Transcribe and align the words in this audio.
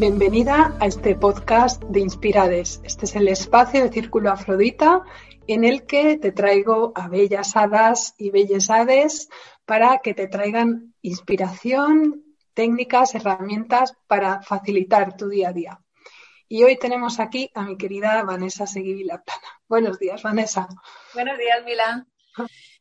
Bienvenida 0.00 0.78
a 0.80 0.86
este 0.86 1.14
podcast 1.14 1.82
de 1.82 2.00
Inspirades. 2.00 2.80
Este 2.84 3.04
es 3.04 3.16
el 3.16 3.28
espacio 3.28 3.82
de 3.82 3.92
Círculo 3.92 4.30
Afrodita 4.30 5.02
en 5.46 5.62
el 5.62 5.84
que 5.84 6.16
te 6.16 6.32
traigo 6.32 6.94
a 6.94 7.10
bellas 7.10 7.54
hadas 7.54 8.14
y 8.16 8.30
bellesades 8.30 9.28
para 9.66 9.98
que 9.98 10.14
te 10.14 10.26
traigan 10.26 10.94
inspiración, 11.02 12.24
técnicas, 12.54 13.14
herramientas 13.14 13.94
para 14.06 14.40
facilitar 14.40 15.18
tu 15.18 15.28
día 15.28 15.50
a 15.50 15.52
día. 15.52 15.80
Y 16.48 16.62
hoy 16.62 16.78
tenemos 16.78 17.20
aquí 17.20 17.50
a 17.54 17.64
mi 17.64 17.76
querida 17.76 18.22
Vanessa 18.22 18.66
Seguivila 18.66 19.22
Plana. 19.22 19.60
Buenos 19.68 19.98
días, 19.98 20.22
Vanessa. 20.22 20.66
Buenos 21.12 21.36
días, 21.36 21.62
Mila. 21.66 22.06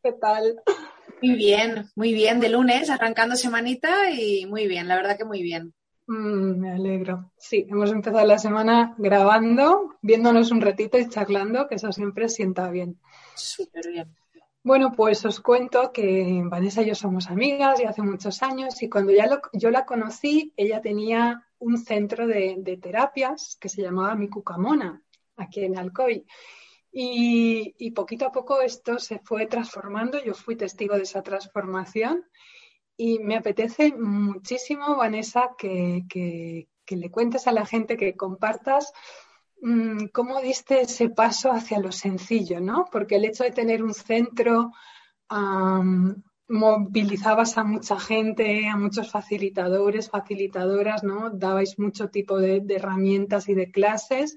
¿Qué 0.01 0.13
tal? 0.13 0.61
Muy 1.21 1.35
bien, 1.35 1.89
muy 1.95 2.13
bien. 2.13 2.39
De 2.39 2.47
lunes, 2.47 2.89
arrancando 2.89 3.35
semanita 3.35 4.09
y 4.09 4.45
muy 4.45 4.67
bien, 4.69 4.87
la 4.87 4.95
verdad 4.95 5.17
que 5.17 5.25
muy 5.25 5.43
bien. 5.43 5.73
Mm, 6.09 6.59
me 6.59 6.71
alegro. 6.71 7.31
Sí, 7.37 7.67
hemos 7.69 7.91
empezado 7.91 8.25
la 8.25 8.39
semana 8.39 8.95
grabando, 8.97 9.93
viéndonos 10.01 10.49
un 10.49 10.59
ratito 10.59 10.97
y 10.97 11.07
charlando, 11.07 11.67
que 11.67 11.75
eso 11.75 11.91
siempre 11.91 12.29
sienta 12.29 12.71
bien. 12.71 12.99
Súper 13.35 13.87
bien. 13.87 14.15
Bueno, 14.63 14.91
pues 14.91 15.23
os 15.25 15.39
cuento 15.39 15.91
que 15.91 16.41
Vanessa 16.45 16.81
y 16.81 16.87
yo 16.87 16.95
somos 16.95 17.27
amigas 17.29 17.79
y 17.79 17.83
hace 17.83 18.01
muchos 18.01 18.41
años 18.41 18.81
y 18.81 18.89
cuando 18.89 19.11
ya 19.11 19.29
yo 19.53 19.69
la 19.69 19.85
conocí, 19.85 20.51
ella 20.57 20.81
tenía 20.81 21.45
un 21.59 21.77
centro 21.77 22.25
de, 22.25 22.55
de 22.57 22.77
terapias 22.77 23.55
que 23.61 23.69
se 23.69 23.83
llamaba 23.83 24.15
Mi 24.15 24.29
Cucamona, 24.29 25.03
aquí 25.37 25.63
en 25.63 25.77
Alcoy. 25.77 26.25
Y, 26.91 27.75
y, 27.77 27.91
poquito 27.91 28.25
a 28.25 28.31
poco 28.31 28.61
esto 28.61 28.97
se 28.97 29.19
fue 29.19 29.45
transformando, 29.45 30.17
yo 30.23 30.33
fui 30.33 30.55
testigo 30.55 30.95
de 30.95 31.03
esa 31.03 31.21
transformación 31.21 32.25
y 33.01 33.17
me 33.19 33.37
apetece 33.37 33.93
muchísimo, 33.95 34.97
Vanessa, 34.97 35.51
que, 35.57 36.67
le 36.89 37.11
cuentes 37.11 37.47
a 37.47 37.53
la 37.53 37.65
gente, 37.65 37.95
que 37.95 38.17
compartas 38.17 38.91
mm, 39.61 40.07
cómo 40.11 40.41
diste 40.41 40.81
ese 40.81 41.07
paso 41.07 41.49
hacia 41.49 41.79
lo 41.79 41.93
sencillo, 41.93 42.59
¿no? 42.59 42.89
Porque 42.91 43.15
el 43.15 43.23
hecho 43.23 43.45
de 43.45 43.51
tener 43.51 43.81
un 43.83 43.93
centro 43.93 44.73
movilizabas 46.49 47.57
a 47.57 47.63
mucha 47.63 47.97
gente, 47.97 48.67
a 48.67 48.75
muchos 48.75 49.09
facilitadores, 49.09 50.09
facilitadoras, 50.09 51.01
¿no? 51.01 51.29
Dabais 51.29 51.79
mucho 51.79 52.09
tipo 52.09 52.37
de 52.37 52.61
herramientas 52.67 53.47
y 53.47 53.53
de 53.53 53.71
clases 53.71 54.35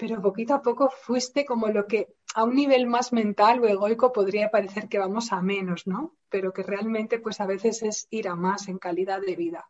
pero 0.00 0.22
poquito 0.22 0.54
a 0.54 0.62
poco 0.62 0.88
fuiste 0.88 1.44
como 1.44 1.68
lo 1.68 1.86
que 1.86 2.08
a 2.34 2.44
un 2.44 2.54
nivel 2.54 2.86
más 2.86 3.12
mental 3.12 3.60
o 3.60 3.68
egoico 3.68 4.12
podría 4.12 4.50
parecer 4.50 4.88
que 4.88 4.98
vamos 4.98 5.32
a 5.32 5.42
menos, 5.42 5.86
¿no? 5.86 6.16
Pero 6.28 6.52
que 6.52 6.62
realmente 6.62 7.18
pues 7.18 7.40
a 7.40 7.46
veces 7.46 7.82
es 7.82 8.06
ir 8.10 8.28
a 8.28 8.36
más 8.36 8.68
en 8.68 8.78
calidad 8.78 9.20
de 9.20 9.36
vida. 9.36 9.68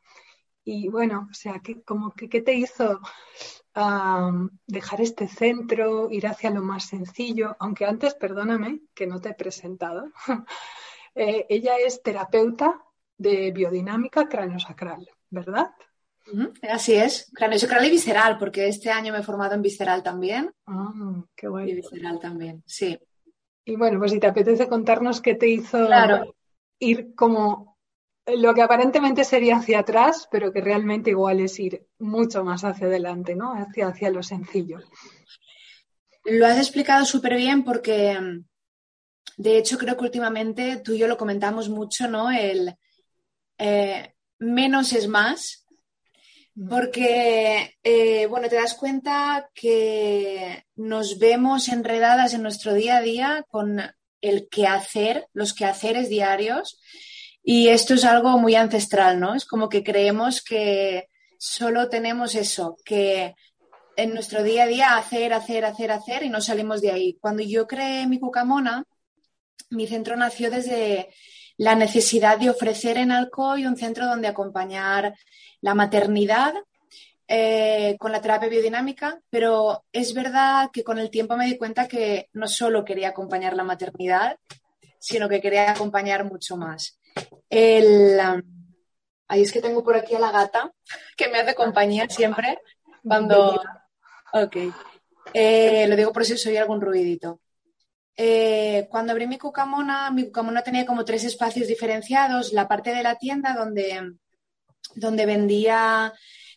Y 0.64 0.88
bueno, 0.88 1.28
o 1.30 1.34
sea, 1.34 1.60
que 1.60 1.82
como 1.82 2.12
que 2.12 2.28
¿qué 2.28 2.42
te 2.42 2.54
hizo 2.54 3.00
dejar 4.66 5.00
este 5.00 5.26
centro, 5.28 6.10
ir 6.10 6.26
hacia 6.26 6.50
lo 6.50 6.62
más 6.62 6.84
sencillo? 6.84 7.56
Aunque 7.60 7.86
antes, 7.86 8.14
perdóname, 8.14 8.80
que 8.94 9.06
no 9.06 9.20
te 9.20 9.30
he 9.30 9.34
presentado. 9.34 10.10
Eh, 11.12 11.44
ella 11.48 11.76
es 11.76 12.04
terapeuta 12.04 12.80
de 13.18 13.50
biodinámica 13.50 14.28
craniosacral, 14.28 15.10
¿verdad? 15.28 15.72
Así 16.68 16.94
es, 16.94 17.30
craneosacral 17.34 17.84
y 17.84 17.90
visceral, 17.90 18.38
porque 18.38 18.68
este 18.68 18.90
año 18.90 19.12
me 19.12 19.20
he 19.20 19.22
formado 19.22 19.54
en 19.54 19.62
visceral 19.62 20.02
también. 20.02 20.52
Ah, 20.66 21.24
qué 21.34 21.48
guay. 21.48 21.70
Y 21.70 21.74
visceral 21.74 22.18
también, 22.18 22.62
sí. 22.66 22.98
Y 23.64 23.76
bueno, 23.76 23.98
pues 23.98 24.12
si 24.12 24.20
te 24.20 24.26
apetece 24.26 24.68
contarnos 24.68 25.20
qué 25.20 25.34
te 25.34 25.48
hizo 25.48 25.88
ir 26.78 27.14
como 27.14 27.78
lo 28.26 28.54
que 28.54 28.62
aparentemente 28.62 29.24
sería 29.24 29.56
hacia 29.56 29.80
atrás, 29.80 30.28
pero 30.30 30.52
que 30.52 30.60
realmente 30.60 31.10
igual 31.10 31.40
es 31.40 31.58
ir 31.58 31.86
mucho 31.98 32.44
más 32.44 32.64
hacia 32.64 32.86
adelante, 32.86 33.34
¿no? 33.34 33.52
Hacia, 33.52 33.88
hacia 33.88 34.10
lo 34.10 34.22
sencillo. 34.22 34.78
Lo 36.24 36.46
has 36.46 36.58
explicado 36.58 37.04
súper 37.04 37.36
bien 37.36 37.64
porque, 37.64 38.18
de 39.36 39.58
hecho, 39.58 39.78
creo 39.78 39.96
que 39.96 40.04
últimamente 40.04 40.76
tú 40.84 40.92
y 40.92 40.98
yo 40.98 41.08
lo 41.08 41.16
comentamos 41.16 41.68
mucho, 41.68 42.08
¿no? 42.08 42.30
El 42.30 42.76
eh, 43.58 44.14
menos 44.38 44.92
es 44.92 45.08
más 45.08 45.66
porque, 46.68 47.78
eh, 47.82 48.26
bueno, 48.26 48.48
te 48.48 48.56
das 48.56 48.74
cuenta 48.74 49.48
que 49.54 50.64
nos 50.76 51.18
vemos 51.18 51.68
enredadas 51.68 52.34
en 52.34 52.42
nuestro 52.42 52.74
día 52.74 52.98
a 52.98 53.02
día 53.02 53.44
con 53.48 53.80
el 54.20 54.48
quehacer, 54.48 55.28
los 55.32 55.54
quehaceres 55.54 56.08
diarios, 56.08 56.80
y 57.42 57.68
esto 57.68 57.94
es 57.94 58.04
algo 58.04 58.38
muy 58.38 58.54
ancestral, 58.56 59.18
¿no? 59.18 59.34
Es 59.34 59.46
como 59.46 59.68
que 59.68 59.82
creemos 59.82 60.42
que 60.42 61.08
solo 61.38 61.88
tenemos 61.88 62.34
eso, 62.34 62.76
que 62.84 63.34
en 63.96 64.12
nuestro 64.12 64.42
día 64.42 64.64
a 64.64 64.66
día 64.66 64.96
hacer, 64.96 65.32
hacer, 65.32 65.64
hacer, 65.64 65.90
hacer 65.90 66.22
y 66.24 66.28
no 66.28 66.40
salimos 66.40 66.82
de 66.82 66.90
ahí. 66.90 67.16
Cuando 67.20 67.42
yo 67.42 67.66
creé 67.66 68.06
mi 68.06 68.18
Cucamona, 68.18 68.84
mi 69.70 69.86
centro 69.86 70.16
nació 70.16 70.50
desde 70.50 71.08
la 71.60 71.74
necesidad 71.74 72.38
de 72.38 72.48
ofrecer 72.48 72.96
en 72.96 73.12
Alcoy 73.12 73.66
un 73.66 73.76
centro 73.76 74.06
donde 74.06 74.28
acompañar 74.28 75.14
la 75.60 75.74
maternidad 75.74 76.54
eh, 77.28 77.98
con 77.98 78.12
la 78.12 78.22
terapia 78.22 78.48
biodinámica, 78.48 79.20
pero 79.28 79.84
es 79.92 80.14
verdad 80.14 80.70
que 80.72 80.82
con 80.82 80.98
el 80.98 81.10
tiempo 81.10 81.36
me 81.36 81.44
di 81.44 81.58
cuenta 81.58 81.86
que 81.86 82.30
no 82.32 82.48
solo 82.48 82.82
quería 82.82 83.10
acompañar 83.10 83.54
la 83.54 83.64
maternidad, 83.64 84.38
sino 84.98 85.28
que 85.28 85.42
quería 85.42 85.72
acompañar 85.72 86.24
mucho 86.24 86.56
más. 86.56 86.98
El, 87.50 88.18
ahí 89.28 89.42
es 89.42 89.52
que 89.52 89.60
tengo 89.60 89.84
por 89.84 89.96
aquí 89.96 90.14
a 90.14 90.18
la 90.18 90.32
gata, 90.32 90.72
que 91.14 91.28
me 91.28 91.40
hace 91.40 91.54
compañía 91.54 92.08
siempre 92.08 92.58
cuando... 93.06 93.60
Ok. 94.32 94.56
Eh, 95.34 95.86
lo 95.88 95.94
digo 95.94 96.10
por 96.10 96.24
si 96.24 96.38
soy 96.38 96.56
algún 96.56 96.80
ruidito. 96.80 97.38
Eh, 98.16 98.86
cuando 98.90 99.12
abrí 99.12 99.26
mi 99.26 99.38
Cucamona, 99.38 100.10
mi 100.10 100.24
Cucamona 100.24 100.62
tenía 100.62 100.86
como 100.86 101.04
tres 101.04 101.24
espacios 101.24 101.68
diferenciados. 101.68 102.52
La 102.52 102.68
parte 102.68 102.94
de 102.94 103.02
la 103.02 103.16
tienda 103.16 103.54
donde 103.54 104.14
donde 104.94 105.26
vendía 105.26 106.12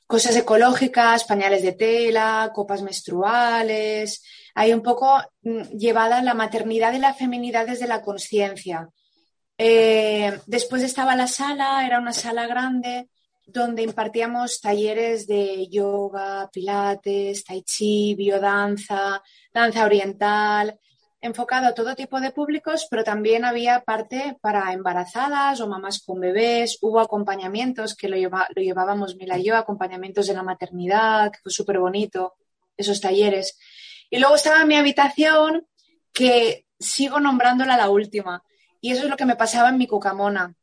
cosas 0.07 0.35
ecológicas, 0.35 1.23
pañales 1.23 1.61
de 1.63 1.73
tela, 1.73 2.51
copas 2.53 2.81
menstruales. 2.81 4.23
Hay 4.55 4.73
un 4.73 4.81
poco 4.81 5.21
mm, 5.41 5.77
llevada 5.77 6.21
la 6.21 6.33
maternidad 6.33 6.93
y 6.93 6.99
la 6.99 7.13
feminidad 7.13 7.67
desde 7.67 7.87
la 7.87 8.01
conciencia. 8.01 8.89
Eh, 9.57 10.39
después 10.45 10.83
estaba 10.83 11.15
la 11.15 11.27
sala, 11.27 11.85
era 11.85 11.99
una 11.99 12.13
sala 12.13 12.47
grande 12.47 13.09
donde 13.45 13.83
impartíamos 13.83 14.61
talleres 14.61 15.27
de 15.27 15.67
yoga, 15.67 16.49
pilates, 16.51 17.43
tai 17.43 17.61
chi, 17.61 18.15
biodanza, 18.15 19.21
danza 19.53 19.83
oriental, 19.83 20.79
enfocado 21.23 21.67
a 21.67 21.73
todo 21.73 21.95
tipo 21.95 22.19
de 22.19 22.31
públicos, 22.31 22.85
pero 22.91 23.05
también 23.05 23.45
había 23.45 23.85
parte 23.85 24.37
para 24.41 24.73
embarazadas 24.73 25.61
o 25.61 25.69
mamás 25.69 26.03
con 26.05 26.19
bebés. 26.19 26.77
Hubo 26.81 26.99
acompañamientos 26.99 27.95
que 27.95 28.09
lo, 28.09 28.17
llevábamos 28.17 29.15
Mila 29.15 29.37
y 29.37 29.45
yo, 29.45 29.55
acompañamientos 29.55 30.27
de 30.27 30.33
la 30.33 30.43
maternidad, 30.43 31.31
que 31.31 31.39
fue 31.41 31.51
súper 31.53 31.79
bonito, 31.79 32.33
esos 32.75 32.99
talleres. 32.99 33.57
Y 34.09 34.19
luego 34.19 34.35
estaba 34.35 34.65
mi 34.65 34.75
habitación, 34.75 35.65
que 36.11 36.65
sigo 36.77 37.21
nombrándola 37.21 37.77
la 37.77 37.89
última. 37.89 38.43
Y 38.81 38.91
eso 38.91 39.05
es 39.05 39.09
lo 39.09 39.15
que 39.15 39.25
me 39.25 39.37
pasaba 39.37 39.69
en 39.69 39.77
mi 39.77 39.87
cucamona, 39.87 40.53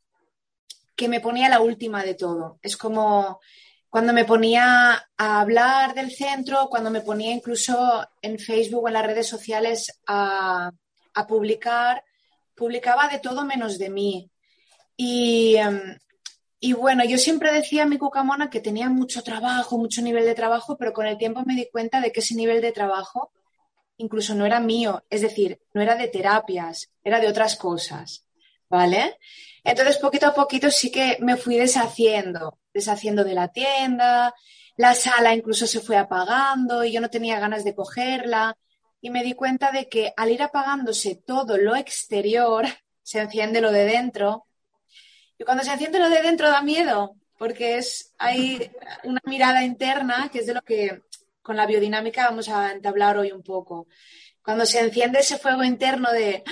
que 0.95 1.09
me 1.09 1.21
ponía 1.21 1.49
la 1.49 1.61
última 1.61 2.03
de 2.03 2.15
todo. 2.15 2.59
Es 2.61 2.77
como 2.77 3.41
cuando 3.91 4.13
me 4.13 4.25
ponía 4.25 5.05
a 5.17 5.41
hablar 5.41 5.95
del 5.95 6.13
centro, 6.13 6.69
cuando 6.71 6.91
me 6.91 7.01
ponía 7.01 7.33
incluso 7.33 8.09
en 8.23 8.39
Facebook 8.39 8.85
o 8.85 8.89
en 8.89 8.95
las 8.95 9.07
redes 9.07 9.27
sociales 9.27 10.01
a, 10.07 10.71
publicar, 11.29 12.03
publicaba 12.55 13.09
de 13.09 13.19
todo 13.19 13.45
menos 13.45 13.79
de 13.79 13.91
mí. 13.91 14.31
Em, 14.97 15.99
y, 16.61 16.73
bueno, 16.73 17.05
yo 17.05 17.19
siempre 17.19 17.53
decía 17.53 17.83
a 17.83 17.87
mi 17.87 17.99
cucamona 17.99 18.49
que 18.49 18.61
tenía 18.61 18.89
mucho 18.89 19.23
trabajo, 19.23 19.77
mucho 19.77 20.03
nivel 20.03 20.25
de 20.25 20.35
trabajo, 20.35 20.77
pero 20.79 20.93
con 20.93 21.07
el 21.07 21.19
tiempo 21.19 21.43
me 21.45 21.57
di 21.57 21.69
cuenta 21.71 22.01
de 22.01 22.13
que 22.13 22.21
ese 22.21 22.37
nivel 22.37 22.61
de 22.63 22.73
trabajo 22.73 23.33
incluso 23.97 24.35
no 24.35 24.47
era 24.47 24.61
mío, 24.61 25.05
es 25.11 25.21
decir, 25.21 25.61
no 25.75 25.83
era 25.83 25.95
de 25.95 26.09
terapias, 26.09 26.91
era 27.05 27.21
de 27.21 27.29
otras 27.29 27.57
cosas, 27.57 28.25
¿vale? 28.69 29.19
Entonces, 29.63 29.99
poquito 29.99 30.27
a 30.27 30.35
poquito 30.35 30.71
sí 30.71 30.91
que 30.91 31.19
me 31.21 31.37
fui 31.37 31.57
deshaciendo, 31.57 32.60
deshaciendo 32.73 33.25
de 33.25 33.35
la 33.35 33.49
tienda, 33.49 34.35
la 34.77 34.95
sala 34.95 35.35
incluso 35.35 35.67
se 35.67 35.81
fue 35.81 35.97
apagando 35.97 36.85
y 36.85 36.93
yo 36.93 37.01
no 37.01 37.11
tenía 37.11 37.39
ganas 37.39 37.65
de 37.65 37.75
cogerla 37.75 38.57
y 39.01 39.11
me 39.11 39.23
di 39.23 39.35
cuenta 39.35 39.73
de 39.73 39.89
que 39.89 40.13
al 40.17 40.31
ir 40.31 40.43
apagándose 40.43 41.17
todo 41.17 41.57
lo 41.57 41.75
exterior, 41.77 42.67
se 43.03 43.21
enciende 43.21 43.61
lo 43.61 43.73
de 43.73 43.85
dentro. 43.85 44.47
Y 45.39 45.45
cuando 45.45 45.65
se 45.65 45.73
enciende 45.73 45.99
lo 45.99 46.11
de 46.11 46.23
dentro 46.23 46.49
da 46.49 46.63
miedo, 46.63 47.17
porque 47.39 47.79
es, 47.79 48.15
hay 48.19 48.71
una 49.05 49.21
mirada 49.25 49.65
interna 49.65 50.29
que 50.33 50.41
es 50.41 50.47
de 50.47 50.55
lo 50.55 50.63
que 50.63 51.03
con 51.43 51.57
la 51.57 51.67
biodinámica 51.67 52.27
vamos 52.27 52.49
a 52.49 52.73
entablar 52.73 53.17
hoy 53.17 53.33
un 53.33 53.43
poco. 53.43 53.87
Cuando 54.43 54.65
se 54.67 54.81
enciende 54.81 55.21
ese 55.21 55.39
fuego 55.39 55.65
interno 55.65 56.11
de, 56.13 56.43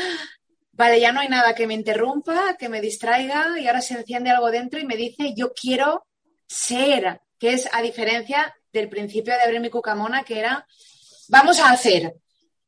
vale, 0.78 1.00
ya 1.00 1.12
no 1.12 1.20
hay 1.20 1.28
nada 1.28 1.54
que 1.54 1.66
me 1.66 1.75
interrumpa, 1.75 2.56
que 2.56 2.69
me 2.69 2.80
distraiga 2.80 3.58
y 3.58 3.66
ahora 3.66 3.82
se 3.82 3.94
enciende 3.94 4.30
algo 4.30 4.50
dentro 4.50 4.78
y 4.78 4.86
me 4.86 4.96
dice, 4.96 5.34
yo 5.36 5.52
quiero 5.52 6.06
ser 6.46 7.20
que 7.38 7.52
es 7.52 7.69
a 7.72 7.82
diferencia 7.82 8.54
del 8.72 8.88
principio 8.88 9.34
de 9.34 9.42
abrir 9.42 9.60
mi 9.60 9.70
cucamona, 9.70 10.22
que 10.22 10.38
era, 10.38 10.64
vamos 11.28 11.58
a 11.58 11.70
hacer, 11.70 12.14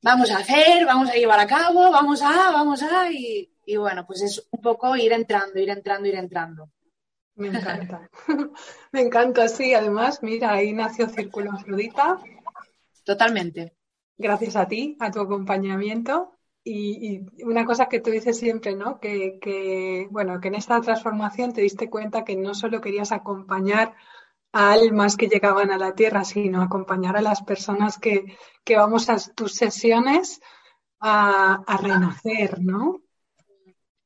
vamos 0.02 0.30
a 0.30 0.38
hacer, 0.38 0.84
vamos 0.84 1.08
a 1.08 1.14
llevar 1.14 1.40
a 1.40 1.46
cabo, 1.46 1.90
vamos 1.90 2.20
a, 2.22 2.50
vamos 2.50 2.82
a, 2.82 3.10
y, 3.10 3.50
y 3.64 3.76
bueno, 3.76 4.04
pues 4.06 4.22
es 4.22 4.46
un 4.50 4.60
poco 4.60 4.96
ir 4.96 5.12
entrando, 5.12 5.58
ir 5.60 5.70
entrando, 5.70 6.08
ir 6.08 6.16
entrando. 6.16 6.68
Me 7.36 7.48
encanta. 7.48 8.10
Me 8.92 9.00
encanta, 9.00 9.48
sí. 9.48 9.72
Además, 9.72 10.22
mira, 10.22 10.52
ahí 10.52 10.72
nació 10.72 11.08
Círculo 11.08 11.52
Afrodita. 11.52 12.18
Totalmente. 13.04 13.74
Gracias 14.18 14.56
a 14.56 14.68
ti, 14.68 14.96
a 15.00 15.10
tu 15.10 15.20
acompañamiento. 15.20 16.39
Y, 16.62 17.26
una 17.42 17.64
cosa 17.64 17.86
que 17.86 18.00
tú 18.00 18.10
dices 18.10 18.38
siempre, 18.38 18.74
¿no? 18.74 19.00
Que, 19.00 20.08
bueno, 20.10 20.40
que 20.40 20.48
en 20.48 20.56
esta 20.56 20.80
transformación 20.80 21.52
te 21.52 21.62
diste 21.62 21.88
cuenta 21.88 22.24
que 22.24 22.36
no 22.36 22.54
solo 22.54 22.80
querías 22.80 23.12
acompañar 23.12 23.94
a 24.52 24.72
almas 24.72 25.16
que 25.16 25.28
llegaban 25.28 25.70
a 25.70 25.78
la 25.78 25.94
tierra, 25.94 26.24
sino 26.24 26.62
acompañar 26.62 27.16
a 27.16 27.22
las 27.22 27.42
personas 27.42 27.98
que, 27.98 28.36
vamos 28.76 29.08
a 29.08 29.16
tus 29.34 29.54
sesiones 29.54 30.40
a, 31.00 31.64
renacer, 31.80 32.60
¿no? 32.60 33.00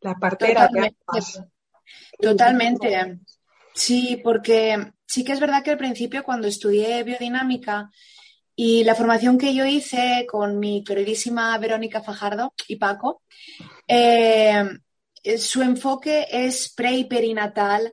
La 0.01 0.15
partera 0.15 0.69
Totalmente. 0.69 1.01
Totalmente. 2.21 3.21
Sí, 3.75 4.21
porque 4.23 4.93
sí 5.06 5.25
que 5.25 5.33
es 5.33 5.41
verdad 5.41 5.62
que 5.62 5.73
al 5.73 5.79
principio 5.79 6.23
cuando 6.23 6.47
estudié 6.47 7.03
biodinámica 7.03 7.91
y 8.56 8.85
la 8.85 8.95
formación 8.95 9.39
que 9.39 9.55
yo 9.55 9.65
hice 9.65 10.27
con 10.31 10.59
mi 10.59 10.85
queridísima 10.85 11.56
Verónica 11.59 12.03
Fajardo 12.03 12.55
y 12.69 12.77
Paco, 12.77 13.23
eh, 13.89 14.65
su 15.39 15.62
enfoque 15.62 16.27
es 16.31 16.73
pre 16.73 16.93
y 16.93 17.05
perinatal. 17.05 17.93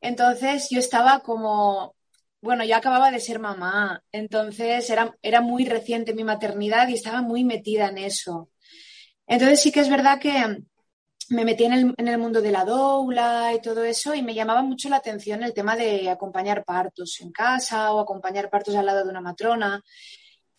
Entonces 0.00 0.68
yo 0.70 0.78
estaba 0.78 1.20
como, 1.20 1.94
bueno, 2.40 2.64
yo 2.64 2.76
acababa 2.76 3.10
de 3.10 3.20
ser 3.20 3.38
mamá, 3.38 4.02
entonces 4.12 4.90
era, 4.90 5.16
era 5.22 5.40
muy 5.40 5.64
reciente 5.64 6.14
mi 6.14 6.24
maternidad 6.24 6.88
y 6.88 6.94
estaba 6.94 7.22
muy 7.22 7.44
metida 7.44 7.88
en 7.88 7.98
eso. 7.98 8.50
Entonces 9.26 9.62
sí 9.62 9.72
que 9.72 9.80
es 9.80 9.88
verdad 9.88 10.20
que 10.20 10.62
me 11.32 11.44
metí 11.44 11.64
en 11.64 11.72
el, 11.72 11.94
en 11.96 12.08
el, 12.08 12.18
mundo 12.18 12.42
de 12.42 12.52
la 12.52 12.64
doula 12.64 13.52
y 13.54 13.62
todo 13.62 13.84
eso 13.84 14.14
y 14.14 14.22
me 14.22 14.34
llamaba 14.34 14.62
mucho 14.62 14.88
la 14.88 14.96
atención 14.96 15.42
el 15.42 15.54
tema 15.54 15.76
de 15.76 16.10
acompañar 16.10 16.64
partos 16.64 17.20
en 17.20 17.32
casa 17.32 17.92
o 17.92 18.00
acompañar 18.00 18.50
partos 18.50 18.74
al 18.74 18.86
lado 18.86 19.02
de 19.02 19.10
una 19.10 19.20
matrona. 19.20 19.82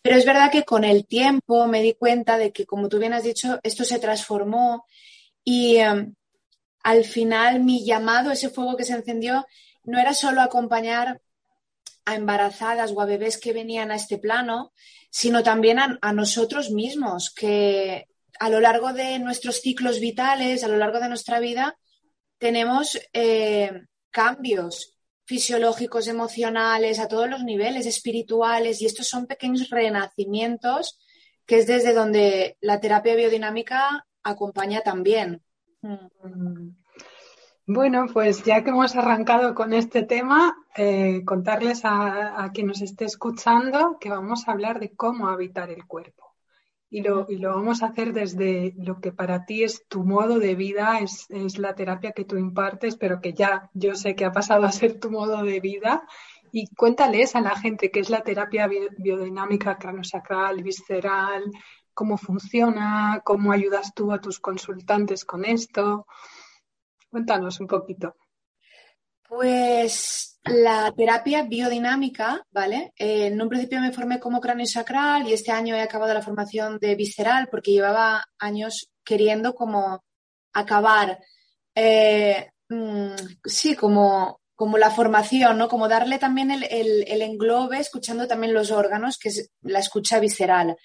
Pero 0.02 0.16
es 0.16 0.26
verdad 0.26 0.50
que 0.50 0.64
con 0.64 0.84
el 0.84 1.06
tiempo 1.06 1.66
me 1.66 1.80
di 1.80 1.94
cuenta 1.94 2.36
de 2.38 2.52
que, 2.52 2.66
como 2.66 2.88
tú 2.88 2.98
bien 2.98 3.12
has 3.12 3.22
dicho, 3.22 3.60
esto 3.62 3.84
se 3.84 4.00
transformó 4.00 4.86
y 5.44 5.76
em, 5.76 6.14
al 6.82 7.04
final 7.04 7.60
mi 7.60 7.84
llamado, 7.84 8.32
ese 8.32 8.50
fuego 8.50 8.76
que 8.76 8.84
se 8.84 8.94
encendió, 8.94 9.46
no 9.84 9.98
era 9.98 10.12
solo 10.12 10.42
acompañar 10.42 11.20
a 12.04 12.16
embarazadas 12.16 12.92
o 12.92 13.00
a 13.00 13.06
bebés 13.06 13.38
que 13.38 13.52
venían 13.52 13.90
a 13.92 13.96
este 13.96 14.18
plano, 14.18 14.72
sino 15.08 15.42
también 15.42 15.78
a, 15.78 15.98
a 16.02 16.12
nosotros 16.12 16.70
mismos, 16.70 17.32
que 17.32 18.08
a 18.38 18.48
lo 18.50 18.60
largo 18.60 18.92
de 18.92 19.18
nuestros 19.18 19.60
ciclos 19.60 20.00
vitales, 20.00 20.64
a 20.64 20.68
lo 20.68 20.76
largo 20.76 21.00
de 21.00 21.08
nuestra 21.08 21.40
vida, 21.40 21.76
tenemos 22.38 22.98
eh, 23.12 23.72
cambios 24.10 24.96
fisiológicos, 25.24 26.06
emocionales, 26.06 26.98
a 26.98 27.08
todos 27.08 27.28
los 27.28 27.42
niveles, 27.42 27.86
espirituales, 27.86 28.82
y 28.82 28.86
estos 28.86 29.08
son 29.08 29.26
pequeños 29.26 29.70
renacimientos 29.70 30.98
que 31.46 31.58
es 31.58 31.66
desde 31.66 31.92
donde 31.92 32.56
la 32.60 32.80
terapia 32.80 33.14
biodinámica 33.14 34.06
acompaña 34.22 34.80
también. 34.80 35.42
Mm. 35.82 36.70
Bueno, 37.66 38.06
pues 38.12 38.44
ya 38.44 38.62
que 38.62 38.70
hemos 38.70 38.94
arrancado 38.94 39.54
con 39.54 39.72
este 39.72 40.02
tema, 40.02 40.54
eh, 40.76 41.22
contarles 41.24 41.84
a, 41.84 42.42
a 42.42 42.52
quien 42.52 42.66
nos 42.66 42.82
esté 42.82 43.06
escuchando 43.06 43.96
que 43.98 44.10
vamos 44.10 44.46
a 44.46 44.52
hablar 44.52 44.80
de 44.80 44.94
cómo 44.94 45.28
habitar 45.28 45.70
el 45.70 45.86
cuerpo 45.86 46.23
y 46.94 47.02
lo, 47.02 47.26
y 47.28 47.38
lo 47.38 47.52
vamos 47.56 47.82
a 47.82 47.86
hacer 47.86 48.12
desde 48.12 48.72
lo 48.76 49.00
que 49.00 49.10
para 49.10 49.46
ti 49.46 49.64
es 49.64 49.84
tu 49.88 50.04
modo 50.04 50.38
de 50.38 50.54
vida, 50.54 51.00
es, 51.00 51.26
es 51.28 51.58
la 51.58 51.74
terapia 51.74 52.12
que 52.12 52.24
tú 52.24 52.36
impartes, 52.36 52.94
pero 52.94 53.20
que 53.20 53.32
ya 53.32 53.68
yo 53.74 53.96
sé 53.96 54.14
que 54.14 54.24
ha 54.24 54.30
pasado 54.30 54.62
a 54.62 54.70
ser 54.70 55.00
tu 55.00 55.10
modo 55.10 55.42
de 55.42 55.58
vida. 55.58 56.06
Y 56.52 56.68
cuéntales 56.68 57.34
a 57.34 57.40
la 57.40 57.56
gente 57.56 57.90
qué 57.90 57.98
es 57.98 58.10
la 58.10 58.22
terapia 58.22 58.70
biodinámica 58.96 59.76
craniosacral, 59.76 60.62
visceral, 60.62 61.50
cómo 61.92 62.16
funciona, 62.16 63.22
cómo 63.24 63.50
ayudas 63.50 63.92
tú 63.92 64.12
a 64.12 64.20
tus 64.20 64.38
consultantes 64.38 65.24
con 65.24 65.44
esto. 65.44 66.06
Cuéntanos 67.10 67.58
un 67.58 67.66
poquito. 67.66 68.14
Pues 69.28 70.33
la 70.44 70.92
terapia 70.96 71.42
biodinámica, 71.42 72.44
¿vale? 72.50 72.92
Eh, 72.96 73.26
en 73.26 73.40
un 73.40 73.48
principio 73.48 73.80
me 73.80 73.92
formé 73.92 74.20
como 74.20 74.40
cráneo 74.40 74.66
sacral 74.66 75.26
y 75.26 75.32
este 75.32 75.52
año 75.52 75.74
he 75.74 75.80
acabado 75.80 76.12
la 76.12 76.22
formación 76.22 76.78
de 76.78 76.94
visceral 76.94 77.48
porque 77.50 77.72
llevaba 77.72 78.24
años 78.38 78.90
queriendo 79.04 79.54
como 79.54 80.04
acabar, 80.52 81.18
eh, 81.74 82.50
mm, 82.68 83.14
sí, 83.44 83.74
como, 83.74 84.40
como 84.54 84.78
la 84.78 84.90
formación, 84.90 85.58
¿no? 85.58 85.68
Como 85.68 85.88
darle 85.88 86.18
también 86.18 86.50
el, 86.50 86.64
el, 86.64 87.22
englobe, 87.22 87.78
escuchando 87.78 88.28
también 88.28 88.54
los 88.54 88.70
órganos, 88.70 89.18
que 89.18 89.30
es 89.30 89.50
la 89.62 89.78
escucha 89.80 90.20
visceral. 90.20 90.76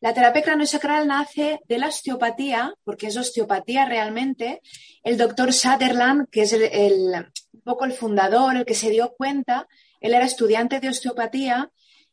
La 0.00 0.12
terapia 0.12 0.42
craniosacral 0.42 1.06
nace 1.06 1.60
de 1.66 1.78
la 1.78 1.88
osteopatía, 1.88 2.74
porque 2.84 3.06
es 3.06 3.16
osteopatía 3.16 3.86
realmente. 3.86 4.60
El 5.02 5.16
doctor 5.16 5.52
Sutherland, 5.52 6.28
que 6.30 6.42
es 6.42 6.52
el, 6.52 7.26
poco 7.66 7.84
el 7.84 7.92
fundador, 7.92 8.56
el 8.56 8.64
que 8.64 8.76
se 8.76 8.90
dio 8.90 9.14
cuenta, 9.18 9.66
él 10.00 10.14
era 10.14 10.24
estudiante 10.24 10.78
de 10.78 10.88
osteopatía 10.88 11.72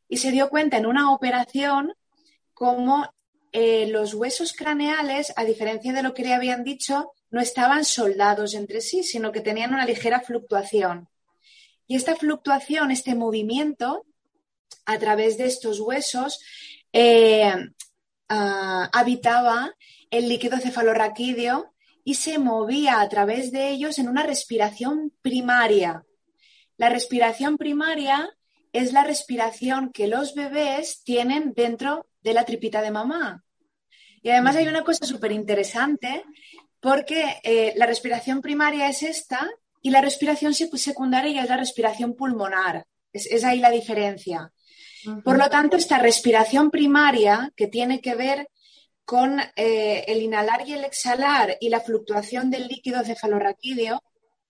y 0.10 0.18
se 0.18 0.32
dio 0.32 0.50
cuenta 0.50 0.78
en 0.78 0.88
una 0.88 1.14
operación 1.14 1.94
como 2.56 3.14
eh, 3.52 3.86
los 3.88 4.16
huesos 4.16 4.54
craneales, 4.54 5.32
a 5.36 5.46
diferencia 5.46 5.94
de 5.94 6.02
lo 6.02 6.16
que 6.16 6.24
le 6.24 6.34
habían 6.34 6.64
dicho, 6.64 7.12
no 7.30 7.40
estaban 7.40 7.86
soldados 7.86 8.56
entre 8.56 8.82
sí, 8.82 9.04
sino 9.04 9.32
que 9.32 9.42
tenían 9.42 9.76
una 9.76 9.86
ligera 9.86 10.22
fluctuación. 10.22 11.08
Y 11.86 11.98
esta 11.98 12.16
fluctuación, 12.16 12.90
este 12.90 13.14
movimiento 13.14 14.06
a 14.86 14.98
través 14.98 15.38
de 15.38 15.46
estos 15.46 15.80
huesos, 15.80 16.40
eh, 16.94 17.54
ah, 18.28 18.90
habitaba 18.92 19.76
el 20.10 20.28
líquido 20.28 20.58
cefalorraquídeo 20.58 21.73
y 22.04 22.16
se 22.16 22.38
movía 22.38 23.02
a 23.02 23.10
través 23.10 23.52
de 23.52 23.70
ellos 23.70 24.00
en 24.00 24.10
una 24.10 24.24
respiración 24.24 25.14
primaria. 25.22 26.04
La 26.78 26.90
respiración 26.90 27.58
primaria 27.58 28.30
es 28.72 28.92
la 28.92 29.04
respiración 29.04 29.92
que 29.92 30.08
los 30.08 30.34
bebés 30.34 31.04
tienen 31.04 31.54
dentro 31.54 32.08
de 32.22 32.34
la 32.34 32.46
tripita 32.46 32.82
de 32.82 32.92
mamá. 32.92 33.44
Y 34.22 34.30
además 34.30 34.56
hay 34.56 34.68
una 34.68 34.84
cosa 34.84 35.06
súper 35.06 35.32
interesante 35.32 36.24
porque 36.80 37.40
eh, 37.44 37.74
la 37.76 37.86
respiración 37.86 38.42
primaria 38.42 38.90
es 38.90 39.04
esta 39.04 39.50
y 39.82 39.90
la 39.90 40.02
respiración 40.02 40.54
secundaria 40.54 41.44
es 41.44 41.50
la 41.50 41.58
respiración 41.58 42.16
pulmonar. 42.16 42.86
es 43.12 43.44
ahí 43.44 43.60
la 43.60 43.70
diferencia. 43.70 44.52
Por 45.24 45.38
lo 45.38 45.50
tanto, 45.50 45.78
esta 45.78 46.00
respiración 46.00 46.72
primaria 46.72 47.52
que 47.56 47.68
tiene 47.68 48.00
que 48.00 48.16
ver 48.16 48.50
con 49.06 49.40
eh, 49.56 50.06
el 50.08 50.22
inhalar 50.22 50.68
y 50.68 50.74
el 50.74 50.86
exhalar 50.86 51.58
y 51.60 51.70
la 51.70 51.82
fluctuación 51.82 52.50
del 52.50 52.68
líquido 52.68 53.04
cefalorraquídeo, 53.04 54.02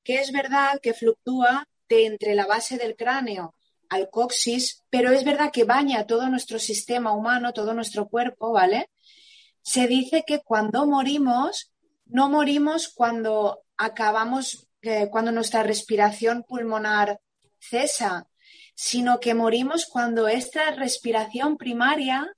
que 0.03 0.15
es 0.15 0.31
verdad 0.31 0.79
que 0.81 0.93
fluctúa 0.93 1.67
de 1.89 2.05
entre 2.05 2.35
la 2.35 2.45
base 2.45 2.77
del 2.77 2.95
cráneo 2.95 3.55
al 3.89 4.09
coxis, 4.09 4.83
pero 4.89 5.11
es 5.11 5.23
verdad 5.23 5.51
que 5.51 5.65
baña 5.65 6.07
todo 6.07 6.27
nuestro 6.29 6.59
sistema 6.59 7.13
humano, 7.13 7.53
todo 7.53 7.73
nuestro 7.73 8.07
cuerpo, 8.07 8.51
¿vale? 8.51 8.89
Se 9.61 9.87
dice 9.87 10.23
que 10.25 10.39
cuando 10.39 10.85
morimos, 10.87 11.71
no 12.05 12.29
morimos 12.29 12.89
cuando 12.89 13.63
acabamos, 13.77 14.67
eh, 14.81 15.09
cuando 15.11 15.31
nuestra 15.31 15.63
respiración 15.63 16.43
pulmonar 16.43 17.19
cesa, 17.59 18.27
sino 18.75 19.19
que 19.19 19.33
morimos 19.33 19.85
cuando 19.85 20.27
esta 20.27 20.71
respiración 20.71 21.57
primaria, 21.57 22.35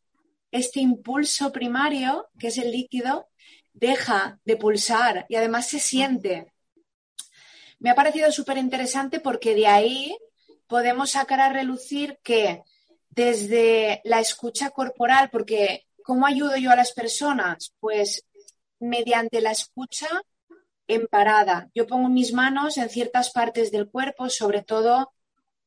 este 0.56 0.80
impulso 0.80 1.52
primario, 1.52 2.30
que 2.40 2.48
es 2.48 2.58
el 2.58 2.72
líquido, 2.72 3.28
deja 3.74 4.40
de 4.46 4.56
pulsar 4.56 5.26
y 5.28 5.36
además 5.36 5.68
se 5.68 5.80
siente. 5.80 6.54
Me 7.80 7.90
ha 7.90 7.96
parecido 7.96 8.32
súper 8.32 8.58
interesante 8.58 9.20
porque 9.20 9.54
de 9.54 9.68
ahí 9.68 10.18
podemos 10.68 11.12
sacar 11.12 11.42
a 11.42 11.52
relucir 11.52 12.20
que 12.24 12.64
desde 13.10 14.02
la 14.06 14.22
escucha 14.22 14.70
corporal, 14.70 15.30
porque 15.30 15.88
¿cómo 16.04 16.26
ayudo 16.26 16.56
yo 16.56 16.72
a 16.72 16.78
las 16.78 16.94
personas? 16.94 17.74
Pues 17.82 18.26
mediante 18.80 19.42
la 19.42 19.52
escucha 19.52 20.08
en 20.88 21.08
parada. 21.08 21.70
Yo 21.76 21.86
pongo 21.86 22.08
mis 22.08 22.32
manos 22.32 22.78
en 22.78 22.90
ciertas 22.90 23.32
partes 23.32 23.72
del 23.72 23.90
cuerpo, 23.90 24.30
sobre 24.30 24.64
todo 24.64 25.12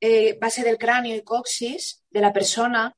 eh, 0.00 0.38
base 0.40 0.62
del 0.62 0.78
cráneo 0.78 1.14
y 1.14 1.22
coxis 1.22 2.02
de 2.10 2.20
la 2.22 2.32
persona 2.32 2.96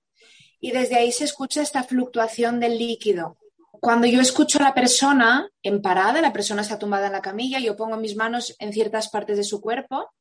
y 0.61 0.73
desde 0.73 0.97
ahí 0.97 1.11
se 1.11 1.25
escucha 1.25 1.63
esta 1.63 1.83
fluctuación 1.83 2.61
del 2.61 2.79
líquido. 2.79 3.39
Cuando 3.81 4.07
yo 4.07 4.21
escucho 4.21 4.59
a 4.59 4.65
la 4.65 4.75
persona 4.75 5.51
en 5.63 5.81
parada, 5.81 6.21
la 6.21 6.35
persona 6.35 6.61
está 6.61 6.79
tumbada 6.79 7.07
en 7.07 7.13
la 7.13 7.23
camilla, 7.23 7.59
yo 7.59 7.77
pongo 7.77 7.97
mis 7.97 8.15
manos 8.15 8.55
en 8.59 8.73
ciertas 8.73 9.09
partes 9.09 9.39
de 9.39 9.45
su 9.45 9.61
cuerpo 9.61 10.13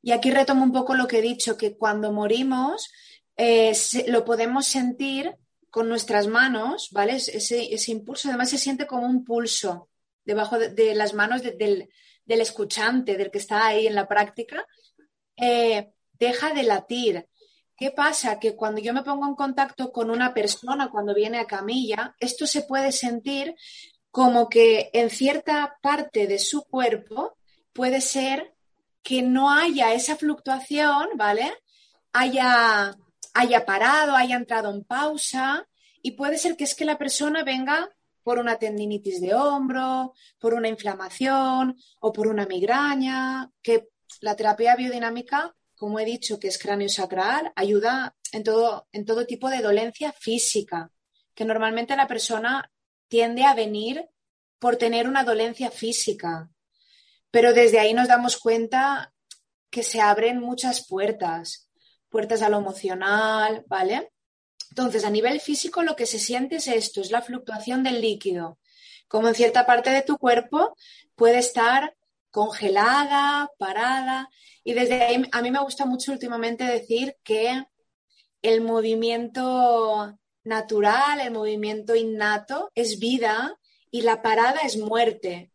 Y 0.00 0.12
aquí 0.12 0.30
retomo 0.30 0.62
un 0.62 0.72
poco 0.72 0.94
lo 0.94 1.08
que 1.08 1.18
he 1.18 1.22
dicho, 1.22 1.56
que 1.56 1.76
cuando 1.76 2.12
morimos 2.12 2.88
eh, 3.36 3.72
lo 4.06 4.24
podemos 4.24 4.66
sentir 4.66 5.34
con 5.70 5.88
nuestras 5.88 6.28
manos, 6.28 6.90
¿vale? 6.92 7.16
Ese, 7.16 7.90
impulso 7.90 8.28
además 8.28 8.50
se 8.50 8.58
siente 8.58 8.86
como 8.86 9.06
un 9.06 9.24
pulso 9.24 9.88
debajo 10.24 10.56
de, 10.56 10.94
las 10.94 11.14
manos 11.14 11.42
del, 11.42 11.88
escuchante, 12.26 13.16
del 13.16 13.32
que 13.32 13.38
está 13.38 13.66
ahí 13.66 13.88
en 13.88 13.96
la 13.96 14.06
práctica, 14.06 14.64
eh, 15.36 15.90
deja 16.12 16.54
de 16.54 16.62
latir. 16.62 17.26
¿Qué 17.76 17.90
pasa? 17.90 18.38
Que 18.38 18.54
cuando 18.54 18.80
yo 18.80 18.92
me 18.92 19.02
pongo 19.02 19.26
en 19.26 19.34
contacto 19.34 19.90
con 19.92 20.10
una 20.10 20.32
persona 20.32 20.90
cuando 20.90 21.14
viene 21.14 21.38
a 21.38 21.46
camilla, 21.46 22.14
esto 22.20 22.46
se 22.46 22.62
puede 22.62 22.92
sentir 22.92 23.54
como 24.10 24.48
que 24.48 24.90
en 24.92 25.10
cierta 25.10 25.78
parte 25.82 26.26
de 26.26 26.38
su 26.38 26.64
cuerpo 26.64 27.36
puede 27.72 28.00
ser 28.00 28.54
que 29.02 29.22
no 29.22 29.50
haya 29.50 29.92
esa 29.92 30.16
fluctuación, 30.16 31.08
¿vale? 31.16 31.52
Haya 32.12 32.96
haya 33.34 33.66
parado, 33.66 34.14
haya 34.14 34.36
entrado 34.36 34.70
en 34.70 34.84
pausa 34.84 35.68
y 36.00 36.12
puede 36.12 36.38
ser 36.38 36.56
que 36.56 36.64
es 36.64 36.74
que 36.74 36.84
la 36.84 36.96
persona 36.96 37.42
venga 37.42 37.90
por 38.22 38.38
una 38.38 38.56
tendinitis 38.56 39.20
de 39.20 39.34
hombro, 39.34 40.14
por 40.38 40.54
una 40.54 40.68
inflamación 40.68 41.76
o 42.00 42.12
por 42.12 42.28
una 42.28 42.46
migraña, 42.46 43.50
que 43.60 43.88
la 44.20 44.34
terapia 44.36 44.76
biodinámica, 44.76 45.54
como 45.84 46.00
he 46.00 46.06
dicho, 46.06 46.40
que 46.40 46.48
es 46.48 46.56
cráneo 46.56 46.88
sacral, 46.88 47.52
ayuda 47.56 48.16
en 48.32 48.42
todo, 48.42 48.88
en 48.90 49.04
todo 49.04 49.26
tipo 49.26 49.50
de 49.50 49.60
dolencia 49.60 50.12
física, 50.12 50.90
que 51.34 51.44
normalmente 51.44 51.94
la 51.94 52.08
persona 52.08 52.72
tiende 53.06 53.44
a 53.44 53.52
venir 53.52 54.08
por 54.58 54.76
tener 54.76 55.06
una 55.06 55.24
dolencia 55.24 55.70
física. 55.70 56.48
Pero 57.30 57.52
desde 57.52 57.80
ahí 57.80 57.92
nos 57.92 58.08
damos 58.08 58.38
cuenta 58.38 59.12
que 59.68 59.82
se 59.82 60.00
abren 60.00 60.40
muchas 60.40 60.86
puertas 60.88 61.68
puertas 62.08 62.40
a 62.40 62.48
lo 62.48 62.56
emocional, 62.56 63.62
¿vale? 63.66 64.10
Entonces, 64.70 65.04
a 65.04 65.10
nivel 65.10 65.38
físico 65.38 65.82
lo 65.82 65.96
que 65.96 66.06
se 66.06 66.18
siente 66.18 66.56
es 66.56 66.66
esto, 66.66 67.02
es 67.02 67.10
la 67.10 67.20
fluctuación 67.20 67.82
del 67.82 68.00
líquido. 68.00 68.58
Como 69.06 69.28
en 69.28 69.34
cierta 69.34 69.66
parte 69.66 69.90
de 69.90 70.00
tu 70.00 70.16
cuerpo 70.16 70.74
puede 71.14 71.40
estar 71.40 71.94
congelada, 72.34 73.48
parada. 73.58 74.28
Y 74.64 74.74
desde 74.74 75.00
ahí 75.00 75.24
a 75.30 75.40
mí 75.40 75.52
me 75.52 75.60
gusta 75.60 75.86
mucho 75.86 76.10
últimamente 76.10 76.64
decir 76.64 77.16
que 77.22 77.64
el 78.42 78.60
movimiento 78.60 80.18
natural, 80.42 81.20
el 81.20 81.30
movimiento 81.30 81.94
innato 81.94 82.72
es 82.74 82.98
vida 82.98 83.56
y 83.88 84.02
la 84.02 84.20
parada 84.20 84.62
es 84.62 84.76
muerte. 84.76 85.52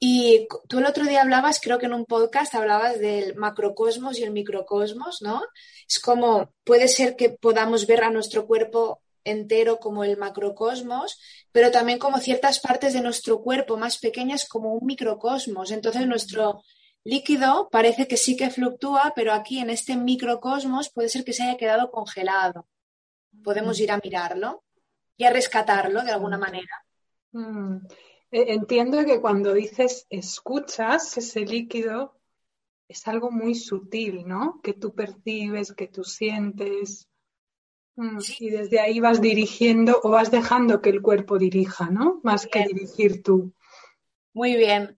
Y 0.00 0.48
tú 0.68 0.80
el 0.80 0.86
otro 0.86 1.04
día 1.04 1.22
hablabas, 1.22 1.60
creo 1.60 1.78
que 1.78 1.86
en 1.86 1.94
un 1.94 2.04
podcast 2.04 2.52
hablabas 2.56 2.98
del 2.98 3.36
macrocosmos 3.36 4.18
y 4.18 4.24
el 4.24 4.32
microcosmos, 4.32 5.22
¿no? 5.22 5.42
Es 5.88 6.00
como 6.00 6.52
puede 6.64 6.88
ser 6.88 7.14
que 7.14 7.30
podamos 7.30 7.86
ver 7.86 8.02
a 8.02 8.10
nuestro 8.10 8.44
cuerpo 8.44 9.02
entero 9.30 9.78
como 9.78 10.04
el 10.04 10.16
macrocosmos, 10.16 11.18
pero 11.52 11.70
también 11.70 11.98
como 11.98 12.18
ciertas 12.18 12.60
partes 12.60 12.92
de 12.92 13.00
nuestro 13.00 13.40
cuerpo 13.40 13.76
más 13.76 13.98
pequeñas 13.98 14.48
como 14.48 14.74
un 14.74 14.86
microcosmos. 14.86 15.70
Entonces 15.70 16.06
nuestro 16.06 16.62
líquido 17.04 17.68
parece 17.70 18.06
que 18.06 18.16
sí 18.16 18.36
que 18.36 18.50
fluctúa, 18.50 19.12
pero 19.14 19.32
aquí 19.32 19.58
en 19.58 19.70
este 19.70 19.96
microcosmos 19.96 20.90
puede 20.90 21.08
ser 21.08 21.24
que 21.24 21.32
se 21.32 21.44
haya 21.44 21.56
quedado 21.56 21.90
congelado. 21.90 22.66
Podemos 23.42 23.78
ir 23.80 23.90
a 23.90 24.00
mirarlo 24.02 24.64
y 25.16 25.24
a 25.24 25.30
rescatarlo 25.30 26.02
de 26.02 26.12
alguna 26.12 26.38
manera. 26.38 26.84
Mm. 27.32 27.78
E, 28.30 28.52
entiendo 28.52 29.04
que 29.04 29.20
cuando 29.20 29.54
dices 29.54 30.06
escuchas 30.10 31.16
ese 31.16 31.40
líquido 31.40 32.18
es 32.88 33.06
algo 33.06 33.30
muy 33.30 33.54
sutil, 33.54 34.26
¿no? 34.26 34.60
Que 34.62 34.72
tú 34.72 34.94
percibes, 34.94 35.72
que 35.72 35.88
tú 35.88 36.04
sientes. 36.04 37.07
Mm, 37.98 38.20
y 38.38 38.50
desde 38.50 38.78
ahí 38.78 39.00
vas 39.00 39.20
dirigiendo 39.20 39.98
o 40.04 40.10
vas 40.10 40.30
dejando 40.30 40.80
que 40.80 40.90
el 40.90 41.02
cuerpo 41.02 41.36
dirija, 41.36 41.90
¿no? 41.90 42.20
Más 42.22 42.46
que 42.46 42.64
dirigir 42.64 43.24
tú. 43.24 43.52
Muy 44.32 44.54
bien. 44.54 44.96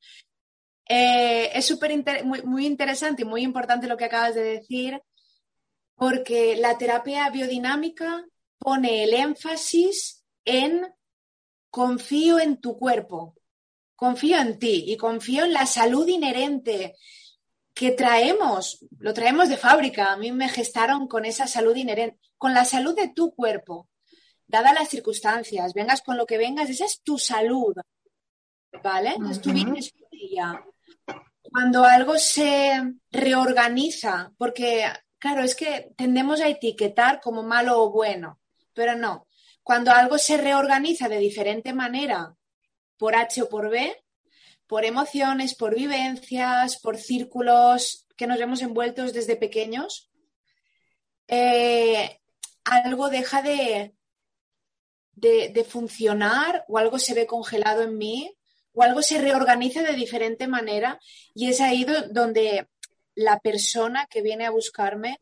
Eh, 0.87 1.51
es 1.55 1.65
súper 1.65 1.93
muy, 2.25 2.43
muy 2.43 2.67
interesante 2.67 3.23
y 3.23 3.25
muy 3.25 3.43
importante 3.43 3.89
lo 3.89 3.97
que 3.97 4.05
acabas 4.05 4.35
de 4.35 4.43
decir, 4.43 5.01
porque 5.95 6.57
la 6.57 6.77
terapia 6.77 7.31
biodinámica 7.31 8.27
pone 8.59 9.05
el 9.05 9.15
énfasis 9.15 10.23
en 10.45 10.87
confío 11.71 12.39
en 12.39 12.61
tu 12.61 12.77
cuerpo, 12.77 13.35
confío 13.97 14.37
en 14.39 14.59
ti 14.59 14.85
y 14.89 14.99
confío 14.99 15.47
en 15.47 15.55
la 15.55 15.65
salud 15.65 16.07
inherente 16.07 16.97
que 17.75 17.93
traemos, 17.93 18.85
lo 18.99 19.15
traemos 19.15 19.49
de 19.49 19.57
fábrica. 19.57 20.13
A 20.13 20.17
mí 20.17 20.33
me 20.33 20.49
gestaron 20.49 21.07
con 21.07 21.25
esa 21.25 21.47
salud 21.47 21.75
inherente, 21.77 22.19
con 22.37 22.55
la 22.55 22.65
salud 22.65 22.95
de 22.95 23.09
tu 23.09 23.35
cuerpo, 23.35 23.89
dadas 24.47 24.75
las 24.75 24.89
circunstancias, 24.89 25.75
vengas 25.75 26.03
con 26.03 26.17
lo 26.17 26.27
que 26.27 26.39
vengas, 26.39 26.69
esa 26.71 26.85
es 26.85 27.01
tu 27.03 27.19
salud, 27.19 27.75
¿vale? 28.83 29.11
Entonces 29.11 29.41
tú 29.41 29.53
vienes 29.53 29.95
Cuando 31.43 31.85
algo 31.85 32.19
se 32.19 32.81
reorganiza, 33.11 34.33
porque, 34.37 34.87
claro, 35.19 35.43
es 35.43 35.55
que 35.55 35.93
tendemos 35.97 36.41
a 36.41 36.49
etiquetar 36.49 37.21
como 37.21 37.43
malo 37.43 37.83
o 37.83 37.91
bueno, 37.91 38.41
pero 38.75 38.95
no. 38.97 39.27
Cuando 39.63 39.93
algo 39.93 40.19
se 40.19 40.37
reorganiza 40.37 41.09
de 41.09 41.19
diferente 41.19 41.73
manera, 41.73 42.35
por 42.97 43.15
H 43.15 43.43
o 43.43 43.49
por 43.49 43.71
B, 43.71 43.97
por 44.71 44.85
emociones, 44.85 45.57
por 45.57 45.75
vivencias, 45.75 46.79
por 46.79 46.97
círculos 46.97 48.07
que 48.17 48.29
nos 48.29 48.39
hemos 48.39 48.63
envueltos 48.63 49.13
desde 49.13 49.35
pequeños, 49.35 50.13
eh, 51.27 52.21
algo 52.63 53.11
deja 53.11 53.43
de, 53.43 53.97
de, 55.17 55.65
funcionar 55.65 56.65
o 56.69 56.79
algo 56.79 57.01
se 57.01 57.15
ve 57.15 57.27
congelado 57.27 57.83
en 57.83 57.99
mí 57.99 58.33
o 58.73 58.85
algo 58.85 59.03
se 59.03 59.19
reorganiza 59.19 59.83
de 59.83 59.95
diferente 59.95 60.47
manera 60.47 61.01
y 61.35 61.49
es 61.49 61.61
ahí 61.61 61.85
donde 62.13 62.69
la 63.17 63.41
persona 63.41 64.07
que 64.09 64.23
viene 64.23 64.47
a 64.47 64.51
buscarme 64.53 65.21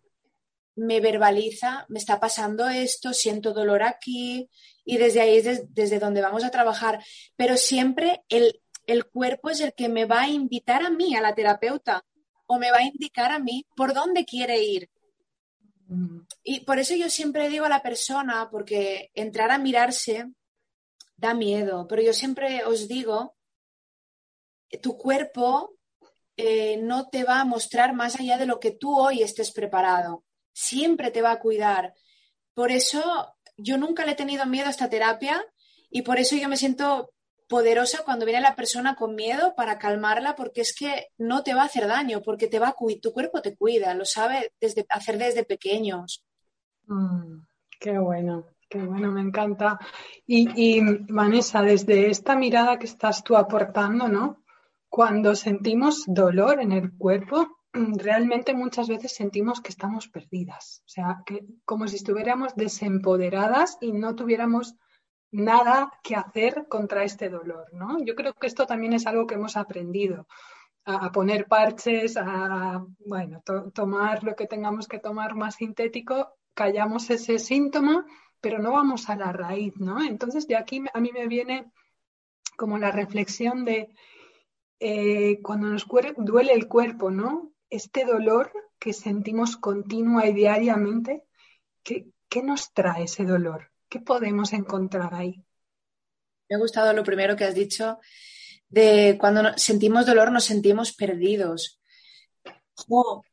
me 0.76 1.00
verbaliza, 1.00 1.86
me 1.88 1.98
está 1.98 2.20
pasando 2.20 2.68
esto, 2.68 3.14
siento 3.14 3.54
dolor 3.54 3.82
aquí 3.82 4.50
y 4.84 4.98
desde 4.98 5.22
ahí 5.22 5.38
es 5.38 5.74
desde 5.74 5.98
donde 5.98 6.20
vamos 6.20 6.44
a 6.44 6.50
trabajar. 6.50 7.02
Pero 7.34 7.56
siempre 7.56 8.22
el, 8.28 8.60
el 8.88 9.06
cuerpo 9.06 9.50
es 9.50 9.60
el 9.60 9.74
que 9.74 9.88
me 9.88 10.04
va 10.04 10.22
a 10.22 10.28
invitar 10.28 10.82
a 10.82 10.90
mí, 10.90 11.14
a 11.14 11.20
la 11.20 11.34
terapeuta, 11.34 12.04
o 12.46 12.58
me 12.58 12.70
va 12.70 12.78
a 12.78 12.84
indicar 12.84 13.30
a 13.30 13.38
mí 13.38 13.66
por 13.76 13.92
dónde 13.92 14.24
quiere 14.24 14.62
ir. 14.62 14.90
Y 16.42 16.60
por 16.60 16.78
eso 16.78 16.94
yo 16.94 17.08
siempre 17.08 17.48
digo 17.48 17.66
a 17.66 17.68
la 17.68 17.82
persona, 17.82 18.48
porque 18.50 19.10
entrar 19.14 19.50
a 19.50 19.58
mirarse 19.58 20.26
da 21.16 21.34
miedo, 21.34 21.86
pero 21.88 22.02
yo 22.02 22.12
siempre 22.12 22.64
os 22.64 22.88
digo, 22.88 23.36
tu 24.82 24.96
cuerpo 24.96 25.76
eh, 26.36 26.76
no 26.78 27.08
te 27.08 27.24
va 27.24 27.40
a 27.40 27.44
mostrar 27.44 27.94
más 27.94 28.18
allá 28.18 28.38
de 28.38 28.46
lo 28.46 28.60
que 28.60 28.70
tú 28.70 28.96
hoy 28.96 29.22
estés 29.22 29.50
preparado 29.50 30.24
siempre 30.58 31.12
te 31.12 31.22
va 31.22 31.32
a 31.32 31.38
cuidar. 31.38 31.94
Por 32.52 32.72
eso 32.72 33.36
yo 33.56 33.78
nunca 33.78 34.04
le 34.04 34.12
he 34.12 34.16
tenido 34.16 34.44
miedo 34.46 34.66
a 34.66 34.70
esta 34.70 34.90
terapia 34.90 35.44
y 35.90 36.02
por 36.02 36.18
eso 36.18 36.34
yo 36.36 36.48
me 36.48 36.56
siento 36.56 37.12
poderosa 37.48 38.02
cuando 38.04 38.24
viene 38.24 38.40
la 38.40 38.56
persona 38.56 38.94
con 38.94 39.14
miedo 39.14 39.54
para 39.56 39.78
calmarla 39.78 40.36
porque 40.36 40.60
es 40.60 40.74
que 40.74 41.08
no 41.18 41.42
te 41.42 41.54
va 41.54 41.62
a 41.62 41.66
hacer 41.66 41.86
daño, 41.86 42.22
porque 42.22 42.46
te 42.46 42.58
va 42.58 42.68
a 42.68 42.76
tu 43.00 43.12
cuerpo 43.12 43.42
te 43.42 43.56
cuida, 43.56 43.94
lo 43.94 44.04
sabe 44.04 44.52
desde, 44.60 44.86
hacer 44.90 45.18
desde 45.18 45.44
pequeños. 45.44 46.24
Mm, 46.86 47.40
qué 47.80 47.98
bueno, 47.98 48.46
qué 48.68 48.78
bueno, 48.78 49.10
me 49.10 49.20
encanta. 49.20 49.78
Y, 50.26 50.48
y 50.54 50.80
Vanessa, 51.08 51.62
desde 51.62 52.10
esta 52.10 52.36
mirada 52.36 52.78
que 52.78 52.86
estás 52.86 53.24
tú 53.24 53.36
aportando, 53.36 54.08
¿no? 54.08 54.42
Cuando 54.88 55.34
sentimos 55.34 56.04
dolor 56.06 56.60
en 56.60 56.72
el 56.72 56.96
cuerpo, 56.96 57.58
Mm, 57.72 57.98
realmente 57.98 58.54
muchas 58.54 58.88
veces 58.88 59.14
sentimos 59.14 59.60
que 59.60 59.68
estamos 59.68 60.08
perdidas, 60.08 60.82
o 60.86 60.88
sea, 60.88 61.22
que 61.26 61.44
como 61.66 61.86
si 61.86 61.96
estuviéramos 61.96 62.56
desempoderadas 62.56 63.76
y 63.80 63.92
no 63.92 64.14
tuviéramos 64.14 64.74
nada 65.30 65.92
que 66.02 66.16
hacer 66.16 66.66
contra 66.68 67.04
este 67.04 67.28
dolor, 67.28 67.66
¿no? 67.72 68.02
Yo 68.04 68.14
creo 68.14 68.34
que 68.34 68.46
esto 68.46 68.66
también 68.66 68.92
es 68.92 69.06
algo 69.06 69.26
que 69.26 69.34
hemos 69.34 69.56
aprendido, 69.56 70.26
a, 70.84 71.12
poner 71.12 71.46
parches, 71.46 72.16
a, 72.16 72.84
bueno, 73.04 73.42
tomar 73.74 74.24
lo 74.24 74.34
que 74.34 74.46
tengamos 74.46 74.88
que 74.88 74.98
tomar 74.98 75.34
más 75.34 75.56
sintético, 75.56 76.34
callamos 76.54 77.10
ese 77.10 77.38
síntoma, 77.38 78.06
pero 78.40 78.58
no 78.58 78.72
vamos 78.72 79.08
a 79.10 79.16
la 79.16 79.32
raíz, 79.32 79.74
¿no? 79.76 80.02
Entonces, 80.02 80.46
de 80.46 80.56
aquí 80.56 80.82
a 80.92 81.00
mí 81.00 81.10
me 81.12 81.26
viene 81.26 81.70
como 82.56 82.78
la 82.78 82.90
reflexión 82.90 83.64
de 83.64 83.90
eh, 84.80 85.40
cuando 85.42 85.68
nos 85.68 85.86
duele 86.16 86.52
el 86.52 86.68
cuerpo, 86.68 87.10
¿no? 87.10 87.52
este 87.70 88.04
dolor 88.04 88.52
que 88.78 88.92
sentimos 88.92 89.56
continua 89.56 90.26
y 90.26 90.32
diariamente, 90.32 91.24
¿qué, 91.82 92.12
nos 92.42 92.72
trae 92.72 93.04
ese 93.04 93.24
dolor? 93.24 93.67
¿Qué 93.88 94.00
podemos 94.00 94.52
encontrar 94.52 95.14
ahí? 95.14 95.42
Me 96.48 96.56
ha 96.56 96.58
gustado 96.58 96.92
lo 96.92 97.04
primero 97.04 97.36
que 97.36 97.44
has 97.44 97.54
dicho, 97.54 97.98
de 98.68 99.16
cuando 99.18 99.56
sentimos 99.56 100.06
dolor 100.06 100.30
nos 100.30 100.44
sentimos 100.44 100.92
perdidos. 100.92 101.80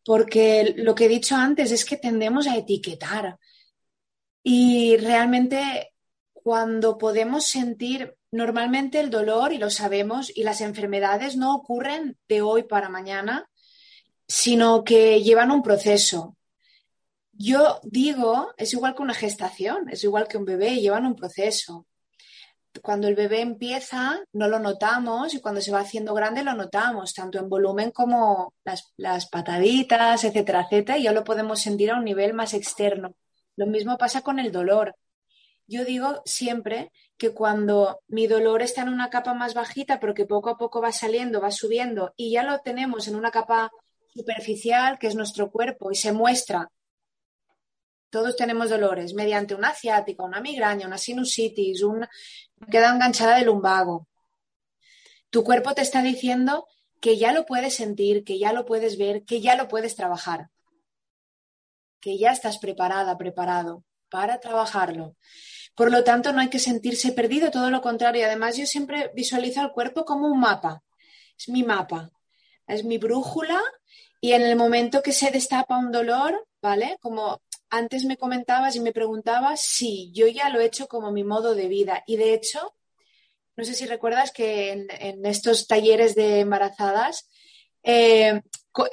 porque 0.03 0.73
lo 0.77 0.95
que 0.95 1.05
he 1.05 1.09
dicho 1.09 1.35
antes 1.35 1.71
es 1.71 1.85
que 1.85 1.97
tendemos 1.97 2.47
a 2.47 2.57
etiquetar. 2.57 3.37
Y 4.41 4.97
realmente 4.97 5.93
cuando 6.33 6.97
podemos 6.97 7.45
sentir, 7.45 8.15
normalmente 8.31 8.99
el 8.99 9.09
dolor, 9.09 9.53
y 9.53 9.57
lo 9.57 9.69
sabemos, 9.69 10.31
y 10.35 10.43
las 10.43 10.61
enfermedades 10.61 11.37
no 11.37 11.55
ocurren 11.55 12.17
de 12.27 12.41
hoy 12.41 12.63
para 12.63 12.89
mañana, 12.89 13.49
sino 14.27 14.83
que 14.83 15.21
llevan 15.21 15.51
un 15.51 15.63
proceso. 15.63 16.37
Yo 17.37 17.79
digo, 17.83 18.53
es 18.57 18.73
igual 18.73 18.95
que 18.95 19.03
una 19.03 19.13
gestación, 19.13 19.89
es 19.89 20.03
igual 20.03 20.27
que 20.27 20.37
un 20.37 20.45
bebé, 20.45 20.79
llevan 20.79 21.05
un 21.05 21.15
proceso 21.15 21.85
cuando 22.81 23.07
el 23.07 23.15
bebé 23.15 23.41
empieza 23.41 24.21
no 24.33 24.47
lo 24.47 24.59
notamos 24.59 25.33
y 25.33 25.41
cuando 25.41 25.61
se 25.61 25.71
va 25.71 25.79
haciendo 25.79 26.13
grande 26.13 26.43
lo 26.43 26.53
notamos, 26.53 27.13
tanto 27.13 27.39
en 27.39 27.49
volumen 27.49 27.91
como 27.91 28.53
las, 28.63 29.27
pataditas, 29.27 30.23
etcétera, 30.23 30.61
etcétera, 30.61 30.97
y 30.97 31.03
ya 31.03 31.11
lo 31.11 31.23
podemos 31.23 31.61
sentir 31.61 31.91
a 31.91 31.97
un 31.97 32.05
nivel 32.05 32.33
más 32.33 32.53
externo. 32.53 33.15
Lo 33.55 33.67
mismo 33.67 33.97
pasa 33.97 34.21
con 34.21 34.39
el 34.39 34.51
dolor. 34.51 34.95
Yo 35.67 35.83
digo 35.83 36.21
siempre 36.25 36.91
que 37.17 37.33
cuando 37.33 38.01
mi 38.07 38.27
dolor 38.27 38.61
está 38.61 38.81
en 38.81 38.89
una 38.89 39.09
capa 39.09 39.33
más 39.33 39.53
bajita, 39.53 39.99
pero 39.99 40.13
que 40.13 40.25
poco 40.25 40.49
a 40.49 40.57
poco 40.57 40.81
va 40.81 40.91
saliendo, 40.91 41.41
va 41.41 41.51
subiendo, 41.51 42.13
y 42.15 42.31
ya 42.31 42.43
lo 42.43 42.59
tenemos 42.59 43.07
en 43.07 43.15
una 43.15 43.31
capa 43.31 43.71
superficial, 44.13 44.99
que 44.99 45.07
es 45.07 45.15
nuestro 45.15 45.49
cuerpo, 45.49 45.91
y 45.91 45.95
se 45.95 46.11
muestra 46.11 46.69
todos 48.09 48.35
tenemos 48.35 48.69
dolores 48.69 49.13
mediante 49.13 49.55
una 49.55 49.73
ciática, 49.73 50.23
una 50.23 50.41
migraña, 50.41 50.87
una 50.87 50.97
sinusitis, 50.97 51.83
una 51.83 52.09
queda 52.69 52.93
enganchada 52.93 53.37
del 53.37 53.45
lumbago. 53.45 54.07
Tu 55.29 55.43
cuerpo 55.43 55.73
te 55.73 55.81
está 55.81 56.01
diciendo 56.01 56.67
que 57.01 57.17
ya 57.17 57.33
lo 57.33 57.45
puedes 57.45 57.75
sentir, 57.75 58.23
que 58.23 58.39
ya 58.39 58.53
lo 58.53 58.65
puedes 58.65 58.97
ver, 58.97 59.23
que 59.25 59.41
ya 59.41 59.55
lo 59.55 59.67
puedes 59.67 59.95
trabajar, 59.95 60.49
que 61.99 62.17
ya 62.17 62.31
estás 62.31 62.57
preparada, 62.57 63.17
preparado 63.17 63.83
para 64.09 64.39
trabajarlo. 64.39 65.15
Por 65.75 65.91
lo 65.91 66.03
tanto, 66.03 66.31
no 66.31 66.39
hay 66.39 66.49
que 66.49 66.59
sentirse 66.59 67.11
perdido, 67.11 67.51
todo 67.51 67.69
lo 67.69 67.81
contrario. 67.81 68.25
Además, 68.25 68.55
yo 68.55 68.65
siempre 68.65 69.11
visualizo 69.13 69.61
el 69.61 69.71
cuerpo 69.71 70.05
como 70.05 70.27
un 70.27 70.39
mapa. 70.39 70.81
Es 71.37 71.49
mi 71.49 71.63
mapa, 71.63 72.11
es 72.65 72.85
mi 72.85 72.97
brújula 72.97 73.61
y 74.21 74.31
en 74.31 74.41
el 74.43 74.55
momento 74.55 75.03
que 75.03 75.11
se 75.11 75.31
destapa 75.31 75.77
un 75.77 75.91
dolor, 75.91 76.47
¿vale? 76.61 76.97
Como 77.01 77.41
antes 77.75 78.05
me 78.05 78.17
comentabas 78.17 78.75
y 78.75 78.79
me 78.79 78.93
preguntabas 78.93 79.61
si 79.61 80.11
yo 80.13 80.27
ya 80.27 80.49
lo 80.49 80.61
he 80.61 80.65
hecho 80.65 80.87
como 80.87 81.11
mi 81.11 81.23
modo 81.23 81.55
de 81.55 81.67
vida. 81.67 82.03
Y 82.07 82.15
de 82.15 82.33
hecho, 82.33 82.73
no 83.57 83.65
sé 83.65 83.73
si 83.73 83.85
recuerdas 83.85 84.31
que 84.31 84.71
en, 84.71 85.25
estos 85.25 85.67
talleres 85.67 86.15
de 86.15 86.39
embarazadas, 86.39 87.29
eh, 87.83 88.41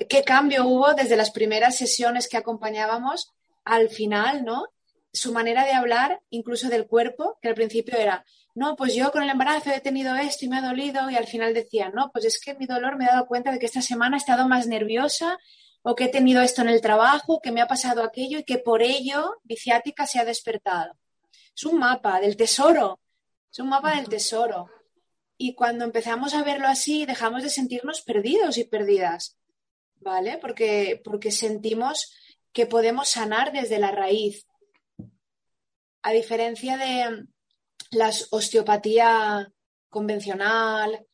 qué 0.08 0.24
cambio 0.24 0.66
hubo 0.66 0.94
desde 0.94 1.16
las 1.16 1.30
primeras 1.30 1.76
sesiones 1.76 2.28
que 2.28 2.36
acompañábamos 2.36 3.32
al 3.64 3.88
final, 3.88 4.44
¿no? 4.44 4.66
Su 5.12 5.32
manera 5.32 5.64
de 5.64 5.72
hablar, 5.72 6.20
incluso 6.30 6.68
del 6.68 6.86
cuerpo, 6.86 7.38
que 7.40 7.48
al 7.48 7.54
principio 7.54 7.96
era, 7.96 8.24
no, 8.54 8.74
pues 8.74 8.94
yo 8.94 9.12
con 9.12 9.22
el 9.22 9.30
embarazo 9.30 9.70
he 9.70 9.80
tenido 9.80 10.16
esto 10.16 10.44
y 10.44 10.48
me 10.48 10.58
ha 10.58 10.62
dolido, 10.62 11.08
y 11.08 11.14
al 11.14 11.26
final 11.26 11.54
decía, 11.54 11.90
no, 11.90 12.10
pues 12.12 12.24
es 12.24 12.40
que 12.40 12.54
mi 12.54 12.66
dolor 12.66 12.96
me 12.96 13.04
he 13.04 13.08
dado 13.08 13.26
cuenta 13.26 13.52
de 13.52 13.58
que 13.60 13.66
esta 13.66 13.82
semana 13.82 14.16
he 14.16 14.18
estado 14.18 14.48
más 14.48 14.66
nerviosa 14.66 15.38
o 15.82 15.94
que 15.94 16.04
he 16.04 16.08
tenido 16.08 16.42
esto 16.42 16.62
en 16.62 16.68
el 16.68 16.80
trabajo, 16.80 17.40
que 17.40 17.52
me 17.52 17.60
ha 17.60 17.66
pasado 17.66 18.02
aquello 18.02 18.38
y 18.38 18.44
que 18.44 18.58
por 18.58 18.82
ello 18.82 19.38
Viciática 19.42 20.06
se 20.06 20.18
ha 20.18 20.24
despertado. 20.24 20.96
Es 21.54 21.64
un 21.64 21.78
mapa 21.78 22.20
del 22.20 22.36
tesoro, 22.36 23.00
es 23.50 23.58
un 23.58 23.68
mapa 23.68 23.96
del 23.96 24.08
tesoro. 24.08 24.70
Y 25.36 25.54
cuando 25.54 25.84
empezamos 25.84 26.34
a 26.34 26.44
verlo 26.44 26.68
así, 26.68 27.04
dejamos 27.04 27.42
de 27.42 27.50
sentirnos 27.50 28.02
perdidos 28.02 28.58
y 28.58 28.64
perdidas, 28.64 29.36
¿vale? 29.96 30.38
Porque, 30.38 31.00
porque 31.04 31.32
sentimos 31.32 32.12
que 32.52 32.66
podemos 32.66 33.08
sanar 33.08 33.52
desde 33.52 33.78
la 33.78 33.90
raíz. 33.90 34.46
A 36.02 36.12
diferencia 36.12 36.76
de 36.76 37.26
la 37.90 38.10
osteopatía 38.30 39.52
convencional, 39.88 41.06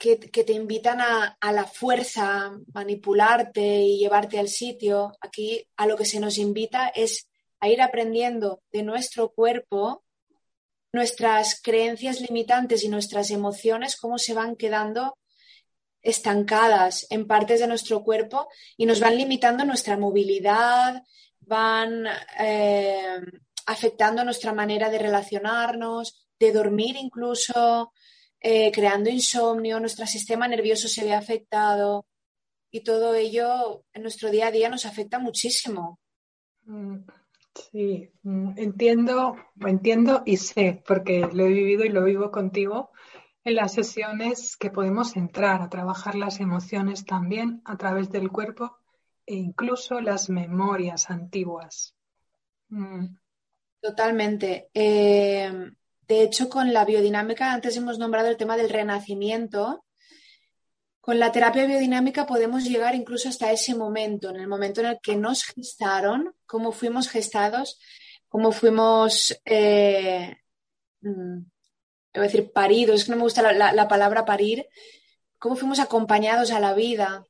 que, 0.00 0.16
te 0.16 0.52
invitan 0.54 0.98
a, 1.00 1.52
la 1.52 1.64
fuerza, 1.64 2.52
manipularte 2.72 3.60
y 3.60 3.98
llevarte 3.98 4.38
al 4.38 4.48
sitio. 4.48 5.12
Aquí 5.20 5.62
a 5.76 5.86
lo 5.86 5.94
que 5.94 6.06
se 6.06 6.20
nos 6.20 6.38
invita 6.38 6.88
es 6.88 7.28
a 7.60 7.68
ir 7.68 7.82
aprendiendo 7.82 8.62
de 8.72 8.82
nuestro 8.82 9.30
cuerpo 9.30 10.02
nuestras 10.92 11.60
creencias 11.62 12.20
limitantes 12.20 12.82
y 12.82 12.88
nuestras 12.88 13.30
emociones, 13.30 13.96
cómo 13.96 14.18
se 14.18 14.34
van 14.34 14.56
quedando 14.56 15.18
estancadas 16.02 17.06
en 17.10 17.28
partes 17.28 17.60
de 17.60 17.68
nuestro 17.68 18.02
cuerpo 18.02 18.48
y 18.76 18.86
nos 18.86 18.98
van 18.98 19.16
limitando 19.16 19.64
nuestra 19.64 19.96
movilidad, 19.96 21.04
van 21.40 22.06
eh, 22.38 23.20
afectando 23.66 24.24
nuestra 24.24 24.52
manera 24.52 24.88
de 24.88 24.98
relacionarnos, 24.98 26.26
de 26.40 26.52
dormir 26.52 26.96
incluso, 26.96 27.92
eh, 28.40 28.72
creando 28.72 29.10
insomnio, 29.10 29.78
nuestro 29.78 30.06
sistema 30.06 30.48
nervioso 30.48 30.88
se 30.88 31.04
ve 31.04 31.14
afectado 31.14 32.06
y 32.70 32.80
todo 32.82 33.14
ello 33.14 33.84
en 33.92 34.02
nuestro 34.02 34.30
día 34.30 34.46
a 34.46 34.50
día 34.50 34.68
nos 34.68 34.86
afecta 34.86 35.18
muchísimo. 35.18 35.98
Mm, 36.64 36.98
sí, 37.54 38.10
mm, 38.22 38.52
entiendo, 38.56 39.36
entiendo 39.60 40.22
y 40.24 40.38
sé, 40.38 40.82
porque 40.86 41.28
lo 41.32 41.44
he 41.44 41.48
vivido 41.48 41.84
y 41.84 41.90
lo 41.90 42.04
vivo 42.04 42.30
contigo 42.30 42.90
en 43.44 43.54
las 43.56 43.72
sesiones 43.72 44.56
que 44.56 44.70
podemos 44.70 45.16
entrar 45.16 45.62
a 45.62 45.68
trabajar 45.68 46.14
las 46.14 46.40
emociones 46.40 47.04
también 47.04 47.62
a 47.64 47.76
través 47.76 48.10
del 48.10 48.30
cuerpo 48.30 48.78
e 49.26 49.34
incluso 49.34 50.00
las 50.00 50.30
memorias 50.30 51.10
antiguas. 51.10 51.94
Mm. 52.68 53.16
Totalmente. 53.80 54.68
Eh, 54.74 55.72
de 56.10 56.24
hecho, 56.24 56.48
con 56.48 56.72
la 56.72 56.84
biodinámica, 56.84 57.52
antes 57.52 57.76
hemos 57.76 58.00
nombrado 58.00 58.26
el 58.26 58.36
tema 58.36 58.56
del 58.56 58.68
renacimiento. 58.68 59.84
Con 61.00 61.20
la 61.20 61.30
terapia 61.30 61.66
biodinámica 61.66 62.26
podemos 62.26 62.64
llegar 62.64 62.96
incluso 62.96 63.28
hasta 63.28 63.52
ese 63.52 63.76
momento, 63.76 64.30
en 64.30 64.40
el 64.40 64.48
momento 64.48 64.80
en 64.80 64.88
el 64.88 64.98
que 65.00 65.14
nos 65.14 65.44
gestaron, 65.44 66.34
cómo 66.46 66.72
fuimos 66.72 67.08
gestados, 67.08 67.78
cómo 68.26 68.50
fuimos, 68.50 69.40
eh, 69.44 70.34
mm, 71.02 71.42
decir, 72.14 72.50
paridos, 72.52 72.96
es 72.96 73.04
que 73.04 73.12
no 73.12 73.18
me 73.18 73.22
gusta 73.22 73.52
la, 73.52 73.86
palabra 73.86 74.24
parir, 74.24 74.66
cómo 75.38 75.54
fuimos 75.54 75.78
acompañados 75.78 76.50
a 76.50 76.58
la 76.58 76.74
vida, 76.74 77.24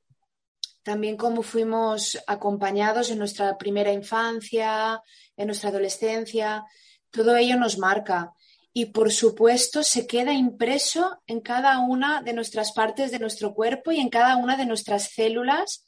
también 0.83 1.19
cómo 1.19 1.43
fuimos 1.43 2.19
acompañados 2.27 3.11
en 3.11 3.19
nuestra 3.19 3.59
primera 3.59 3.93
infancia, 3.93 5.03
en 5.37 5.49
nuestra 5.49 5.69
adolescencia, 5.69 6.64
todo 7.11 7.37
ello 7.37 7.59
nos 7.59 7.77
marca 7.77 8.33
y 8.72 8.87
por 8.87 9.11
supuesto 9.11 9.83
se 9.83 10.06
queda 10.06 10.33
impreso 10.33 11.20
en 11.26 11.40
cada 11.40 11.78
una 11.80 12.22
de 12.22 12.33
nuestras 12.33 12.72
partes 12.72 13.11
de 13.11 13.18
nuestro 13.18 13.54
cuerpo 13.54 13.90
y 13.90 13.98
en 13.98 14.09
cada 14.09 14.37
una 14.37 14.56
de 14.56 14.66
nuestras 14.66 15.11
células, 15.11 15.85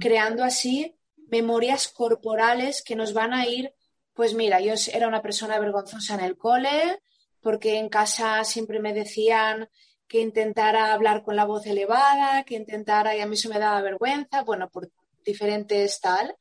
creando 0.00 0.42
así 0.42 0.96
memorias 1.28 1.88
corporales 1.88 2.82
que 2.82 2.96
nos 2.96 3.12
van 3.12 3.32
a 3.32 3.46
ir, 3.46 3.72
pues 4.14 4.34
mira, 4.34 4.60
yo 4.60 4.74
era 4.92 5.08
una 5.08 5.22
persona 5.22 5.58
vergonzosa 5.58 6.14
en 6.14 6.20
el 6.20 6.36
cole, 6.36 7.00
porque 7.40 7.78
en 7.78 7.88
casa 7.88 8.42
siempre 8.44 8.80
me 8.80 8.92
decían 8.92 9.68
que 10.08 10.20
intentara 10.20 10.92
hablar 10.92 11.22
con 11.22 11.36
la 11.36 11.44
voz 11.44 11.66
elevada, 11.66 12.44
que 12.44 12.54
intentara, 12.54 13.16
y 13.16 13.20
a 13.20 13.26
mí 13.26 13.34
eso 13.34 13.48
me 13.48 13.58
daba 13.58 13.82
vergüenza, 13.82 14.42
bueno, 14.42 14.70
por 14.70 14.90
diferentes 15.24 16.00
tal. 16.00 16.36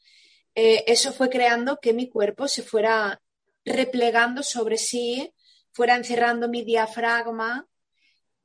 Eh, 0.56 0.84
eso 0.88 1.12
fue 1.12 1.30
creando 1.30 1.80
que 1.80 1.94
mi 1.94 2.10
cuerpo 2.10 2.48
se 2.48 2.62
fuera 2.62 3.22
replegando 3.66 4.44
sobre 4.44 4.78
sí 4.78 5.33
fuera 5.74 5.96
encerrando 5.96 6.48
mi 6.48 6.64
diafragma 6.64 7.68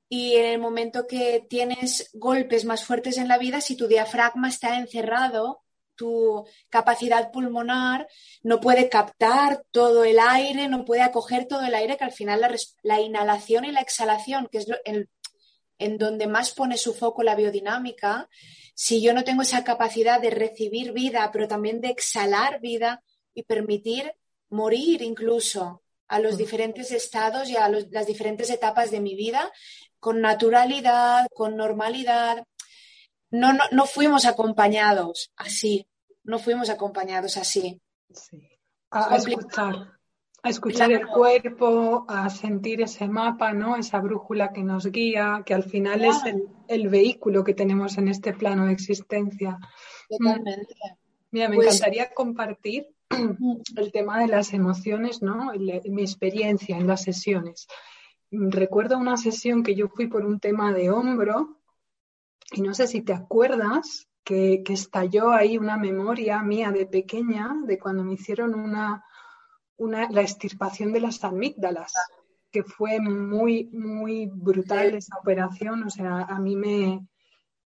y 0.09 0.37
en 0.37 0.47
el 0.47 0.59
momento 0.59 1.07
que 1.07 1.47
tienes 1.49 2.11
golpes 2.15 2.65
más 2.65 2.85
fuertes 2.85 3.19
en 3.19 3.29
la 3.29 3.39
vida, 3.39 3.61
si 3.61 3.77
tu 3.77 3.87
diafragma 3.87 4.49
está 4.49 4.79
encerrado, 4.79 5.63
tu 5.95 6.47
capacidad 6.71 7.31
pulmonar 7.31 8.09
no 8.43 8.61
puede 8.61 8.89
captar 8.89 9.65
todo 9.71 10.05
el 10.05 10.19
aire, 10.19 10.69
no 10.69 10.85
puede 10.85 11.03
acoger 11.03 11.47
todo 11.47 11.63
el 11.67 11.75
aire, 11.75 11.99
que 11.99 12.05
al 12.05 12.13
final 12.13 12.41
la, 12.83 13.01
inhalación 13.01 13.67
y 13.67 13.73
la 13.73 13.81
exhalación, 13.81 14.49
que 14.51 14.59
es 14.59 14.67
en, 14.85 15.11
en 15.79 15.99
donde 15.99 16.27
más 16.27 16.53
pone 16.53 16.79
su 16.79 16.95
foco 16.95 17.23
la 17.23 17.35
biodinámica, 17.35 18.29
si 18.75 19.03
yo 19.03 19.13
no 19.13 19.25
tengo 19.25 19.43
esa 19.43 19.65
capacidad 19.65 20.21
de 20.21 20.31
recibir 20.31 20.93
vida, 20.93 21.29
pero 21.33 21.49
también 21.49 21.81
de 21.81 21.89
exhalar 21.89 22.61
vida 22.61 23.03
y 23.35 23.43
permitir 23.43 24.15
morir 24.49 25.03
incluso 25.03 25.83
a 26.09 26.19
los 26.21 26.37
diferentes 26.37 26.91
estados 26.91 27.49
y 27.49 27.57
a 27.57 27.69
las 27.69 28.07
diferentes 28.07 28.51
etapas 28.51 28.91
de 28.91 29.01
mi 29.01 29.15
vida 29.15 29.53
con 30.01 30.21
naturalidad, 30.21 31.27
con 31.35 31.57
normalidad. 31.57 32.45
No, 33.31 33.53
no, 33.53 33.65
no 33.73 33.87
fuimos 33.87 34.25
acompañados 34.25 35.33
así, 35.37 35.87
no 36.25 36.39
fuimos 36.39 36.71
acompañados 36.71 37.37
así. 37.37 37.81
A, 38.91 39.17
escuchar, 39.17 39.99
a 40.43 40.49
escuchar 40.49 40.93
el 40.93 41.07
cuerpo, 41.07 42.07
a 42.09 42.31
sentir 42.31 42.81
ese 42.81 43.07
mapa, 43.07 43.53
¿no? 43.53 43.77
Esa 43.77 44.01
brújula 44.01 44.53
que 44.53 44.63
nos 44.63 44.87
guía, 44.87 45.43
que 45.45 45.53
al 45.53 45.65
final 45.65 46.07
es 46.07 46.25
el, 46.25 46.49
el, 46.69 46.89
vehículo 46.89 47.45
que 47.45 47.53
tenemos 47.53 47.99
en 47.99 48.09
este 48.09 48.33
plano 48.33 48.65
de 48.65 48.73
existencia. 48.73 49.59
Totalmente. 50.09 50.75
Mira, 51.31 51.51
me 51.51 51.57
pues 51.57 51.67
encantaría 51.67 52.15
compartir 52.15 52.89
el 53.77 53.93
tema 53.93 54.21
de 54.21 54.29
las 54.29 54.53
emociones, 54.53 55.23
¿no? 55.23 55.53
mi 55.55 56.03
experiencia 56.03 56.77
en 56.77 56.87
las 56.87 57.03
sesiones. 57.03 57.67
Recuerdo 58.31 58.99
una 58.99 59.17
sesión 59.17 59.63
que 59.63 59.75
yo 59.75 59.89
fui 59.89 60.07
por 60.07 60.25
un 60.25 60.39
tema 60.39 60.73
de 60.73 60.91
hombro 60.91 61.59
y 62.53 62.63
no 62.63 62.75
sé 62.75 62.87
si 62.87 63.03
te 63.03 63.13
acuerdas 63.13 64.09
que, 64.25 64.63
estalló 64.69 65.33
ahí 65.33 65.57
una 65.57 65.79
memoria 65.79 66.43
mía 66.43 66.71
de 66.71 66.87
pequeña 66.87 67.55
de 67.65 67.79
cuando 67.79 68.05
me 68.05 68.15
hicieron 68.15 68.55
una, 68.55 69.05
una, 69.77 70.11
la 70.11 70.21
extirpación 70.21 70.93
de 70.93 71.01
las 71.01 71.25
amígdalas, 71.25 71.95
que 72.51 72.63
fue 72.63 73.01
muy, 73.01 73.71
muy 73.73 74.27
brutal 74.27 74.95
esa 74.95 75.17
operación. 75.19 75.83
O 75.85 75.91
sea, 75.91 76.23
a 76.25 76.39
mí 76.39 76.57
me, 76.57 77.07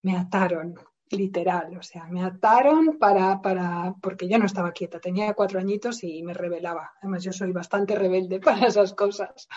me 0.03 0.17
ataron, 0.17 0.75
literal, 1.09 1.77
o 1.77 1.83
sea, 1.83 2.05
me 2.05 2.23
ataron 2.23 2.97
para, 2.97 3.41
para, 3.41 3.95
porque 4.01 4.27
yo 4.27 4.37
no 4.37 4.45
estaba 4.45 4.71
quieta, 4.71 4.99
tenía 4.99 5.33
cuatro 5.33 5.59
añitos 5.59 6.03
y 6.03 6.23
me 6.23 6.33
rebelaba. 6.33 6.93
Además, 7.01 7.23
yo 7.23 7.31
soy 7.33 7.51
bastante 7.51 7.95
rebelde 7.95 8.39
para 8.39 8.67
esas 8.67 8.93
cosas. 8.93 9.47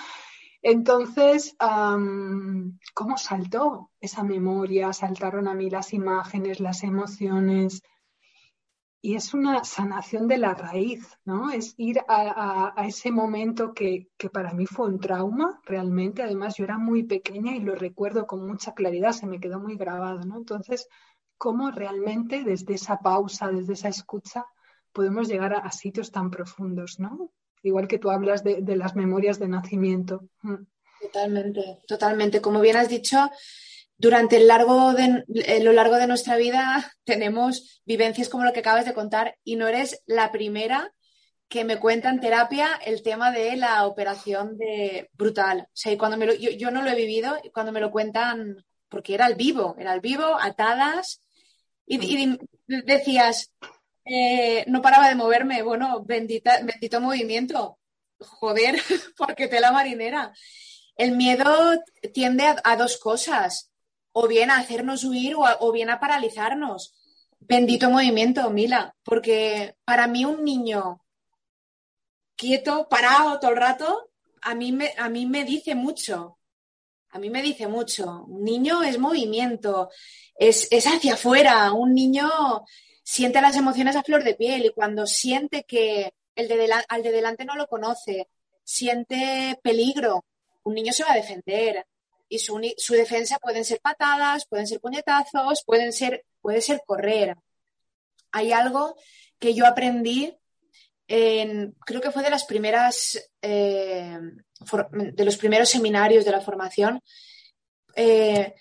Entonces, 0.62 1.56
¿cómo 1.61 3.16
saltó 3.18 3.92
esa 4.00 4.24
memoria? 4.24 4.92
Saltaron 4.92 5.46
a 5.48 5.54
mí 5.54 5.70
las 5.70 5.92
imágenes, 5.92 6.61
las 6.61 6.82
emociones. 6.82 7.82
Y 9.00 9.14
es 9.14 9.32
una 9.35 9.62
sanación 9.62 10.26
de 10.26 10.38
la 10.38 10.54
raíz, 10.54 11.16
¿no? 11.24 11.50
Es 11.50 11.74
ir 11.76 12.00
a, 12.09 12.74
ese 12.85 13.12
momento 13.12 13.72
que, 13.74 14.09
que, 14.16 14.28
para 14.28 14.52
mí 14.54 14.66
fue 14.66 14.88
un 14.88 14.98
trauma, 14.98 15.61
realmente. 15.64 16.22
Además, 16.24 16.56
yo 16.56 16.64
era 16.64 16.78
muy 16.78 17.04
pequeña 17.04 17.54
y 17.54 17.61
lo 17.61 17.76
recuerdo 17.76 18.26
con 18.26 18.44
mucha 18.44 18.74
claridad, 18.74 19.12
se 19.12 19.28
me 19.28 19.38
quedó 19.38 19.61
muy 19.61 19.76
grabado, 19.76 20.24
¿no? 20.24 20.37
Entonces, 20.37 20.88
cómo 21.38 21.70
realmente 21.70 22.44
desde 22.44 22.75
esa 22.75 22.99
pausa, 22.99 23.49
desde 23.49 23.75
esa 23.75 23.88
escucha, 23.88 24.46
podemos 24.92 25.29
llegar 25.29 25.53
a, 25.55 25.70
sitios 25.72 26.11
tan 26.11 26.31
profundos, 26.31 26.99
¿no? 26.99 27.31
Igual 27.62 27.87
que 27.88 27.99
tú 27.99 28.11
hablas 28.11 28.42
de, 28.42 28.62
las 28.77 28.96
memorias 28.96 29.38
de 29.38 29.49
nacimiento. 29.49 30.29
Mm. 30.42 30.64
Totalmente, 31.03 31.79
totalmente. 31.87 32.40
Como 32.40 32.61
bien 32.61 32.77
has 32.77 32.88
dicho, 32.88 33.31
durante 33.99 34.37
el 34.37 34.46
largo 34.46 34.94
de, 34.94 35.25
lo 35.62 35.72
largo 35.72 35.96
de 35.96 36.07
nuestra 36.07 36.37
vida 36.37 36.90
tenemos 37.05 37.83
vivencias 37.85 38.29
como 38.29 38.44
lo 38.44 38.53
que 38.53 38.61
acabas 38.61 38.87
de 38.87 38.94
contar 38.94 39.37
y 39.44 39.57
no 39.57 39.68
eres 39.68 40.03
la 40.07 40.33
primera 40.33 40.92
que 41.49 41.64
me 41.64 41.79
cuenta 41.79 42.11
en 42.11 42.20
terapia 42.20 42.68
el 42.85 43.03
tema 43.03 43.31
de 43.31 43.57
la 43.57 43.87
operación 43.87 44.57
de 44.57 45.11
brutal. 45.12 45.61
O 45.61 45.70
sea, 45.75 45.96
cuando 45.96 46.25
yo, 46.35 46.51
yo, 46.51 46.70
no 46.70 46.83
lo 46.83 46.90
he 46.90 46.96
vivido 46.96 47.37
y 47.42 47.51
cuando 47.51 47.70
me 47.70 47.81
lo 47.81 47.92
cuentan, 47.92 48.64
porque 48.88 49.14
era 49.14 49.27
al 49.27 49.37
vivo, 49.37 49.77
era 49.79 49.92
al 49.92 50.01
vivo, 50.01 50.37
atadas, 50.40 51.22
y, 51.87 52.38
decías, 52.66 53.53
eh, 54.05 54.64
no 54.68 54.83
paraba 54.83 55.09
de 55.09 55.14
moverme, 55.14 55.62
bueno, 55.62 56.03
bendita, 56.05 56.61
bendito 56.62 57.01
movimiento, 57.01 57.79
joder, 58.18 58.81
porque 59.16 59.49
tela 59.49 59.72
marinera. 59.72 60.33
El 60.96 61.12
miedo 61.12 61.83
tiende 62.14 62.44
a, 62.62 62.77
dos 62.77 62.96
cosas, 62.96 63.70
o 64.12 64.27
bien 64.27 64.51
a 64.51 64.59
hacernos 64.59 65.05
huir 65.05 65.35
o, 65.37 65.72
bien 65.72 65.90
a 65.90 66.01
paralizarnos. 66.01 66.94
Bendito 67.38 67.90
movimiento, 67.90 68.49
Mila, 68.51 68.94
porque 69.05 69.77
para 69.85 70.07
mí 70.07 70.25
un 70.25 70.42
niño 70.42 71.03
quieto, 72.35 72.88
parado 72.88 73.38
todo 73.38 73.51
el 73.51 73.59
rato, 73.59 74.11
a 74.40 74.55
mí 74.55 74.72
me, 74.72 74.92
a 74.96 75.09
mí 75.09 75.27
me 75.27 75.44
dice 75.44 75.75
mucho. 75.75 76.36
A 77.11 77.19
mí 77.19 77.31
me 77.31 77.42
dice 77.42 77.66
mucho. 77.66 78.25
Un 78.29 78.45
niño 78.45 78.83
es 78.83 78.99
movimiento, 78.99 79.90
es, 80.38 80.69
hacia 80.87 81.14
afuera. 81.14 81.73
Un 81.73 81.95
niño 81.95 82.29
siente 83.03 83.40
las 83.40 83.57
emociones 83.57 83.97
a 83.97 84.03
flor 84.03 84.25
de 84.25 84.35
piel 84.35 84.66
y 84.66 84.71
cuando 84.71 85.07
siente 85.07 85.64
que 85.64 86.12
el 86.35 86.49
de 86.49 86.71
al 86.88 87.03
de 87.03 87.12
delante 87.12 87.45
no 87.45 87.57
lo 87.57 87.66
conoce, 87.66 88.29
siente 88.62 89.59
peligro, 89.62 90.27
un 90.64 90.75
niño 90.75 90.92
se 90.92 91.05
va 91.05 91.12
a 91.12 91.16
defender 91.16 91.87
y 92.29 92.38
su, 92.40 92.59
defensa 92.90 93.38
pueden 93.38 93.64
ser 93.64 93.81
patadas, 93.81 94.47
pueden 94.47 94.66
ser 94.66 94.81
puñetazos, 94.81 95.62
pueden 95.64 95.92
ser, 95.92 96.25
puede 96.40 96.61
ser 96.61 96.83
correr. 96.85 97.37
Hay 98.33 98.53
algo 98.53 98.97
que 99.38 99.55
yo 99.55 99.66
aprendí 99.66 100.37
en, 101.07 101.73
creo 101.87 102.01
que 102.01 102.11
fue 102.11 102.23
de 102.23 102.31
las 102.31 102.45
primeras, 102.45 103.31
eh, 103.40 104.19
de 104.90 105.25
los 105.25 105.37
primeros 105.37 105.69
seminarios 105.69 106.25
de 106.25 106.31
la 106.31 106.40
formación, 106.40 107.03
eh, 107.95 108.55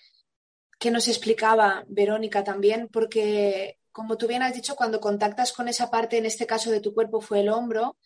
que 0.78 0.90
nos 0.90 1.08
explicaba 1.08 1.84
Verónica 1.88 2.44
también, 2.44 2.88
porque 2.88 3.78
como 3.92 4.18
tú 4.18 4.26
bien 4.26 4.42
has 4.42 4.52
dicho, 4.52 4.76
cuando 4.76 5.00
contactas 5.00 5.52
con 5.52 5.68
esa 5.68 5.90
parte, 5.90 6.18
en 6.18 6.26
este 6.26 6.46
caso 6.46 6.70
de 6.70 6.80
tu 6.80 6.92
cuerpo 6.92 7.22
fue 7.22 7.40
el 7.40 7.48
hombro, 7.48 7.96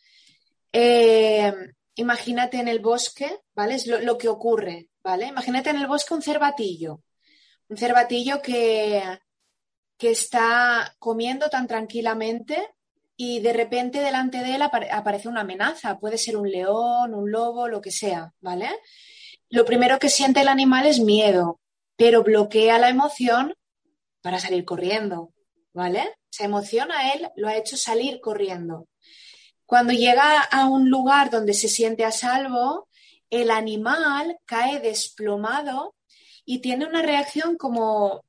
eh, 0.73 1.53
imagínate 1.97 2.59
en 2.59 2.69
el 2.69 2.79
bosque, 2.79 3.41
¿vale? 3.55 3.75
Es 3.75 3.89
lo, 3.89 4.17
que 4.17 4.29
ocurre, 4.29 4.89
¿vale? 5.03 5.27
Imagínate 5.27 5.71
en 5.71 5.79
el 5.79 5.89
bosque 5.89 6.15
un 6.15 6.23
cervatillo, 6.23 7.03
un 7.69 7.77
cervatillo 7.77 8.41
que, 8.41 9.03
que 9.99 10.11
está 10.11 10.95
comiendo 11.01 11.51
tan 11.51 11.67
tranquilamente 11.67 12.69
y 13.23 13.41
de 13.41 13.53
repente 13.53 14.01
delante 14.01 14.39
de 14.39 14.55
él 14.55 14.63
aparece 14.63 15.29
una 15.29 15.43
amenaza, 15.43 15.99
puede 15.99 16.17
ser 16.17 16.39
un 16.39 16.51
león, 16.51 17.13
un 17.13 17.31
lobo, 17.31 17.69
lo 17.69 17.83
que 17.83 17.91
sea, 17.91 18.33
¿vale? 18.41 18.71
Lo 19.51 19.67
primero 19.67 19.99
que 19.99 20.09
siente 20.09 20.41
el 20.41 20.49
animal 20.49 20.87
es 20.87 21.01
miedo, 21.01 21.61
pero 21.97 22.23
bloquea 22.23 22.79
la 22.79 22.89
emoción 22.89 23.53
para 24.23 24.39
salir 24.39 24.65
corriendo, 24.65 25.35
¿vale? 25.75 26.15
Esa 26.33 26.45
emoción 26.45 26.91
a 26.93 27.13
él 27.13 27.29
lo 27.37 27.49
ha 27.49 27.59
hecho 27.59 27.77
salir 27.77 28.23
corriendo. 28.23 28.89
Cuando 29.67 29.93
llega 29.93 30.41
a 30.41 30.65
un 30.65 30.89
lugar 30.89 31.29
donde 31.29 31.53
se 31.53 31.69
siente 31.69 32.07
a 32.07 32.13
salvo, 32.13 32.89
el 33.29 33.51
animal 33.51 34.39
cae 34.47 34.81
desplomado 34.81 35.95
y 36.47 36.61
tiene 36.61 36.87
una 36.87 37.03
reacción 37.03 37.59
como 37.59 38.25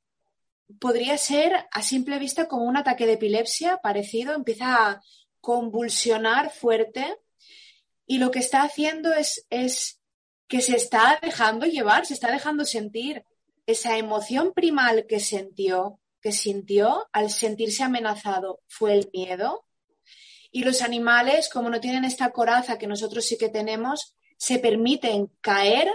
podría 0.80 1.16
ser 1.18 1.66
a 1.70 1.82
simple 1.82 2.18
vista 2.18 2.48
como 2.48 2.64
un 2.64 2.76
ataque 2.76 3.06
de 3.06 3.14
epilepsia 3.14 3.78
parecido, 3.78 4.34
empieza 4.34 4.90
a 4.90 5.02
convulsionar 5.40 6.50
fuerte 6.50 7.16
y 8.06 8.18
lo 8.18 8.30
que 8.30 8.38
está 8.38 8.62
haciendo 8.62 9.12
es, 9.12 9.46
es 9.50 10.00
que 10.48 10.60
se 10.60 10.76
está 10.76 11.18
dejando 11.22 11.66
llevar, 11.66 12.06
se 12.06 12.14
está 12.14 12.30
dejando 12.30 12.64
sentir 12.64 13.24
esa 13.66 13.96
emoción 13.96 14.52
primal 14.52 15.06
que 15.08 15.20
sintió, 15.20 16.00
que 16.20 16.32
sintió 16.32 17.08
al 17.12 17.30
sentirse 17.30 17.82
amenazado 17.82 18.60
fue 18.68 18.94
el 18.94 19.10
miedo 19.12 19.64
y 20.50 20.64
los 20.64 20.82
animales, 20.82 21.48
como 21.48 21.70
no 21.70 21.80
tienen 21.80 22.04
esta 22.04 22.30
coraza 22.30 22.78
que 22.78 22.86
nosotros 22.86 23.24
sí 23.24 23.38
que 23.38 23.48
tenemos, 23.48 24.14
se 24.36 24.58
permiten 24.58 25.28
caer, 25.40 25.90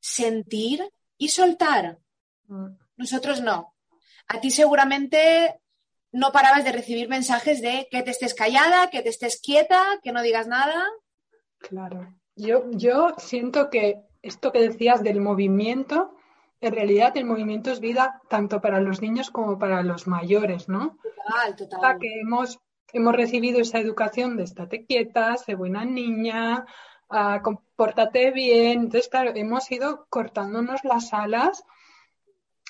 sentir 0.00 0.82
y 1.18 1.28
soltar. 1.28 1.98
Mm. 2.46 2.68
Nosotros 3.00 3.40
no. 3.40 3.74
A 4.28 4.40
ti 4.42 4.50
seguramente 4.50 5.58
no 6.12 6.32
parabas 6.32 6.64
de 6.64 6.72
recibir 6.72 7.08
mensajes 7.08 7.62
de 7.62 7.88
que 7.90 8.02
te 8.02 8.10
estés 8.10 8.34
callada, 8.34 8.90
que 8.90 9.00
te 9.00 9.08
estés 9.08 9.40
quieta, 9.40 9.82
que 10.02 10.12
no 10.12 10.20
digas 10.20 10.46
nada. 10.46 10.86
Claro. 11.56 12.14
Yo, 12.36 12.70
yo 12.72 13.14
siento 13.16 13.70
que 13.70 14.02
esto 14.20 14.52
que 14.52 14.60
decías 14.60 15.02
del 15.02 15.22
movimiento, 15.22 16.14
en 16.60 16.74
realidad 16.74 17.16
el 17.16 17.24
movimiento 17.24 17.70
es 17.70 17.80
vida 17.80 18.20
tanto 18.28 18.60
para 18.60 18.82
los 18.82 19.00
niños 19.00 19.30
como 19.30 19.58
para 19.58 19.82
los 19.82 20.06
mayores, 20.06 20.68
¿no? 20.68 20.98
Total, 21.02 21.56
total. 21.56 21.98
que 21.98 22.20
hemos 22.20 22.60
hemos 22.92 23.16
recibido 23.16 23.60
esa 23.60 23.78
educación 23.78 24.36
de 24.36 24.42
estate 24.42 24.84
quieta, 24.84 25.38
sé 25.38 25.54
buena 25.54 25.86
niña, 25.86 26.66
uh, 27.08 27.40
compórtate 27.40 28.30
bien. 28.30 28.80
Entonces, 28.80 29.08
claro, 29.08 29.32
hemos 29.34 29.70
ido 29.72 30.06
cortándonos 30.10 30.84
las 30.84 31.14
alas 31.14 31.64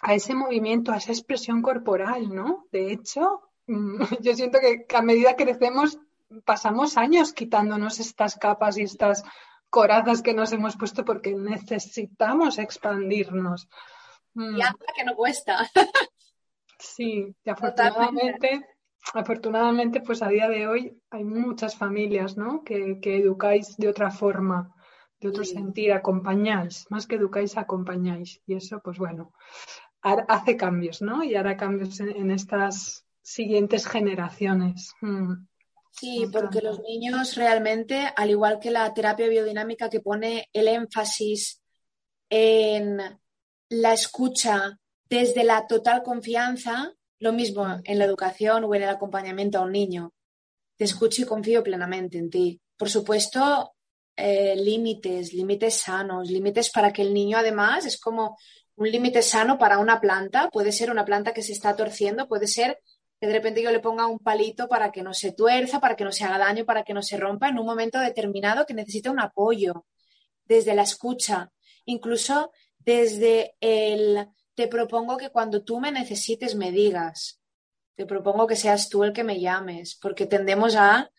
a 0.03 0.15
ese 0.15 0.35
movimiento, 0.35 0.93
a 0.93 0.97
esa 0.97 1.13
expresión 1.13 1.63
corporal, 1.63 2.35
¿no? 2.35 2.67
De 2.73 2.93
hecho, 2.93 3.51
mm, 3.67 4.01
yo 4.21 4.35
siento 4.35 4.59
que 4.61 4.87
a 4.95 5.03
medida 5.03 5.37
que 5.37 5.45
crecemos 5.45 5.99
pasamos 6.45 6.97
años 6.97 7.33
quitándonos 7.33 7.99
estas 7.99 8.37
capas 8.37 8.79
y 8.79 8.83
estas 8.83 9.25
corazas 9.69 10.23
que 10.23 10.35
nos 10.35 10.53
hemos 10.53 10.77
puesto 10.77 11.05
porque 11.05 11.35
necesitamos 11.35 12.59
expandirnos. 12.59 13.69
Mm. 14.35 14.57
Y 14.57 14.63
anda 14.63 14.87
que 14.95 15.05
no 15.05 15.15
cuesta. 15.15 15.69
Sí, 16.79 17.37
y 17.45 17.51
afortunadamente 17.51 18.67
afortunadamente, 19.15 20.01
pues 20.01 20.23
a 20.23 20.29
día 20.29 20.49
de 20.49 20.67
hoy 20.67 21.01
hay 21.11 21.25
muchas 21.25 21.77
familias, 21.77 22.37
¿no? 22.37 22.63
Que, 22.65 22.99
educáis 23.03 23.77
de 23.77 23.89
otra 23.89 24.11
forma, 24.11 24.75
de 25.21 25.29
otro 25.29 25.45
sentir, 25.45 25.93
acompañáis, 25.93 26.87
más 26.91 27.07
que 27.07 27.17
educáis, 27.17 27.57
acompañáis. 27.57 28.41
Y 28.47 28.55
eso, 28.55 28.81
pues 28.83 28.99
bueno, 28.99 29.33
hace 30.03 30.57
cambios, 30.57 31.03
¿no? 31.03 31.23
Y 31.23 31.35
hará 31.35 31.57
cambios 31.57 32.01
en, 32.01 32.31
estas 32.31 33.05
siguientes 33.23 33.87
generaciones. 33.87 34.93
Mm. 35.01 35.47
Sí, 35.93 36.27
porque 36.33 36.61
los 36.61 36.81
niños 36.81 37.35
realmente, 37.37 38.09
al 38.17 38.31
igual 38.31 38.59
que 38.61 38.71
la 38.71 38.93
terapia 38.95 39.29
biodinámica 39.29 39.91
que 39.91 40.01
pone 40.01 40.49
el 40.53 40.69
énfasis 40.69 41.61
en 42.31 42.99
la 43.69 43.93
escucha 43.93 44.79
desde 45.09 45.45
la 45.45 45.67
total 45.67 46.03
confianza, 46.03 46.95
Lo 47.23 47.35
mismo 47.35 47.67
en 47.85 47.99
la 47.99 48.07
educación 48.07 48.65
o 48.65 48.75
en 48.75 48.83
el 48.83 48.89
acompañamiento 48.89 49.59
a 49.59 49.63
un 49.63 49.73
niño. 49.73 50.15
Te 50.79 50.85
escucho 50.85 51.21
y 51.21 51.27
confío 51.27 51.63
plenamente 51.63 52.17
en 52.17 52.31
ti. 52.31 52.59
Por 52.79 52.89
supuesto, 52.89 53.75
eh, 54.17 54.57
límites, 54.57 55.35
límites 55.35 55.75
sanos, 55.75 56.31
límites 56.31 56.71
para 56.71 56.93
que 56.93 57.03
el 57.03 57.13
niño 57.13 57.37
además 57.37 57.85
es 57.85 58.01
como 58.01 58.39
un 58.81 58.90
límite 58.90 59.21
sano 59.21 59.59
para 59.59 59.79
una 59.79 60.01
planta. 60.01 60.49
Puede 60.51 60.73
ser 60.73 60.90
una 60.90 61.05
planta 61.05 61.35
que 61.35 61.43
se 61.43 61.53
está 61.53 61.77
torciendo, 61.77 62.27
puede 62.27 62.47
ser 62.47 62.81
que 63.21 63.27
de 63.27 63.35
repente 63.35 63.62
yo 63.62 63.71
le 63.71 63.81
ponga 63.81 64.07
un 64.07 64.19
palito 64.19 64.69
para 64.69 64.90
que 64.90 65.03
no 65.03 65.12
se 65.12 65.33
tuerza, 65.33 65.81
para 65.81 65.97
que 65.97 66.05
no 66.05 66.12
se 66.12 66.25
haga 66.25 66.38
daño, 66.38 66.64
para 66.64 66.83
que 66.83 66.95
no 66.95 67.03
se 67.03 67.19
rompa 67.19 67.49
en 67.49 67.59
un 67.59 67.66
momento 67.66 68.01
determinado 68.01 68.64
que 68.64 68.73
necesita 68.73 69.11
un 69.11 69.21
apoyo 69.21 69.85
desde 70.47 70.75
la 70.75 70.83
escucha, 70.83 71.53
incluso 71.85 72.53
desde 72.79 73.55
el 73.61 74.27
te 74.55 74.66
propongo 74.66 75.19
que 75.19 75.29
cuando 75.29 75.62
tú 75.62 75.79
me 75.79 75.93
necesites 75.93 76.55
me 76.55 76.73
digas, 76.73 77.38
te 77.97 78.07
propongo 78.07 78.47
que 78.47 78.57
seas 78.57 78.88
tú 78.88 79.05
el 79.05 79.12
que 79.12 79.25
me 79.25 79.38
llames, 79.38 79.99
porque 80.01 80.25
tendemos 80.25 80.75
a 80.75 81.11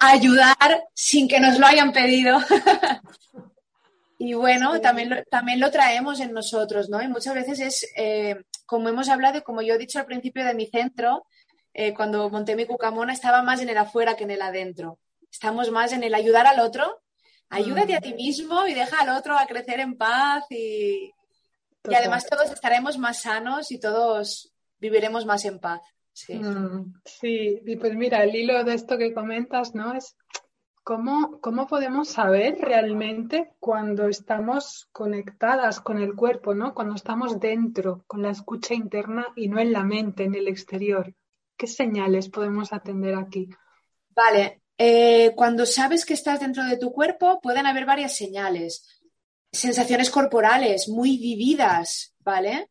ayudar 0.00 0.88
sin 0.92 1.28
que 1.28 1.38
nos 1.38 1.56
lo 1.56 1.66
hayan 1.66 1.92
pedido. 1.92 2.38
y 4.18 4.34
bueno, 4.34 4.80
también, 4.80 5.10
lo, 5.10 5.24
también 5.24 5.60
lo 5.60 5.70
traemos 5.70 6.18
en 6.18 6.32
nosotros, 6.32 6.88
¿no? 6.90 7.00
Y 7.00 7.06
muchas 7.06 7.34
veces 7.34 7.60
es, 7.60 7.92
eh, 7.96 8.36
como 8.66 8.88
hemos 8.88 9.08
hablado 9.08 9.38
y 9.38 9.42
como 9.42 9.62
yo 9.62 9.74
he 9.74 9.78
dicho 9.78 10.00
al 10.00 10.06
principio 10.06 10.44
de 10.44 10.54
mi 10.54 10.66
centro, 10.66 11.24
eh, 11.72 11.94
cuando 11.94 12.28
monté 12.28 12.56
mi 12.56 12.66
cucamona, 12.66 13.12
estaba 13.12 13.42
más 13.42 13.62
en 13.62 13.68
el 13.68 13.78
afuera 13.78 14.16
que 14.16 14.24
en 14.24 14.32
el 14.32 14.42
adentro. 14.42 14.98
Estamos 15.30 15.70
más 15.70 15.92
en 15.92 16.02
el 16.02 16.14
ayudar 16.14 16.48
al 16.48 16.58
otro. 16.58 17.00
Ayúdate 17.48 17.94
a 17.94 18.00
ti 18.00 18.12
mismo 18.12 18.66
y 18.66 18.74
deja 18.74 19.00
al 19.00 19.16
otro 19.16 19.38
a 19.38 19.46
crecer 19.46 19.78
en 19.80 19.96
paz 19.96 20.44
y, 20.50 21.12
y 21.88 21.94
además 21.94 22.26
todos 22.28 22.50
estaremos 22.50 22.98
más 22.98 23.22
sanos 23.22 23.70
y 23.70 23.78
todos 23.78 24.52
viviremos 24.78 25.24
más 25.26 25.44
en 25.44 25.60
paz. 25.60 25.80
Mm, 26.28 26.94
sí. 27.04 27.60
y 27.64 27.76
pues 27.76 27.94
mira, 27.94 28.24
el 28.24 28.34
hilo 28.34 28.64
de 28.64 28.74
esto 28.74 28.98
que 28.98 29.14
comentas, 29.14 29.74
¿no? 29.74 29.94
Es 29.94 30.16
cómo, 30.88 31.38
cómo 31.42 31.66
podemos 31.66 32.08
saber 32.08 32.56
realmente 32.62 33.52
cuando 33.60 34.08
estamos 34.08 34.88
conectadas 34.90 35.82
con 35.82 35.98
el 35.98 36.14
cuerpo, 36.14 36.54
¿no? 36.54 36.72
Cuando 36.72 36.94
estamos 36.94 37.38
dentro, 37.38 38.04
con 38.06 38.22
la 38.22 38.30
escucha 38.30 38.72
interna 38.72 39.26
y 39.36 39.50
no 39.50 39.60
en 39.60 39.74
la 39.74 39.84
mente, 39.84 40.24
en 40.24 40.34
el 40.34 40.48
exterior. 40.48 41.14
¿Qué 41.58 41.66
señales 41.66 42.30
podemos 42.30 42.72
atender 42.72 43.16
aquí? 43.16 43.50
Vale, 44.16 44.62
eh, 44.78 45.34
cuando 45.36 45.66
sabes 45.66 46.06
que 46.06 46.14
estás 46.14 46.40
dentro 46.40 46.64
de 46.64 46.78
tu 46.78 46.90
cuerpo, 46.90 47.38
pueden 47.42 47.66
haber 47.66 47.84
varias 47.84 48.16
señales. 48.16 48.98
Sensaciones 49.52 50.08
corporales 50.08 50.88
muy 50.88 51.18
vividas, 51.18 52.14
¿vale? 52.20 52.70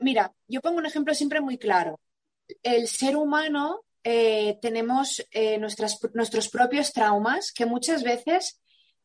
Mira, 0.00 0.34
yo 0.48 0.60
pongo 0.60 0.78
un 0.78 0.86
ejemplo 0.86 1.14
siempre 1.14 1.40
muy 1.40 1.58
claro 1.58 2.00
el 2.62 2.88
ser 2.88 3.16
humano 3.16 3.84
eh, 4.08 4.60
tenemos 4.62 5.26
eh, 5.32 5.58
nuestros 5.58 6.48
propios 6.48 6.92
traumas 6.92 7.50
que 7.50 7.66
muchas 7.66 8.04
veces 8.04 8.60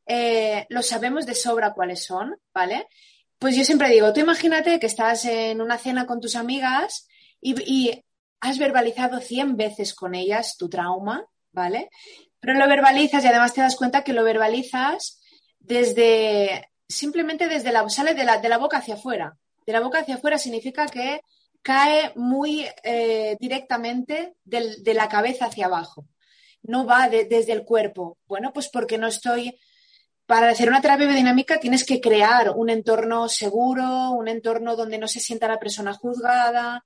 eh, 0.05 0.67
lo 0.69 0.83
sabemos 0.83 1.25
de 1.25 1.33
sobra 1.33 1.73
cuáles 1.73 2.03
son, 2.03 2.37
¿vale? 2.53 2.87
Pues 3.39 3.55
yo 3.55 3.63
siempre 3.63 3.89
digo, 3.89 4.13
tú 4.13 4.19
imagínate 4.19 4.79
que 4.79 4.85
estás 4.85 5.25
en 5.25 5.59
una 5.59 5.79
cena 5.79 6.05
con 6.05 6.21
tus 6.21 6.35
amigas 6.35 7.07
y, 7.41 8.03
has 8.41 8.59
verbalizado 8.59 9.19
100 9.19 9.57
veces 9.57 9.95
con 9.95 10.13
ellas 10.13 10.55
tu 10.55 10.69
trauma, 10.69 11.25
¿vale? 11.51 11.89
Pero 12.39 12.53
lo 12.53 12.67
verbalizas 12.67 13.23
y 13.23 13.27
además 13.27 13.55
te 13.55 13.61
das 13.61 13.75
cuenta 13.75 14.03
que 14.03 14.13
lo 14.13 14.23
verbalizas 14.23 15.19
desde, 15.59 16.69
simplemente 16.87 17.47
desde 17.47 17.71
la, 17.71 17.89
sale 17.89 18.13
de 18.13 18.23
la, 18.23 18.37
de 18.37 18.49
la 18.49 18.59
boca 18.59 18.77
hacia 18.77 18.95
afuera. 18.95 19.35
De 19.65 19.73
la 19.73 19.79
boca 19.79 19.99
hacia 19.99 20.15
afuera 20.15 20.37
significa 20.37 20.85
que 20.87 21.21
cae 21.61 22.11
muy 22.15 22.65
eh, 22.83 23.37
directamente 23.39 24.35
de 24.43 24.93
la 24.93 25.07
cabeza 25.07 25.45
hacia 25.45 25.67
abajo, 25.67 26.07
no 26.63 26.85
va 26.85 27.09
desde 27.09 27.51
el 27.51 27.63
cuerpo. 27.63 28.17
Bueno, 28.27 28.51
pues 28.53 28.69
porque 28.69 28.97
no 28.97 29.07
estoy... 29.07 29.59
Para 30.25 30.49
hacer 30.49 30.69
una 30.69 30.79
terapia 30.79 31.07
biodinámica 31.07 31.59
tienes 31.59 31.83
que 31.83 31.99
crear 31.99 32.51
un 32.55 32.69
entorno 32.69 33.27
seguro, 33.27 34.11
un 34.11 34.29
entorno 34.29 34.77
donde 34.77 34.97
no 34.97 35.07
se 35.07 35.19
sienta 35.19 35.47
la 35.47 35.59
persona 35.59 35.93
juzgada. 35.93 36.85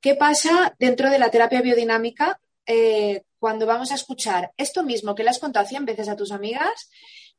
¿Qué 0.00 0.14
pasa 0.14 0.76
dentro 0.78 1.10
de 1.10 1.18
la 1.18 1.30
terapia 1.30 1.62
biodinámica 1.62 2.38
eh, 2.66 3.24
cuando 3.40 3.66
vamos 3.66 3.90
a 3.90 3.96
escuchar 3.96 4.52
esto 4.56 4.84
mismo 4.84 5.16
que 5.16 5.24
le 5.24 5.30
has 5.30 5.40
contado 5.40 5.66
100 5.66 5.84
veces 5.84 6.08
a 6.08 6.14
tus 6.14 6.30
amigas, 6.30 6.90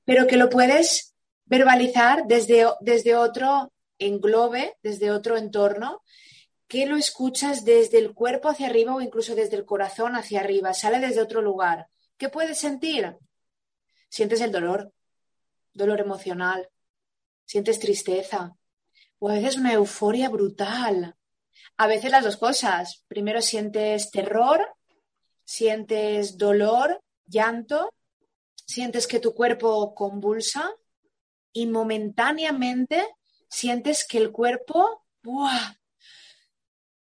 pero 0.04 0.28
que 0.28 0.36
lo 0.36 0.50
puedes 0.50 1.14
verbalizar 1.46 2.26
desde, 2.28 2.66
desde 2.82 3.16
otro 3.16 3.72
englobe, 4.00 4.76
desde 4.84 5.12
otro 5.12 5.38
entorno 5.38 6.02
que 6.72 6.86
lo 6.86 6.96
escuchas 6.96 7.66
desde 7.66 7.98
el 7.98 8.14
cuerpo 8.14 8.48
hacia 8.48 8.68
arriba 8.68 8.96
o 8.96 9.02
incluso 9.02 9.36
desde 9.36 9.58
el 9.58 9.66
corazón 9.66 10.16
hacia 10.16 10.40
arriba, 10.40 10.74
sale 10.74 11.06
desde 11.06 11.20
otro 11.20 11.42
lugar. 11.42 11.90
¿Qué 12.18 12.30
puedes 12.30 12.60
sentir? 12.60 13.18
Sientes 14.08 14.40
el 14.40 14.54
dolor, 14.54 14.94
dolor 15.74 16.00
emocional, 16.00 16.70
sientes 17.44 17.78
tristeza 17.78 18.56
o 19.20 19.28
a 19.28 19.34
veces 19.34 19.58
una 19.58 19.74
euforia 19.74 20.30
brutal. 20.30 21.18
A 21.76 21.88
veces 21.88 22.10
las 22.10 22.24
dos 22.24 22.38
cosas. 22.38 23.04
Primero 23.10 23.42
sientes 23.42 24.10
terror, 24.10 24.66
sientes 25.44 26.38
dolor, 26.38 27.04
llanto, 27.26 27.94
sientes 28.66 29.08
que 29.08 29.20
tu 29.20 29.36
cuerpo 29.36 29.94
convulsa 29.94 30.72
y 31.52 31.68
momentáneamente 31.68 33.06
sientes 33.50 34.08
que 34.08 34.20
el 34.20 34.32
cuerpo 34.32 35.04
¡buah! 35.22 35.81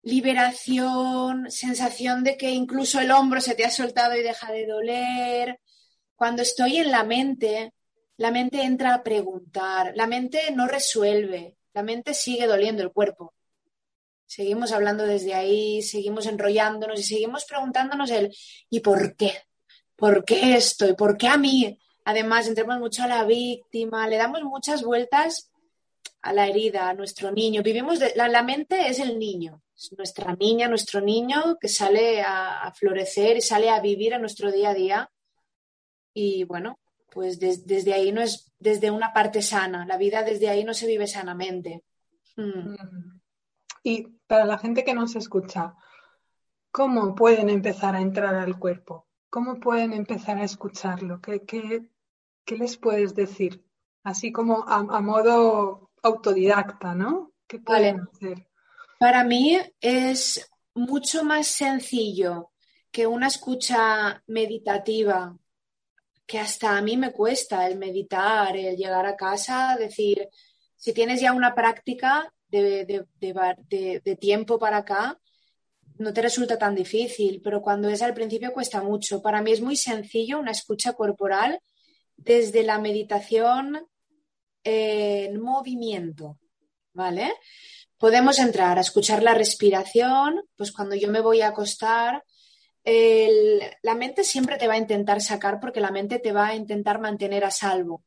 Liberación, 0.02 1.50
sensación 1.50 2.24
de 2.24 2.36
que 2.36 2.50
incluso 2.50 3.00
el 3.00 3.10
hombro 3.10 3.40
se 3.40 3.54
te 3.54 3.64
ha 3.64 3.70
soltado 3.70 4.16
y 4.16 4.22
deja 4.22 4.52
de 4.52 4.66
doler. 4.66 5.60
Cuando 6.14 6.42
estoy 6.42 6.78
en 6.78 6.90
la 6.90 7.04
mente, 7.04 7.74
la 8.16 8.30
mente 8.30 8.62
entra 8.62 8.94
a 8.94 9.02
preguntar, 9.02 9.92
la 9.94 10.06
mente 10.06 10.50
no 10.52 10.66
resuelve, 10.66 11.56
la 11.72 11.82
mente 11.82 12.14
sigue 12.14 12.46
doliendo 12.46 12.82
el 12.82 12.92
cuerpo. 12.92 13.34
Seguimos 14.26 14.72
hablando 14.72 15.06
desde 15.06 15.34
ahí, 15.34 15.82
seguimos 15.82 16.26
enrollándonos 16.26 17.00
y 17.00 17.02
seguimos 17.02 17.44
preguntándonos 17.44 18.10
el 18.10 18.34
¿y 18.68 18.80
por 18.80 19.16
qué? 19.16 19.32
¿Por 19.96 20.24
qué 20.24 20.56
esto? 20.56 20.88
¿Y 20.88 20.94
por 20.94 21.16
qué 21.16 21.28
a 21.28 21.38
mí? 21.38 21.78
Además, 22.04 22.46
entramos 22.46 22.78
mucho 22.78 23.04
a 23.04 23.06
la 23.06 23.24
víctima, 23.24 24.08
le 24.08 24.16
damos 24.16 24.42
muchas 24.42 24.82
vueltas 24.82 25.50
a 26.22 26.32
la 26.32 26.46
herida, 26.46 26.88
a 26.88 26.94
nuestro 26.94 27.30
niño. 27.30 27.62
Vivimos 27.62 27.98
de, 27.98 28.12
la 28.16 28.42
mente 28.42 28.88
es 28.88 28.98
el 28.98 29.18
niño, 29.18 29.62
nuestra 29.96 30.34
niña, 30.34 30.68
nuestro 30.68 31.00
niño 31.00 31.56
que 31.60 31.68
sale 31.68 32.20
a, 32.22 32.72
florecer 32.74 33.36
y 33.36 33.40
sale 33.40 33.70
a 33.70 33.80
vivir 33.80 34.12
en 34.12 34.20
nuestro 34.20 34.50
día 34.50 34.70
a 34.70 34.74
día. 34.74 35.10
Y 36.14 36.44
bueno, 36.44 36.78
pues 37.10 37.38
desde 37.38 37.92
ahí 37.92 38.12
no 38.12 38.20
es 38.20 38.52
desde 38.58 38.90
una 38.90 39.12
parte 39.12 39.40
sana, 39.40 39.86
la 39.86 39.96
vida 39.96 40.22
desde 40.22 40.48
ahí 40.48 40.64
no 40.64 40.74
se 40.74 40.86
vive 40.86 41.06
sanamente. 41.06 41.84
Hmm. 42.36 42.72
Mm. 42.72 43.20
Y 43.82 44.02
para 44.26 44.44
la 44.44 44.58
gente 44.58 44.84
que 44.84 44.94
nos 44.94 45.14
escucha, 45.16 45.74
¿cómo 46.70 47.14
pueden 47.14 47.48
empezar 47.48 47.94
a 47.94 48.00
entrar 48.00 48.34
al 48.34 48.58
cuerpo? 48.58 49.06
¿Cómo 49.30 49.60
pueden 49.60 49.92
empezar 49.92 50.38
a 50.38 50.44
escucharlo? 50.44 51.20
¿Qué, 51.20 51.44
qué, 51.44 52.56
les 52.56 52.76
puedes 52.76 53.14
decir? 53.14 53.64
Así 54.02 54.32
como 54.32 54.64
a, 54.66 55.00
modo 55.00 55.90
autodidacta, 56.02 56.94
¿no? 56.94 57.32
¿Qué 57.46 57.58
pueden 57.58 58.00
hacer? 58.00 58.47
Para 58.98 59.22
mí 59.22 59.56
es 59.80 60.50
mucho 60.74 61.22
más 61.22 61.46
sencillo 61.46 62.50
que 62.90 63.06
una 63.06 63.28
escucha 63.28 64.22
meditativa, 64.26 65.38
que 66.26 66.38
hasta 66.38 66.76
a 66.76 66.82
mí 66.82 66.96
me 66.96 67.12
cuesta 67.12 67.66
el 67.68 67.78
meditar, 67.78 68.56
el 68.56 68.76
llegar 68.76 69.06
a 69.06 69.16
casa, 69.16 69.76
decir, 69.78 70.28
si 70.76 70.92
tienes 70.92 71.20
ya 71.20 71.32
una 71.32 71.54
práctica 71.54 72.32
de, 72.48 73.06
tiempo 74.20 74.58
para 74.58 74.78
acá, 74.78 75.20
no 75.98 76.12
te 76.12 76.22
resulta 76.22 76.58
tan 76.58 76.74
difícil, 76.74 77.40
pero 77.42 77.62
cuando 77.62 77.88
es 77.88 78.02
al 78.02 78.14
principio 78.14 78.52
cuesta 78.52 78.82
mucho. 78.82 79.22
Para 79.22 79.42
mí 79.42 79.52
es 79.52 79.60
muy 79.60 79.76
sencillo 79.76 80.38
una 80.38 80.52
escucha 80.52 80.92
corporal 80.92 81.60
desde 82.16 82.64
la 82.64 82.78
meditación 82.78 83.86
en 84.64 85.40
movimiento, 85.40 86.38
¿vale? 86.92 87.32
Podemos 87.98 88.38
entrar 88.38 88.78
a 88.78 88.82
escuchar 88.82 89.22
la 89.22 89.34
respiración, 89.34 90.42
pues 90.56 90.72
cuando 90.72 90.94
yo 90.94 91.08
me 91.08 91.20
voy 91.20 91.42
a 91.42 91.48
acostar, 91.48 92.24
la 93.82 93.94
mente 93.94 94.24
siempre 94.24 94.56
te 94.56 94.66
va 94.66 94.74
a 94.74 94.78
intentar 94.78 95.20
sacar 95.20 95.60
porque 95.60 95.80
la 95.80 95.90
mente 95.90 96.18
te 96.18 96.32
va 96.32 96.48
a 96.48 96.54
intentar 96.54 97.00
mantener 97.00 97.44
a 97.44 97.50
salvo. 97.50 98.04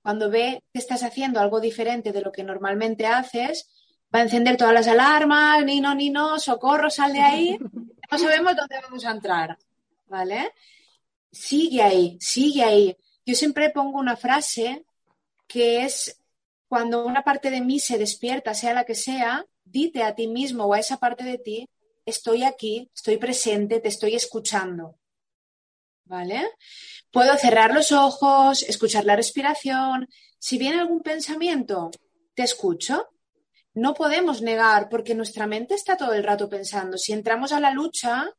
Cuando 0.00 0.30
ve 0.30 0.64
que 0.72 0.78
estás 0.78 1.02
haciendo 1.02 1.40
algo 1.40 1.60
diferente 1.60 2.12
de 2.12 2.22
lo 2.22 2.32
que 2.32 2.42
normalmente 2.42 3.06
haces, 3.06 3.68
va 4.14 4.20
a 4.20 4.22
encender 4.22 4.56
todas 4.56 4.74
las 4.74 4.88
alarmas, 4.88 5.64
ni 5.64 5.80
no, 5.80 5.94
ni 5.94 6.10
no, 6.10 6.38
socorro, 6.38 6.90
sal 6.90 7.12
de 7.12 7.20
ahí, 7.20 7.58
no 8.10 8.18
sabemos 8.18 8.56
dónde 8.56 8.80
vamos 8.82 9.04
a 9.04 9.10
entrar, 9.10 9.58
¿vale? 10.06 10.52
Sigue 11.30 11.82
ahí, 11.82 12.18
sigue 12.20 12.62
ahí. 12.62 12.96
Yo 13.24 13.34
siempre 13.34 13.70
pongo 13.70 13.98
una 13.98 14.16
frase 14.16 14.84
que 15.46 15.84
es 15.84 16.21
cuando 16.72 17.04
una 17.04 17.22
parte 17.22 17.50
de 17.50 17.60
mí 17.60 17.78
se 17.78 17.98
despierta, 17.98 18.54
sea 18.54 18.72
la 18.72 18.84
que 18.84 18.94
sea, 18.94 19.44
dite 19.62 20.02
a 20.04 20.14
ti 20.14 20.26
mismo 20.26 20.64
o 20.64 20.72
a 20.72 20.78
esa 20.78 20.96
parte 20.96 21.22
de 21.22 21.36
ti, 21.36 21.68
estoy 22.06 22.44
aquí, 22.44 22.90
estoy 22.94 23.18
presente, 23.18 23.78
te 23.78 23.88
estoy 23.88 24.14
escuchando. 24.14 24.98
¿Vale? 26.06 26.48
Puedo 27.10 27.36
cerrar 27.36 27.74
los 27.74 27.92
ojos, 27.92 28.62
escuchar 28.62 29.04
la 29.04 29.16
respiración. 29.16 30.08
Si 30.38 30.56
viene 30.56 30.80
algún 30.80 31.02
pensamiento, 31.02 31.90
te 32.32 32.44
escucho. 32.44 33.06
No 33.74 33.92
podemos 33.92 34.40
negar 34.40 34.88
porque 34.88 35.14
nuestra 35.14 35.46
mente 35.46 35.74
está 35.74 35.98
todo 35.98 36.14
el 36.14 36.24
rato 36.24 36.48
pensando. 36.48 36.96
Si 36.96 37.12
entramos 37.12 37.52
a 37.52 37.60
la 37.60 37.72
lucha, 37.72 38.32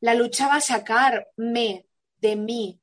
la 0.00 0.12
lucha 0.12 0.46
va 0.46 0.56
a 0.56 0.60
sacarme 0.60 1.86
de 2.18 2.36
mí. 2.36 2.82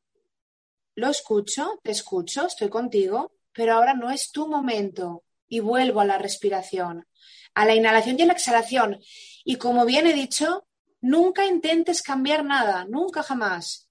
Lo 0.96 1.10
escucho, 1.12 1.80
te 1.84 1.92
escucho, 1.92 2.48
estoy 2.48 2.70
contigo, 2.70 3.35
pero 3.56 3.74
ahora 3.74 3.94
no 3.94 4.12
es 4.12 4.32
tu 4.32 4.48
momento 4.48 5.24
y 5.48 5.62
vuelvo 5.62 6.02
a 6.02 6.06
la 6.06 6.18
respiración, 6.18 7.08
a 7.54 7.66
la 7.66 7.74
inhalación 7.74 8.20
y 8.20 8.24
a 8.24 8.26
la 8.26 8.34
exhalación. 8.34 9.00
Y 9.46 9.56
como 9.56 9.86
bien 9.86 10.06
he 10.06 10.14
dicho, 10.14 10.68
nunca 11.00 11.46
intentes 11.46 12.02
cambiar 12.02 12.44
nada, 12.44 12.86
nunca 12.86 13.24
jamás. 13.24 13.90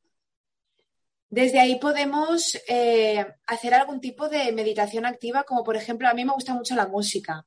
Desde 1.30 1.58
ahí 1.58 1.76
podemos 1.80 2.60
eh, 2.68 3.26
hacer 3.46 3.74
algún 3.74 4.00
tipo 4.00 4.28
de 4.28 4.52
meditación 4.52 5.06
activa, 5.06 5.44
como 5.44 5.64
por 5.64 5.76
ejemplo, 5.76 6.08
a 6.08 6.14
mí 6.14 6.24
me 6.24 6.34
gusta 6.34 6.52
mucho 6.52 6.74
la 6.74 6.86
música. 6.86 7.46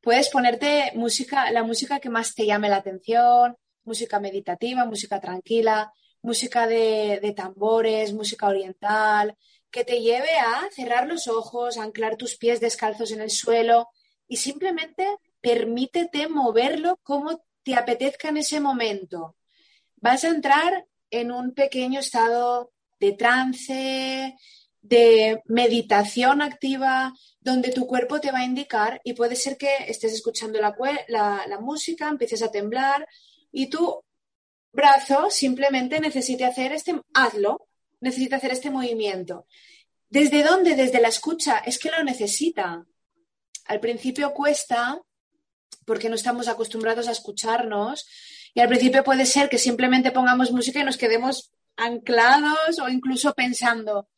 Puedes 0.00 0.30
ponerte 0.30 0.92
música, 0.94 1.50
la 1.50 1.62
música 1.62 2.00
que 2.00 2.08
más 2.08 2.34
te 2.34 2.46
llame 2.46 2.70
la 2.70 2.76
atención, 2.76 3.56
música 3.84 4.18
meditativa, 4.20 4.84
música 4.86 5.20
tranquila, 5.20 5.92
música 6.22 6.66
de, 6.66 7.20
de 7.20 7.32
tambores, 7.32 8.12
música 8.12 8.48
oriental, 8.48 9.36
que 9.76 9.84
te 9.84 10.00
lleve 10.00 10.38
a 10.38 10.70
cerrar 10.74 11.06
los 11.06 11.28
ojos, 11.28 11.76
a 11.76 11.82
anclar 11.82 12.16
tus 12.16 12.36
pies 12.36 12.60
descalzos 12.60 13.12
en 13.12 13.20
el 13.20 13.28
suelo 13.28 13.90
y 14.26 14.38
simplemente 14.38 15.06
permítete 15.42 16.28
moverlo 16.28 16.98
como 17.02 17.44
te 17.62 17.74
apetezca 17.74 18.30
en 18.30 18.38
ese 18.38 18.58
momento. 18.58 19.36
Vas 19.96 20.24
a 20.24 20.28
entrar 20.28 20.86
en 21.10 21.30
un 21.30 21.52
pequeño 21.52 22.00
estado 22.00 22.72
de 22.98 23.12
trance, 23.12 24.34
de 24.80 25.42
meditación 25.44 26.40
activa, 26.40 27.12
donde 27.38 27.70
tu 27.70 27.86
cuerpo 27.86 28.18
te 28.18 28.32
va 28.32 28.38
a 28.38 28.44
indicar 28.44 29.02
y 29.04 29.12
puede 29.12 29.36
ser 29.36 29.58
que 29.58 29.68
estés 29.88 30.14
escuchando 30.14 30.58
la, 30.58 30.74
la, 31.08 31.58
música, 31.60 32.08
empieces 32.08 32.40
a 32.40 32.50
temblar 32.50 33.06
y 33.52 33.68
tu 33.68 34.02
brazo 34.72 35.28
simplemente 35.28 36.00
necesite 36.00 36.46
hacer 36.46 36.72
este, 36.72 36.98
hazlo, 37.12 37.68
necesita 38.06 38.36
hacer 38.36 38.52
este 38.52 38.70
movimiento. 38.70 39.46
¿Desde 40.08 40.42
dónde? 40.42 40.74
Desde 40.74 41.00
la 41.00 41.08
escucha. 41.08 41.58
Es 41.58 41.78
que 41.78 41.90
lo 41.90 42.02
necesita. 42.04 42.86
Al 43.66 43.80
principio 43.80 44.32
cuesta 44.32 45.00
porque 45.84 46.08
no 46.08 46.14
estamos 46.14 46.48
acostumbrados 46.48 47.08
a 47.08 47.12
escucharnos 47.12 48.06
y 48.54 48.60
al 48.60 48.68
principio 48.68 49.04
puede 49.04 49.26
ser 49.26 49.48
que 49.48 49.58
simplemente 49.58 50.10
pongamos 50.10 50.50
música 50.50 50.80
y 50.80 50.84
nos 50.84 50.96
quedemos 50.96 51.52
anclados 51.76 52.78
o 52.78 52.88
incluso 52.88 53.34
pensando, 53.34 54.08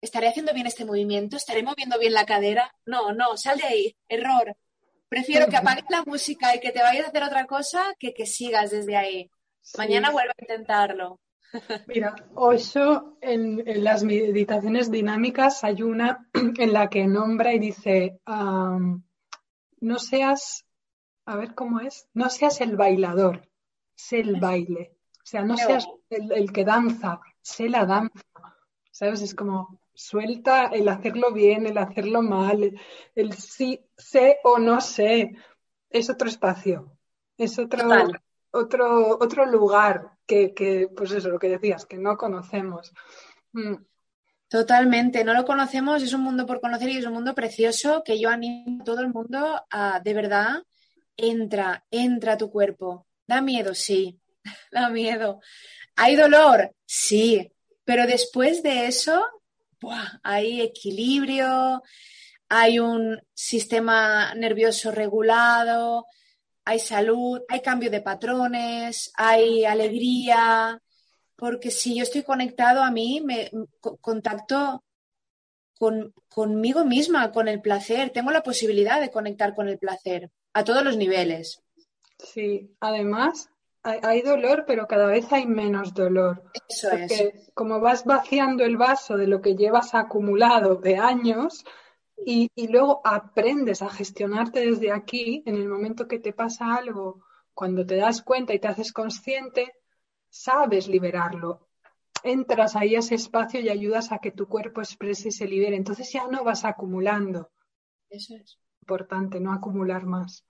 ¿estaré 0.00 0.28
haciendo 0.28 0.52
bien 0.52 0.66
este 0.66 0.84
movimiento? 0.84 1.36
¿Estaré 1.36 1.62
moviendo 1.62 1.98
bien 1.98 2.12
la 2.12 2.26
cadera? 2.26 2.74
No, 2.84 3.12
no, 3.12 3.36
sal 3.36 3.58
de 3.58 3.64
ahí, 3.64 3.96
error. 4.08 4.56
Prefiero 5.08 5.48
que 5.48 5.56
apagues 5.56 5.84
la 5.90 6.02
música 6.04 6.54
y 6.54 6.60
que 6.60 6.72
te 6.72 6.82
vayas 6.82 7.06
a 7.06 7.08
hacer 7.08 7.22
otra 7.22 7.46
cosa 7.46 7.94
que 7.98 8.12
que 8.14 8.26
sigas 8.26 8.70
desde 8.70 8.96
ahí. 8.96 9.30
Mañana 9.78 10.10
vuelvo 10.10 10.32
a 10.32 10.42
intentarlo. 10.42 11.21
Mira, 11.86 12.14
Osho 12.34 13.16
en, 13.20 13.62
las 13.84 14.04
meditaciones 14.04 14.90
dinámicas 14.90 15.64
hay 15.64 15.82
una 15.82 16.28
en 16.34 16.72
la 16.72 16.88
que 16.88 17.06
nombra 17.06 17.52
y 17.52 17.58
dice, 17.58 18.20
no 18.26 19.98
seas, 19.98 20.64
a 21.26 21.36
ver 21.36 21.54
cómo 21.54 21.80
es, 21.80 22.08
no 22.14 22.30
seas 22.30 22.60
el 22.60 22.76
bailador, 22.76 23.48
sé 23.94 24.20
el 24.20 24.40
baile. 24.40 24.96
O 25.18 25.26
sea, 25.26 25.42
no 25.42 25.56
seas 25.56 25.86
el, 26.10 26.52
que 26.52 26.64
danza, 26.64 27.20
sé 27.40 27.68
la 27.68 27.86
danza. 27.86 28.22
¿Sabes? 28.90 29.22
Es 29.22 29.34
como 29.34 29.80
suelta 29.94 30.66
el 30.66 30.88
hacerlo 30.88 31.32
bien, 31.32 31.66
el 31.66 31.78
hacerlo 31.78 32.22
mal, 32.22 32.78
el, 33.14 33.32
sí 33.32 33.80
sé 33.96 34.38
o 34.44 34.58
no 34.58 34.80
sé. 34.80 35.36
Es 35.88 36.10
otro 36.10 36.28
espacio, 36.28 36.96
es 37.36 37.58
otro, 37.58 37.86
otro, 38.52 39.18
otro 39.20 39.46
lugar 39.46 40.12
que, 40.26 40.54
que, 40.54 40.88
pues 40.94 41.10
eso, 41.10 41.28
lo 41.28 41.38
que 41.38 41.48
decías, 41.48 41.84
que 41.86 41.98
no 41.98 42.16
conocemos. 42.16 42.92
Mm. 43.52 43.74
Totalmente, 44.48 45.24
no 45.24 45.32
lo 45.32 45.46
conocemos, 45.46 46.02
es 46.02 46.12
un 46.12 46.20
mundo 46.20 46.44
por 46.44 46.60
conocer 46.60 46.90
y 46.90 46.98
es 46.98 47.06
un 47.06 47.14
mundo 47.14 47.34
precioso 47.34 48.02
que 48.04 48.20
yo 48.20 48.28
animo 48.28 48.82
a 48.82 48.84
todo 48.84 49.00
el 49.00 49.08
mundo 49.08 49.62
a, 49.70 50.00
de 50.00 50.12
verdad, 50.14 50.62
entra, 51.16 51.84
entra 51.90 52.34
a 52.34 52.36
tu 52.36 52.50
cuerpo. 52.50 53.06
Da 53.26 53.40
miedo, 53.40 53.74
sí, 53.74 54.20
da 54.70 54.90
miedo. 54.90 55.40
¿Hay 55.96 56.16
dolor? 56.16 56.74
Sí, 56.84 57.50
pero 57.84 58.06
después 58.06 58.62
de 58.62 58.86
eso, 58.86 59.24
hay 60.22 60.60
equilibrio, 60.60 61.82
hay 62.48 62.78
un 62.78 63.20
sistema 63.32 64.34
nervioso 64.34 64.90
regulado, 64.90 66.06
hay 66.64 66.78
salud, 66.78 67.40
hay 67.48 67.60
cambio 67.60 67.90
de 67.90 68.00
patrones, 68.00 69.12
hay 69.16 69.64
alegría, 69.64 70.80
porque 71.36 71.70
si 71.70 71.96
yo 71.96 72.02
estoy 72.02 72.22
conectado 72.22 72.82
a 72.82 72.90
mí, 72.90 73.20
me 73.20 73.50
contacto 74.00 74.84
con, 75.78 76.14
conmigo 76.28 76.84
misma, 76.84 77.32
con 77.32 77.48
el 77.48 77.60
placer, 77.60 78.10
tengo 78.10 78.30
la 78.30 78.42
posibilidad 78.42 79.00
de 79.00 79.10
conectar 79.10 79.54
con 79.54 79.68
el 79.68 79.78
placer 79.78 80.30
a 80.52 80.64
todos 80.64 80.84
los 80.84 80.96
niveles. 80.96 81.62
Sí, 82.18 82.76
además 82.78 83.50
hay, 83.82 84.22
dolor, 84.22 84.64
pero 84.66 84.86
cada 84.86 85.06
vez 85.06 85.32
hay 85.32 85.46
menos 85.46 85.92
dolor. 85.92 86.44
Eso 86.68 86.88
porque 86.90 87.32
como 87.54 87.80
vas 87.80 88.04
vaciando 88.04 88.64
el 88.64 88.76
vaso 88.76 89.16
de 89.16 89.26
lo 89.26 89.40
que 89.40 89.56
llevas 89.56 89.94
acumulado 89.94 90.76
de 90.76 90.98
años, 90.98 91.64
y, 92.26 92.50
luego 92.68 93.00
aprendes 93.04 93.82
a 93.82 93.90
gestionarte 93.90 94.60
desde 94.60 94.92
aquí, 94.92 95.42
en 95.46 95.56
el 95.56 95.68
momento 95.68 96.08
que 96.08 96.18
te 96.18 96.32
pasa 96.32 96.74
algo, 96.74 97.24
cuando 97.54 97.84
te 97.84 97.96
das 97.96 98.22
cuenta 98.22 98.54
y 98.54 98.58
te 98.58 98.68
haces 98.68 98.92
consciente, 98.92 99.72
sabes 100.28 100.88
liberarlo. 100.88 101.68
Entras 102.24 102.76
ahí 102.76 102.94
a 102.94 103.00
ese 103.00 103.16
espacio 103.16 103.60
y 103.60 103.68
ayudas 103.68 104.12
a 104.12 104.18
que 104.18 104.30
tu 104.30 104.46
cuerpo 104.46 104.80
exprese 104.80 105.28
y 105.28 105.32
se 105.32 105.46
libere. 105.46 105.76
Entonces 105.76 106.12
ya 106.12 106.26
no 106.28 106.44
vas 106.44 106.64
acumulando. 106.64 107.50
Eso 108.08 108.36
es. 108.36 108.58
Importante, 108.80 109.40
no 109.40 109.52
acumular 109.52 110.04
más. 110.04 110.44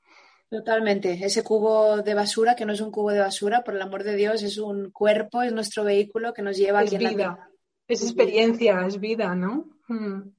Totalmente. 0.49 1.13
Ese 1.13 1.43
cubo 1.43 2.03
de 2.03 2.13
basura, 2.13 2.55
que 2.55 2.67
no 2.67 2.75
es 2.75 2.81
un 2.83 2.91
cubo 2.91 3.11
de 3.11 3.21
basura, 3.21 3.65
por 3.65 3.75
el 3.75 3.83
amor 3.83 4.05
de 4.05 4.15
Dios, 4.17 4.43
es 4.43 4.59
un 4.59 4.91
cuerpo, 4.91 5.43
es 5.43 5.53
nuestro 5.53 5.83
vehículo 5.85 6.35
que 6.35 6.43
nos 6.43 6.59
lleva 6.59 6.83
es 6.83 6.93
aquí 6.93 7.07
vida. 7.07 7.49
Es 7.89 8.03
experiencia, 8.03 8.87
es 8.87 9.01
vida, 9.01 9.35
¿no? 9.35 9.67
Hmm. 9.89 10.35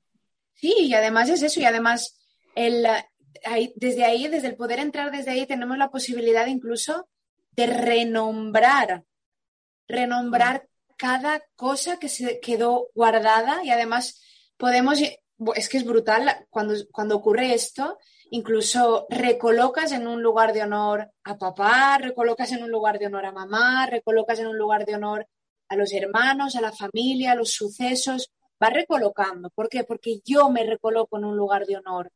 Sí, 0.55 0.73
y 0.79 0.93
además 0.93 1.29
es 1.29 1.41
eso, 1.41 1.59
y 1.59 1.65
además 1.65 2.19
el, 2.55 2.87
desde 3.75 4.05
ahí, 4.05 4.27
desde 4.27 4.47
el 4.47 4.55
poder 4.55 4.79
entrar 4.79 5.11
desde 5.11 5.31
ahí, 5.31 5.45
tenemos 5.45 5.77
la 5.77 5.89
posibilidad 5.89 6.47
incluso 6.47 7.07
de 7.51 7.67
renombrar, 7.67 9.03
renombrar 9.87 10.67
cada 10.97 11.43
cosa 11.55 11.97
que 11.97 12.09
se 12.09 12.39
quedó 12.39 12.87
guardada 12.93 13.63
y 13.63 13.71
además 13.71 14.21
podemos, 14.57 14.99
es 15.01 15.69
que 15.69 15.77
es 15.77 15.85
brutal 15.85 16.47
cuando, 16.49 16.75
cuando 16.91 17.17
ocurre 17.17 17.53
esto, 17.53 17.97
incluso 18.31 19.05
recolocas 19.09 19.91
en 19.91 20.07
un 20.07 20.23
lugar 20.23 20.53
de 20.53 20.63
honor 20.63 21.11
a 21.23 21.37
papá, 21.37 21.97
recolocas 21.99 22.51
en 22.51 22.63
un 22.63 22.71
lugar 22.71 22.97
de 22.97 23.07
honor 23.07 23.25
a 23.25 23.31
mamá, 23.31 23.85
recolocas 23.85 24.39
en 24.39 24.47
un 24.47 24.57
lugar 24.57 24.85
de 24.85 24.95
honor 24.95 25.27
a 25.67 25.75
los 25.75 25.93
hermanos, 25.93 26.55
a 26.55 26.61
la 26.61 26.71
familia, 26.71 27.33
a 27.33 27.35
los 27.35 27.51
sucesos, 27.51 28.31
va 28.63 28.69
recolocando. 28.69 29.49
¿Por 29.49 29.69
qué? 29.69 29.83
Porque 29.83 30.21
yo 30.23 30.49
me 30.49 30.63
recoloco 30.63 31.17
en 31.17 31.25
un 31.25 31.35
lugar 31.35 31.65
de 31.65 31.77
honor. 31.77 32.11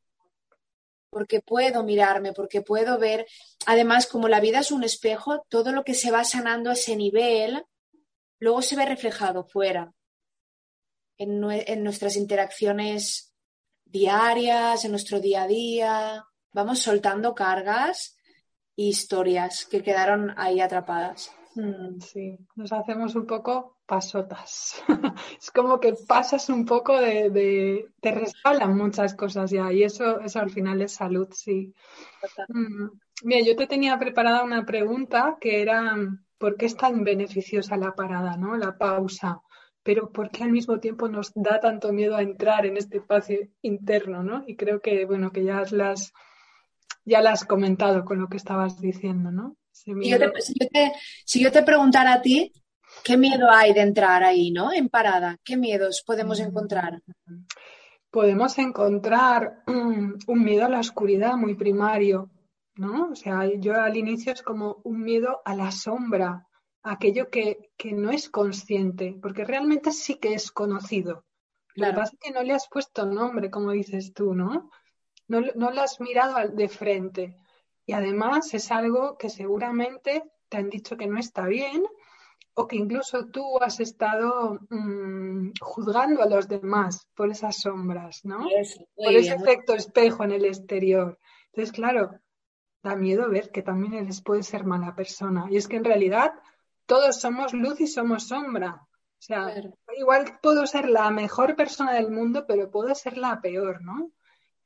Porque 1.09 1.41
puedo 1.41 1.84
mirarme, 1.84 2.34
porque 2.34 2.61
puedo 2.61 2.97
ver. 2.97 3.26
Además, 3.65 4.07
como 4.07 4.28
la 4.28 4.39
vida 4.39 4.59
es 4.59 4.71
un 4.71 4.84
espejo, 4.84 5.45
todo 5.49 5.71
lo 5.71 5.84
que 5.84 5.93
se 5.93 6.11
va 6.11 6.24
sanando 6.24 6.69
a 6.69 6.74
ese 6.74 6.95
nivel, 6.95 7.65
luego 8.39 8.61
se 8.61 8.76
ve 8.76 8.86
reflejado 8.86 9.43
fuera. 9.43 9.93
En, 11.17 11.39
nuestras 11.84 12.15
interacciones 12.15 13.34
diarias, 13.86 14.86
en 14.86 14.91
nuestro 14.91 15.19
día 15.19 15.43
a 15.43 15.47
día. 15.47 16.26
Vamos 16.51 16.80
soltando 16.80 17.34
cargas 17.34 18.17
e 18.76 18.84
historias 18.84 19.65
que 19.65 19.82
quedaron 19.82 20.34
ahí 20.38 20.61
atrapadas. 20.61 21.32
Mm, 21.58 21.99
sí, 21.99 22.38
nos 22.55 22.72
hacemos 22.72 23.16
un 23.16 23.26
poco 23.26 23.78
pasotas. 23.88 24.84
es 25.41 25.49
como 25.49 25.80
que 25.80 25.95
pasas 26.08 26.49
un 26.49 26.66
poco 26.66 26.99
de, 26.99 27.89
te 27.99 28.12
resbalan 28.12 28.78
muchas 28.78 29.16
cosas 29.16 29.49
ya 29.49 29.74
y 29.74 29.82
eso, 29.82 30.20
eso 30.20 30.39
al 30.39 30.51
final 30.51 30.84
es 30.84 30.91
salud, 30.91 31.28
sí. 31.32 31.74
Mm, 32.49 32.89
mira, 33.24 33.41
yo 33.43 33.55
te 33.55 33.66
tenía 33.66 33.97
preparada 33.97 34.43
una 34.43 34.66
pregunta 34.66 35.38
que 35.41 35.64
era 35.64 35.95
¿por 36.38 36.58
qué 36.58 36.68
es 36.68 36.78
tan 36.78 37.03
beneficiosa 37.03 37.76
la 37.76 37.95
parada, 37.95 38.38
¿no? 38.38 38.55
La 38.55 38.78
pausa. 38.78 39.41
Pero 39.82 40.12
¿por 40.12 40.30
qué 40.30 40.43
al 40.43 40.51
mismo 40.51 40.80
tiempo 40.80 41.08
nos 41.08 41.32
da 41.34 41.60
tanto 41.60 41.91
miedo 41.91 42.16
a 42.16 42.22
entrar 42.22 42.68
en 42.68 42.78
este 42.78 42.97
espacio 42.97 43.39
interno, 43.64 44.22
¿no? 44.22 44.43
Y 44.45 44.55
creo 44.58 44.80
que, 44.80 45.05
bueno, 45.05 45.32
que 45.32 45.43
ya 45.43 45.64
las 45.72 46.14
ya 47.03 47.22
la 47.22 47.32
has 47.32 47.45
comentado 47.45 48.05
con 48.05 48.20
lo 48.20 48.28
que 48.28 48.38
estabas 48.38 48.80
diciendo, 48.80 49.32
¿no? 49.32 49.55
Si 49.84 50.09
yo, 50.09 50.17
te, 50.17 50.32
si, 51.25 51.43
yo 51.43 51.51
te, 51.51 51.63
preguntara 51.63 52.13
a 52.13 52.21
ti, 52.21 52.51
¿qué 53.03 53.17
miedo 53.17 53.49
hay 53.49 53.73
de 53.73 53.82
entrar 53.82 54.23
ahí, 54.23 54.51
¿no? 54.51 54.73
En 54.73 54.89
parada. 54.89 55.38
¿Qué 55.43 55.55
miedos 55.55 56.03
podemos 56.05 56.39
encontrar? 56.39 57.01
Podemos 58.09 58.57
encontrar 58.57 59.63
un 59.67 60.43
miedo 60.43 60.65
a 60.65 60.69
la 60.69 60.80
oscuridad 60.80 61.36
muy 61.36 61.55
primario, 61.55 62.32
¿no? 62.75 63.09
O 63.11 63.15
sea, 63.15 63.49
yo 63.57 63.75
al 63.75 63.97
inicio 63.97 64.34
es 64.34 64.41
como 64.41 64.82
un 64.84 65.03
miedo 65.03 65.41
a 65.45 65.55
la 65.55 65.71
sombra, 65.71 66.47
aquello 66.84 67.30
que, 67.30 67.71
que 67.78 67.91
no 67.91 68.11
es 68.11 68.30
consciente, 68.30 69.17
porque 69.21 69.45
realmente 69.45 69.91
sí 69.91 70.15
que 70.15 70.34
es 70.34 70.51
conocido. 70.51 71.25
Lo 71.75 71.88
que 71.88 71.93
pasa 71.93 72.13
es 72.13 72.19
que 72.19 72.32
no 72.32 72.41
le 72.41 72.53
has 72.53 72.67
puesto 72.67 73.05
nombre, 73.05 73.51
como 73.51 73.71
dices 73.71 74.13
tú, 74.13 74.34
¿no? 74.34 74.71
No, 75.28 75.41
no 75.55 75.71
lo 75.71 75.82
has 75.82 75.99
mirado 75.99 76.49
de 76.49 76.67
frente. 76.67 77.38
Y 77.88 77.93
además 77.93 78.53
es 78.53 78.69
algo 78.69 79.17
que 79.17 79.29
seguramente 79.29 80.29
te 80.49 80.57
han 80.57 80.69
dicho 80.69 80.97
que 80.97 81.07
no 81.07 81.17
está 81.17 81.47
bien 81.47 81.85
o 82.53 82.67
que 82.67 82.75
incluso 82.75 83.27
tú 83.27 83.59
has 83.61 83.79
estado 83.79 84.59
mm, 84.69 85.51
juzgando 85.61 86.21
a 86.21 86.27
los 86.27 86.49
demás 86.49 87.07
por 87.15 87.31
esas 87.31 87.61
sombras, 87.61 88.25
¿no? 88.25 88.39
por 88.95 89.13
ese 89.13 89.33
efecto 89.33 89.73
espejo 89.73 90.25
en 90.25 90.31
el 90.33 90.45
exterior. 90.45 91.17
Entonces, 91.53 91.71
claro, 91.71 92.19
da 92.83 92.95
miedo 92.95 93.29
ver 93.29 93.51
que 93.51 93.61
también 93.61 93.93
eres 93.93 94.21
puede 94.21 94.43
ser 94.43 94.65
mala 94.65 94.93
persona. 94.93 95.45
Y 95.49 95.55
es 95.55 95.69
que 95.69 95.77
en 95.77 95.85
realidad 95.85 96.33
todos 96.88 97.21
somos 97.21 97.53
luz 97.53 97.79
y 97.79 97.88
somos 97.88 98.27
sombra. 98.27 98.81
O 98.81 99.21
sea, 99.21 99.53
igual 99.97 100.39
puedo 100.41 100.67
ser 100.67 100.89
la 100.89 101.09
mejor 101.09 101.55
persona 101.55 101.93
del 101.93 102.11
mundo, 102.11 102.45
pero 102.45 102.69
puedo 102.69 102.93
ser 102.95 103.17
la 103.17 103.39
peor, 103.39 103.81
¿no? 103.81 104.11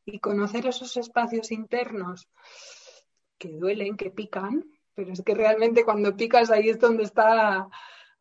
Y 0.06 0.20
conocer 0.20 0.66
esos 0.66 0.98
espacios 0.98 1.52
internos 1.52 2.28
que 3.42 3.50
duelen, 3.50 3.98
que 3.98 4.12
pican, 4.12 4.64
pero 4.94 5.12
es 5.14 5.24
que 5.24 5.34
realmente 5.34 5.84
cuando 5.84 6.16
picas 6.16 6.52
ahí 6.52 6.70
es 6.70 6.80
donde 6.80 7.04
está 7.04 7.68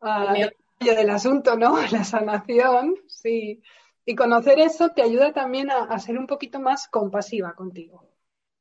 uh, 0.01 0.33
el 0.79 0.95
del 0.95 1.09
asunto, 1.11 1.55
¿no? 1.55 1.75
La 1.91 2.03
sanación, 2.03 2.95
sí. 3.07 3.61
Y 4.03 4.15
conocer 4.15 4.59
eso 4.59 4.89
te 4.89 5.03
ayuda 5.03 5.31
también 5.31 5.69
a, 5.69 5.99
ser 5.99 6.17
un 6.17 6.25
poquito 6.25 6.59
más 6.59 6.87
compasiva 6.87 7.53
contigo, 7.53 8.09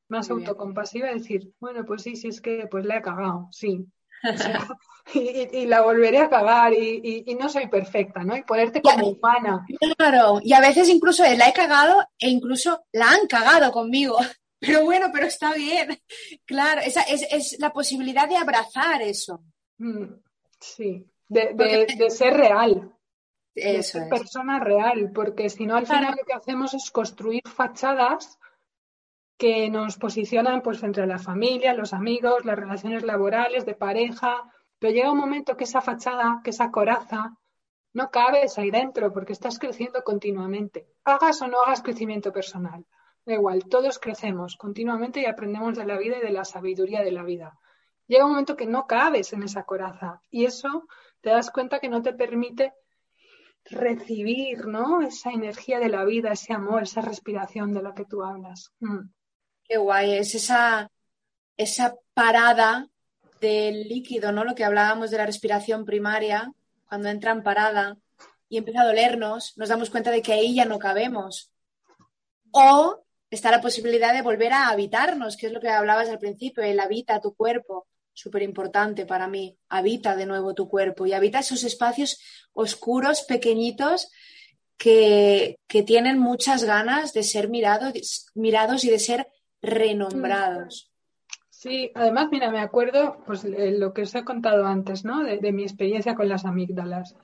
más 0.08 0.30
autocompasiva 0.30 1.10
y 1.10 1.14
decir, 1.14 1.54
bueno, 1.58 1.86
pues 1.86 2.02
sí, 2.02 2.14
sí 2.14 2.28
es 2.28 2.42
que 2.42 2.66
pues 2.70 2.84
le 2.84 2.98
he 2.98 3.02
cagado, 3.02 3.48
sí. 3.50 3.86
y, 5.14 5.64
la 5.64 5.80
volveré 5.80 6.18
a 6.18 6.28
cagar 6.28 6.74
y, 6.74 7.24
no 7.40 7.48
soy 7.48 7.68
perfecta, 7.68 8.22
¿no? 8.22 8.36
Y 8.36 8.42
ponerte 8.42 8.82
como 8.82 9.08
humana. 9.08 9.64
Claro, 9.96 10.40
y 10.42 10.52
a 10.52 10.60
veces 10.60 10.90
incluso 10.90 11.22
la 11.22 11.48
he 11.48 11.54
cagado 11.54 12.02
e 12.18 12.28
incluso 12.28 12.84
la 12.92 13.10
han 13.12 13.26
cagado 13.26 13.72
conmigo. 13.72 14.18
Pero 14.60 14.84
bueno, 14.84 15.08
pero 15.12 15.26
está 15.26 15.54
bien. 15.54 15.98
Claro, 16.46 16.80
esa 16.82 17.02
es, 17.02 17.56
la 17.58 17.72
posibilidad 17.72 18.28
de 18.28 18.36
abrazar 18.36 19.02
eso. 19.02 19.42
Mm, 19.78 20.04
sí, 20.58 21.06
de, 21.28 22.10
ser 22.10 22.34
real. 22.34 22.92
de 23.54 23.82
ser 23.82 24.08
persona 24.08 24.58
real, 24.60 25.10
porque 25.12 25.48
si 25.48 25.64
no 25.66 25.76
al 25.76 25.86
final 25.86 26.16
lo 26.18 26.24
que 26.24 26.32
hacemos 26.32 26.74
es 26.74 26.90
construir 26.90 27.42
fachadas 27.46 28.38
que 29.38 29.70
nos 29.70 29.96
posicionan 29.96 30.60
pues 30.60 30.82
entre 30.82 31.06
la 31.06 31.18
familia, 31.18 31.72
los 31.72 31.94
amigos, 31.94 32.44
las 32.44 32.58
relaciones 32.58 33.04
laborales, 33.04 33.64
de 33.64 33.74
pareja, 33.74 34.52
pero 34.78 34.92
llega 34.92 35.12
un 35.12 35.18
momento 35.18 35.56
que 35.56 35.64
esa 35.64 35.80
fachada, 35.80 36.40
que 36.44 36.50
esa 36.50 36.70
coraza, 36.70 37.38
no 37.94 38.10
cabes 38.10 38.58
ahí 38.58 38.70
dentro 38.70 39.12
porque 39.12 39.32
estás 39.32 39.58
creciendo 39.58 40.04
continuamente. 40.04 40.86
Hagas 41.04 41.40
o 41.42 41.48
no 41.48 41.62
hagas 41.62 41.80
crecimiento 41.80 42.32
personal. 42.32 42.84
Da 43.24 43.34
igual, 43.34 43.64
todos 43.68 43.98
crecemos 43.98 44.56
continuamente 44.56 45.20
y 45.20 45.26
aprendemos 45.26 45.76
de 45.76 45.84
la 45.84 45.98
vida 45.98 46.18
y 46.18 46.22
de 46.22 46.32
la 46.32 46.44
sabiduría 46.44 47.02
de 47.02 47.12
la 47.12 47.22
vida. 47.22 47.58
Llega 48.06 48.24
un 48.24 48.32
momento 48.32 48.56
que 48.56 48.66
no 48.66 48.86
cabes 48.86 49.32
en 49.32 49.42
esa 49.42 49.64
coraza 49.64 50.22
y 50.30 50.44
eso 50.44 50.86
te 51.20 51.30
das 51.30 51.50
cuenta 51.50 51.78
que 51.78 51.88
no 51.88 52.02
te 52.02 52.12
permite 52.12 52.72
recibir, 53.64 54.66
¿no? 54.66 55.02
Esa 55.02 55.30
energía 55.30 55.78
de 55.78 55.88
la 55.88 56.04
vida, 56.04 56.32
ese 56.32 56.52
amor, 56.52 56.82
esa 56.82 57.02
respiración 57.02 57.72
de 57.72 57.82
la 57.82 57.94
que 57.94 58.04
tú 58.04 58.24
hablas. 58.24 58.72
Mm. 58.80 59.10
Qué 59.64 59.76
guay, 59.76 60.14
es 60.14 60.34
esa, 60.34 60.90
esa 61.56 61.94
parada 62.14 62.88
del 63.40 63.88
líquido, 63.88 64.32
¿no? 64.32 64.44
Lo 64.44 64.54
que 64.54 64.64
hablábamos 64.64 65.10
de 65.10 65.18
la 65.18 65.26
respiración 65.26 65.84
primaria, 65.84 66.52
cuando 66.88 67.08
entra 67.08 67.32
en 67.32 67.42
parada 67.42 67.96
y 68.48 68.58
empieza 68.58 68.82
a 68.82 68.86
dolernos, 68.86 69.56
nos 69.56 69.68
damos 69.68 69.90
cuenta 69.90 70.10
de 70.10 70.22
que 70.22 70.32
ahí 70.32 70.54
ya 70.54 70.64
no 70.64 70.78
cabemos. 70.78 71.52
O 72.50 73.04
está 73.30 73.50
la 73.50 73.60
posibilidad 73.60 74.12
de 74.12 74.22
volver 74.22 74.52
a 74.52 74.68
habitarnos, 74.68 75.36
que 75.36 75.46
es 75.46 75.52
lo 75.52 75.60
que 75.60 75.68
hablabas 75.68 76.08
al 76.08 76.18
principio, 76.18 76.62
el 76.62 76.80
habita 76.80 77.20
tu 77.20 77.34
cuerpo, 77.34 77.86
súper 78.12 78.42
importante 78.42 79.06
para 79.06 79.28
mí, 79.28 79.56
habita 79.68 80.16
de 80.16 80.26
nuevo 80.26 80.54
tu 80.54 80.68
cuerpo 80.68 81.06
y 81.06 81.12
habita 81.12 81.38
esos 81.38 81.64
espacios 81.64 82.20
oscuros, 82.52 83.22
pequeñitos, 83.22 84.10
que, 84.76 85.58
tienen 85.86 86.18
muchas 86.18 86.64
ganas 86.64 87.12
de 87.12 87.22
ser 87.22 87.48
mirados, 87.48 88.30
mirados 88.34 88.84
y 88.84 88.90
de 88.90 88.98
ser 88.98 89.28
renombrados. 89.60 90.90
Sí, 91.50 91.90
además, 91.94 92.28
mira, 92.30 92.50
me 92.50 92.60
acuerdo, 92.60 93.22
pues 93.26 93.44
lo 93.44 93.92
que 93.92 94.02
os 94.02 94.14
he 94.14 94.24
contado 94.24 94.66
antes, 94.66 95.04
¿no? 95.04 95.22
De, 95.22 95.36
de 95.36 95.52
mi 95.52 95.62
experiencia 95.62 96.14
con 96.14 96.28
las 96.28 96.46
amígdalas. 96.46 97.14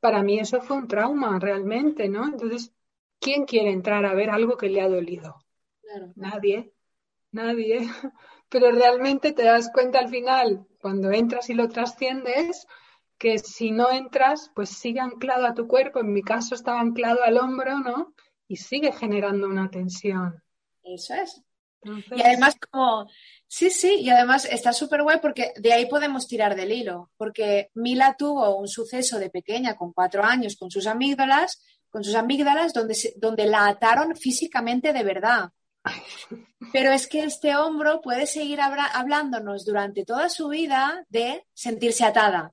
Para 0.00 0.22
mí 0.22 0.38
eso 0.38 0.62
fue 0.62 0.78
un 0.78 0.88
trauma 0.88 1.38
realmente, 1.38 2.08
¿no? 2.08 2.24
Entonces, 2.24 2.72
¿quién 3.20 3.44
quiere 3.44 3.70
entrar 3.70 4.06
a 4.06 4.14
ver 4.14 4.30
algo 4.30 4.56
que 4.56 4.70
le 4.70 4.80
ha 4.80 4.88
dolido? 4.88 5.41
Nadie, 6.16 6.72
nadie. 7.30 7.78
Pero 8.48 8.70
realmente 8.70 9.32
te 9.32 9.44
das 9.44 9.70
cuenta 9.72 9.98
al 9.98 10.08
final, 10.08 10.66
cuando 10.80 11.10
entras 11.10 11.48
y 11.48 11.54
lo 11.54 11.68
trasciendes, 11.68 12.66
que 13.18 13.38
si 13.38 13.70
no 13.70 13.90
entras, 13.90 14.50
pues 14.54 14.70
sigue 14.70 15.00
anclado 15.00 15.46
a 15.46 15.54
tu 15.54 15.66
cuerpo. 15.66 16.00
En 16.00 16.12
mi 16.12 16.22
caso 16.22 16.54
estaba 16.54 16.80
anclado 16.80 17.22
al 17.22 17.38
hombro, 17.38 17.78
¿no? 17.78 18.14
Y 18.48 18.56
sigue 18.56 18.92
generando 18.92 19.46
una 19.46 19.70
tensión. 19.70 20.42
Eso 20.82 21.14
es. 21.14 21.42
Y 21.84 22.22
además, 22.22 22.56
como, 22.70 23.08
sí, 23.46 23.70
sí, 23.70 23.96
y 24.00 24.10
además 24.10 24.44
está 24.44 24.72
súper 24.72 25.02
guay 25.02 25.18
porque 25.20 25.52
de 25.56 25.72
ahí 25.72 25.86
podemos 25.86 26.28
tirar 26.28 26.54
del 26.54 26.72
hilo, 26.72 27.10
porque 27.16 27.70
Mila 27.74 28.14
tuvo 28.16 28.56
un 28.56 28.68
suceso 28.68 29.18
de 29.18 29.30
pequeña 29.30 29.76
con 29.76 29.92
cuatro 29.92 30.22
años 30.22 30.56
con 30.56 30.70
sus 30.70 30.86
amígdalas, 30.86 31.60
con 31.90 32.04
sus 32.04 32.14
amígdalas 32.14 32.72
donde, 32.72 32.96
donde 33.16 33.46
la 33.46 33.66
ataron 33.66 34.14
físicamente 34.16 34.92
de 34.92 35.02
verdad. 35.02 35.50
Pero 36.72 36.92
es 36.92 37.06
que 37.06 37.24
este 37.24 37.56
hombro 37.56 38.00
puede 38.00 38.26
seguir 38.26 38.60
hablándonos 38.60 39.64
durante 39.64 40.04
toda 40.04 40.28
su 40.28 40.48
vida 40.48 41.04
de 41.08 41.44
sentirse 41.54 42.04
atada. 42.04 42.52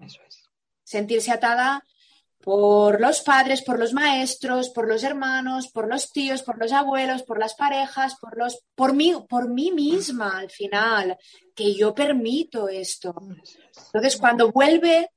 Eso 0.00 0.20
es. 0.26 0.42
Sentirse 0.84 1.30
atada 1.30 1.84
por 2.40 3.00
los 3.00 3.20
padres, 3.20 3.62
por 3.62 3.78
los 3.78 3.92
maestros, 3.92 4.70
por 4.70 4.88
los 4.88 5.02
hermanos, 5.02 5.68
por 5.68 5.88
los 5.88 6.10
tíos, 6.10 6.42
por 6.42 6.58
los 6.58 6.72
abuelos, 6.72 7.22
por 7.22 7.38
las 7.38 7.54
parejas, 7.54 8.16
por 8.20 8.38
los 8.38 8.58
por 8.74 8.94
mí, 8.94 9.14
por 9.28 9.48
mí 9.48 9.70
misma 9.70 10.38
al 10.38 10.50
final, 10.50 11.18
que 11.54 11.74
yo 11.74 11.94
permito 11.94 12.68
esto. 12.68 13.14
Entonces, 13.86 14.16
cuando 14.16 14.50
vuelve 14.50 15.10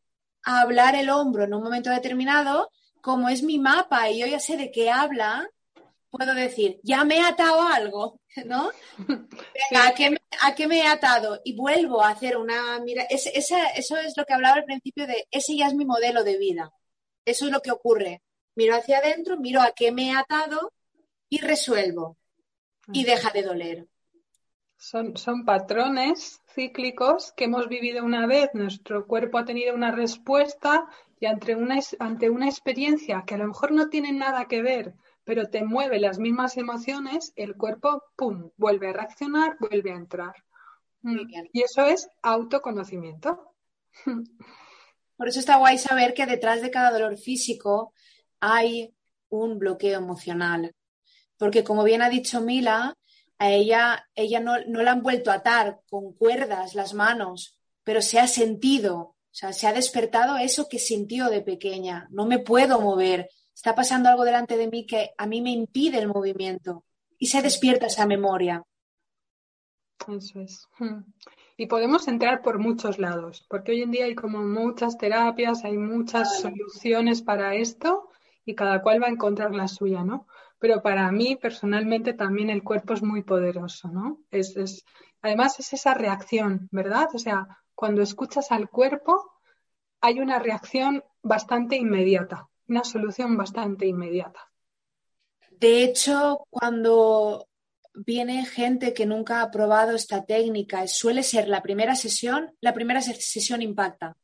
a 0.43 0.61
hablar 0.61 0.95
el 0.95 1.09
hombro 1.09 1.43
en 1.43 1.53
un 1.53 1.63
momento 1.63 1.89
determinado, 1.89 2.69
como 3.01 3.29
es 3.29 3.43
mi 3.43 3.59
mapa 3.59 4.09
y 4.09 4.19
yo 4.19 4.27
ya 4.27 4.39
sé 4.39 4.57
de 4.57 4.71
qué 4.71 4.89
habla, 4.89 5.47
puedo 6.11 6.35
decir, 6.35 6.79
ya 6.83 7.03
me 7.05 7.17
he 7.17 7.21
atado 7.21 7.61
algo, 7.63 8.19
¿no? 8.45 8.69
¿a, 9.75 9.93
qué, 9.95 10.67
me 10.67 10.79
he 10.79 10.87
atado? 10.87 11.39
Y 11.43 11.55
vuelvo 11.55 12.03
a 12.03 12.09
hacer 12.09 12.37
una... 12.37 12.79
Mira, 12.79 13.03
eso 13.09 13.97
es 13.97 14.17
lo 14.17 14.25
que 14.25 14.33
hablaba 14.33 14.57
al 14.57 14.65
principio 14.65 15.07
de, 15.07 15.25
ese 15.31 15.55
ya 15.55 15.67
es 15.67 15.73
mi 15.73 15.85
modelo 15.85 16.23
de 16.23 16.37
vida. 16.37 16.71
Eso 17.25 17.45
es 17.45 17.51
lo 17.51 17.61
que 17.61 17.71
ocurre. 17.71 18.21
Miro 18.55 18.75
hacia 18.75 18.97
adentro, 18.97 19.37
miro 19.37 19.61
a 19.61 19.71
qué 19.71 19.91
me 19.91 20.09
he 20.09 20.11
atado 20.11 20.73
y 21.29 21.39
resuelvo. 21.39 22.17
Y 22.91 23.05
deja 23.05 23.29
de 23.31 23.43
doler. 23.43 23.87
Son, 24.75 25.15
son 25.15 25.45
patrones 25.45 26.41
cíclicos 26.53 27.31
que 27.33 27.45
hemos 27.45 27.69
vivido 27.69 28.03
una 28.03 28.27
vez, 28.27 28.49
nuestro 28.53 29.05
cuerpo 29.07 29.37
ha 29.37 29.45
tenido 29.45 29.73
una 29.73 29.91
respuesta 29.91 30.87
y 31.19 31.27
ante 31.27 31.55
una, 31.55 31.79
ante 31.99 32.29
una 32.29 32.47
experiencia 32.47 33.23
que 33.25 33.35
a 33.35 33.37
lo 33.37 33.47
mejor 33.47 33.71
no 33.71 33.89
tiene 33.89 34.11
nada 34.11 34.47
que 34.47 34.61
ver 34.61 34.95
pero 35.23 35.49
te 35.49 35.63
mueve 35.63 35.99
las 35.99 36.19
mismas 36.19 36.57
emociones, 36.57 37.33
el 37.35 37.55
cuerpo, 37.55 38.03
¡pum!, 38.15 38.51
vuelve 38.57 38.89
a 38.89 38.93
reaccionar, 38.93 39.57
vuelve 39.59 39.91
a 39.91 39.95
entrar. 39.95 40.33
Mm. 41.01 41.19
Y 41.53 41.61
eso 41.61 41.85
es 41.85 42.09
autoconocimiento. 42.21 43.53
Por 45.17 45.27
eso 45.27 45.39
está 45.39 45.57
guay 45.57 45.77
saber 45.77 46.13
que 46.13 46.25
detrás 46.25 46.61
de 46.61 46.71
cada 46.71 46.91
dolor 46.91 47.17
físico 47.17 47.93
hay 48.39 48.93
un 49.29 49.59
bloqueo 49.59 49.99
emocional. 49.99 50.73
Porque 51.37 51.63
como 51.63 51.83
bien 51.83 52.01
ha 52.01 52.09
dicho 52.09 52.41
Mila, 52.41 52.97
a 53.37 53.51
ella, 53.51 54.07
ella 54.15 54.39
no, 54.39 54.53
no 54.67 54.83
la 54.83 54.91
han 54.91 55.03
vuelto 55.03 55.31
a 55.31 55.35
atar 55.35 55.81
con 55.89 56.13
cuerdas 56.13 56.75
las 56.75 56.93
manos, 56.93 57.57
pero 57.83 58.01
se 58.01 58.19
ha 58.19 58.27
sentido, 58.27 58.97
o 58.99 59.33
sea, 59.33 59.53
se 59.53 59.65
ha 59.65 59.73
despertado 59.73 60.37
eso 60.37 60.67
que 60.69 60.77
sintió 60.77 61.29
de 61.29 61.41
pequeña. 61.41 62.07
No 62.11 62.25
me 62.25 62.39
puedo 62.39 62.79
mover, 62.79 63.29
está 63.53 63.75
pasando 63.75 64.09
algo 64.09 64.23
delante 64.23 64.57
de 64.57 64.67
mí 64.67 64.85
que 64.85 65.11
a 65.17 65.25
mí 65.25 65.41
me 65.41 65.51
impide 65.51 65.99
el 65.99 66.07
movimiento 66.07 66.83
y 67.17 67.27
se 67.27 67.41
despierta 67.41 67.87
esa 67.87 68.05
memoria. 68.07 68.63
Eso 70.07 70.39
es. 70.39 70.67
Hmm. 70.79 71.03
Y 71.57 71.67
podemos 71.67 72.07
entrar 72.07 72.41
por 72.41 72.57
muchos 72.57 72.97
lados, 72.97 73.45
porque 73.47 73.73
hoy 73.73 73.83
en 73.83 73.91
día 73.91 74.05
hay 74.05 74.15
como 74.15 74.39
muchas 74.39 74.97
terapias, 74.97 75.63
hay 75.63 75.77
muchas 75.77 76.41
soluciones 76.41 77.21
para 77.21 77.53
esto 77.53 78.09
y 78.45 78.55
cada 78.55 78.81
cual 78.81 79.01
va 79.01 79.07
a 79.07 79.11
encontrar 79.11 79.53
la 79.53 79.67
suya, 79.67 80.03
¿no? 80.03 80.27
Pero 80.57 80.81
para 80.81 81.11
mí 81.11 81.35
personalmente 81.35 82.13
también 82.13 82.49
el 82.49 82.63
cuerpo 82.63 82.93
es 82.93 83.03
muy 83.03 83.21
poderoso, 83.21 83.89
¿no? 83.89 84.19
Es, 84.31 84.57
es, 84.57 84.83
además 85.21 85.59
es 85.59 85.73
esa 85.73 85.93
reacción, 85.93 86.67
¿verdad? 86.71 87.09
O 87.13 87.19
sea, 87.19 87.47
cuando 87.75 88.01
escuchas 88.01 88.51
al 88.51 88.69
cuerpo 88.69 89.31
hay 90.01 90.19
una 90.19 90.39
reacción 90.39 91.03
bastante 91.21 91.75
inmediata, 91.75 92.49
una 92.67 92.83
solución 92.83 93.37
bastante 93.37 93.85
inmediata. 93.85 94.51
De 95.51 95.83
hecho, 95.83 96.47
cuando 96.49 97.47
viene 97.93 98.45
gente 98.45 98.93
que 98.93 99.05
nunca 99.05 99.41
ha 99.41 99.51
probado 99.51 99.95
esta 99.95 100.25
técnica, 100.25 100.87
suele 100.87 101.23
ser 101.23 101.47
la 101.47 101.61
primera 101.61 101.95
sesión, 101.95 102.55
la 102.61 102.73
primera 102.73 103.01
sesión 103.01 103.61
impacta. 103.61 104.17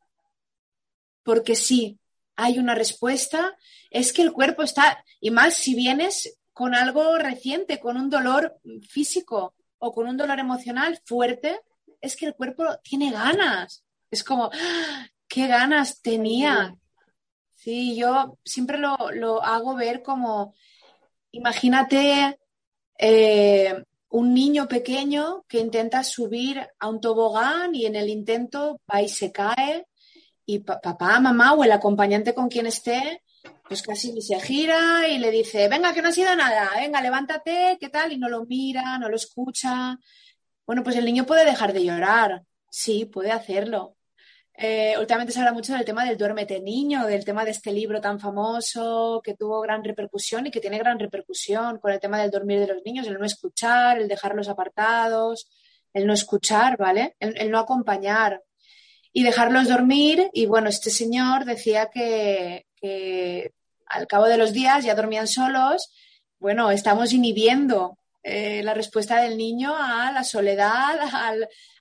Porque 1.23 1.55
sí, 1.55 1.99
hay 2.35 2.59
una 2.59 2.75
respuesta, 2.75 3.57
es 3.91 4.13
que 4.13 4.21
el 4.21 4.31
cuerpo 4.31 4.63
está, 4.63 5.03
y 5.19 5.31
más 5.31 5.55
si 5.55 5.75
vienes 5.75 6.39
con 6.53 6.73
algo 6.73 7.17
reciente, 7.17 7.79
con 7.79 7.97
un 7.97 8.09
dolor 8.09 8.57
físico 8.89 9.53
o 9.79 9.91
con 9.91 10.07
un 10.07 10.17
dolor 10.17 10.39
emocional 10.39 10.99
fuerte, 11.05 11.59
es 12.01 12.15
que 12.15 12.25
el 12.25 12.35
cuerpo 12.35 12.63
tiene 12.83 13.11
ganas. 13.11 13.83
Es 14.09 14.23
como, 14.23 14.49
¡ah! 14.51 15.07
¿qué 15.27 15.47
ganas 15.47 16.01
tenía? 16.01 16.75
Sí, 17.67 17.97
yo 17.97 18.39
siempre 18.45 18.77
lo, 18.77 18.95
lo 19.13 19.43
hago 19.43 19.75
ver 19.75 20.01
como, 20.01 20.55
imagínate 21.31 22.39
eh, 22.97 23.83
un 24.07 24.33
niño 24.33 24.69
pequeño 24.69 25.43
que 25.49 25.59
intenta 25.59 26.01
subir 26.05 26.65
a 26.79 26.87
un 26.87 27.01
tobogán 27.01 27.75
y 27.75 27.85
en 27.85 27.97
el 27.97 28.07
intento 28.07 28.79
va 28.89 29.01
y 29.01 29.09
se 29.09 29.33
cae 29.33 29.85
y 30.45 30.59
papá, 30.59 31.19
mamá 31.19 31.55
o 31.55 31.65
el 31.65 31.73
acompañante 31.73 32.33
con 32.33 32.47
quien 32.47 32.67
esté, 32.67 33.21
pues 33.67 33.81
casi 33.81 34.21
se 34.21 34.39
gira 34.39 35.05
y 35.09 35.17
le 35.17 35.29
dice, 35.29 35.67
venga, 35.67 35.93
que 35.93 36.01
no 36.01 36.07
ha 36.07 36.13
sido 36.13 36.33
nada, 36.37 36.71
venga, 36.73 37.01
levántate, 37.01 37.77
¿qué 37.81 37.89
tal? 37.89 38.13
Y 38.13 38.17
no 38.17 38.29
lo 38.29 38.45
mira, 38.45 38.97
no 38.97 39.09
lo 39.09 39.17
escucha. 39.17 39.99
Bueno, 40.65 40.83
pues 40.83 40.95
el 40.95 41.03
niño 41.03 41.25
puede 41.25 41.43
dejar 41.43 41.73
de 41.73 41.83
llorar, 41.83 42.43
sí, 42.69 43.03
puede 43.03 43.31
hacerlo, 43.33 43.96
eh, 44.59 44.95
últimamente 44.97 45.31
se 45.31 45.39
habla 45.39 45.53
mucho 45.53 45.73
del 45.73 45.85
tema 45.85 46.03
del 46.03 46.17
duérmete 46.17 46.59
niño, 46.59 47.05
del 47.05 47.23
tema 47.23 47.45
de 47.45 47.51
este 47.51 47.71
libro 47.71 48.01
tan 48.01 48.19
famoso 48.19 49.21
que 49.23 49.35
tuvo 49.35 49.61
gran 49.61 49.83
repercusión 49.83 50.47
y 50.47 50.51
que 50.51 50.59
tiene 50.59 50.79
gran 50.79 50.97
repercusión 50.97 51.77
con 51.77 51.91
el 51.91 51.99
tema 51.99 52.19
del 52.19 52.31
dormir 52.31 52.59
de 52.61 52.73
los 52.73 52.83
niños, 52.83 53.05
el 53.05 53.19
no 53.19 53.25
escuchar, 53.25 53.99
el 53.99 54.07
dejarlos 54.07 54.49
apartados, 54.49 55.47
el 55.93 56.07
no 56.07 56.13
escuchar, 56.13 56.75
¿vale? 56.75 57.15
El, 57.19 57.51
no 57.51 57.59
acompañar 57.59 58.41
y 59.13 59.21
dejarlos 59.23 59.69
dormir. 59.69 60.27
Y 60.33 60.47
bueno, 60.47 60.69
este 60.69 60.89
señor 60.89 61.45
decía 61.45 61.91
que, 61.93 62.65
al 63.85 64.07
cabo 64.07 64.25
de 64.25 64.37
los 64.37 64.53
días 64.53 64.83
ya 64.83 64.95
dormían 64.95 65.27
solos. 65.27 65.91
Bueno, 66.39 66.71
estamos 66.71 67.13
inhibiendo 67.13 67.99
eh, 68.23 68.63
la 68.63 68.73
respuesta 68.73 69.21
del 69.21 69.37
niño 69.37 69.75
a 69.77 70.11
la 70.11 70.23
soledad, 70.23 70.97